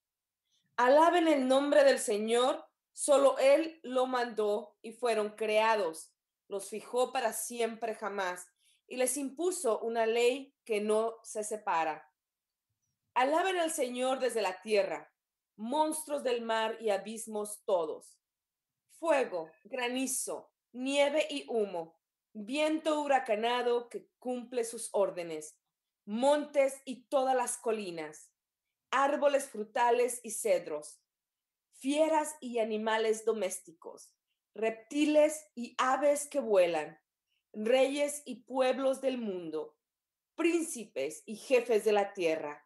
Alaben 0.77 1.29
el 1.29 1.49
nombre 1.49 1.85
del 1.85 1.99
Señor, 1.99 2.65
solo 2.93 3.39
Él 3.39 3.81
lo 3.83 4.07
mandó 4.07 4.77
y 4.83 4.93
fueron 4.93 5.31
creados. 5.31 6.13
Los 6.49 6.69
fijó 6.69 7.13
para 7.13 7.33
siempre 7.33 7.95
jamás 7.95 8.47
y 8.87 8.97
les 8.97 9.17
impuso 9.17 9.81
una 9.81 10.07
ley 10.07 10.55
que 10.65 10.81
no 10.81 11.19
se 11.23 11.45
separa. 11.45 12.12
Alaben 13.15 13.59
al 13.59 13.71
Señor 13.71 14.21
desde 14.21 14.41
la 14.41 14.63
tierra, 14.63 15.13
monstruos 15.57 16.23
del 16.23 16.41
mar 16.41 16.79
y 16.81 16.89
abismos 16.89 17.63
todos. 17.65 18.19
Fuego, 18.99 19.51
granizo, 19.65 20.51
nieve 20.73 21.27
y 21.29 21.45
humo, 21.49 22.01
viento 22.33 23.03
huracanado 23.03 23.91
que 23.91 24.09
cumple 24.19 24.65
sus 24.65 24.89
órdenes, 24.93 25.59
montes 26.07 26.81
y 26.87 27.05
todas 27.05 27.37
las 27.37 27.59
colinas, 27.59 28.31
árboles 28.91 29.49
frutales 29.49 30.21
y 30.23 30.31
cedros, 30.31 31.03
fieras 31.75 32.37
y 32.41 32.61
animales 32.61 33.27
domésticos, 33.27 34.15
reptiles 34.55 35.51
y 35.55 35.75
aves 35.77 36.27
que 36.29 36.41
vuelan, 36.41 36.99
reyes 37.53 38.23
y 38.25 38.45
pueblos 38.45 39.03
del 39.03 39.19
mundo, 39.19 39.77
príncipes 40.35 41.23
y 41.27 41.37
jefes 41.37 41.85
de 41.85 41.93
la 41.93 42.15
tierra, 42.15 42.62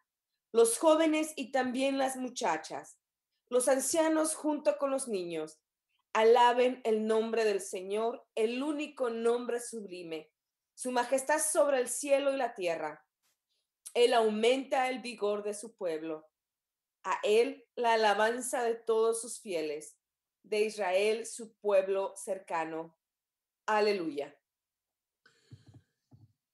los 0.57 0.79
jóvenes 0.79 1.33
y 1.35 1.51
también 1.51 1.99
las 1.99 2.15
muchachas, 2.15 2.97
los 3.47 3.67
ancianos 3.67 4.33
junto 4.33 4.79
con 4.79 4.89
los 4.89 5.07
niños, 5.07 5.59
alaben 6.13 6.81
el 6.83 7.05
nombre 7.05 7.45
del 7.45 7.61
Señor, 7.61 8.25
el 8.33 8.63
único 8.63 9.11
nombre 9.11 9.59
sublime, 9.59 10.31
su 10.73 10.91
majestad 10.91 11.37
sobre 11.37 11.79
el 11.79 11.87
cielo 11.87 12.33
y 12.33 12.37
la 12.37 12.55
tierra. 12.55 13.05
Él 13.93 14.15
aumenta 14.15 14.89
el 14.89 14.99
vigor 14.99 15.43
de 15.43 15.53
su 15.53 15.75
pueblo. 15.75 16.27
A 17.03 17.19
Él 17.21 17.63
la 17.75 17.93
alabanza 17.93 18.63
de 18.63 18.73
todos 18.73 19.21
sus 19.21 19.39
fieles, 19.39 19.95
de 20.41 20.61
Israel 20.61 21.27
su 21.27 21.53
pueblo 21.57 22.15
cercano. 22.15 22.97
Aleluya. 23.67 24.35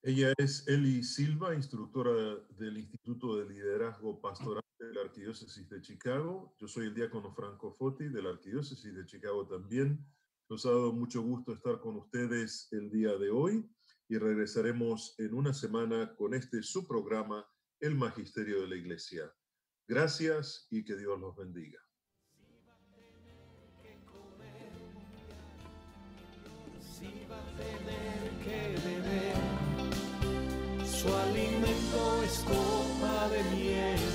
Ella 0.05 0.33
es 0.37 0.67
Eli 0.67 1.01
Silva, 1.01 1.55
instructora 1.55 2.35
del 2.57 2.77
Instituto 2.77 3.37
de 3.37 3.45
Liderazgo 3.45 4.19
Pastoral 4.19 4.61
de 4.77 4.93
la 4.93 4.99
Arquidiócesis 4.99 5.69
de 5.69 5.79
Chicago. 5.79 6.53
Yo 6.59 6.67
soy 6.67 6.87
el 6.87 6.93
diácono 6.93 7.31
Franco 7.31 7.71
Foti 7.71 8.09
de 8.09 8.21
la 8.21 8.31
Arquidiócesis 8.31 8.93
de 8.93 9.05
Chicago 9.05 9.47
también. 9.47 10.05
Nos 10.49 10.65
ha 10.65 10.71
dado 10.71 10.91
mucho 10.91 11.21
gusto 11.21 11.53
estar 11.53 11.79
con 11.79 11.95
ustedes 11.95 12.67
el 12.73 12.91
día 12.91 13.15
de 13.15 13.29
hoy 13.29 13.65
y 14.09 14.17
regresaremos 14.17 15.15
en 15.19 15.33
una 15.33 15.53
semana 15.53 16.13
con 16.17 16.33
este 16.33 16.61
su 16.63 16.85
programa, 16.85 17.47
El 17.79 17.95
Magisterio 17.95 18.59
de 18.59 18.67
la 18.67 18.75
Iglesia. 18.75 19.33
Gracias 19.87 20.67
y 20.69 20.83
que 20.83 20.97
Dios 20.97 21.17
los 21.17 21.33
bendiga. 21.33 21.79
su 31.03 31.13
alimento 31.13 32.23
es 32.23 32.39
copa 32.47 33.27
de 33.27 33.43
miel. 33.55 34.12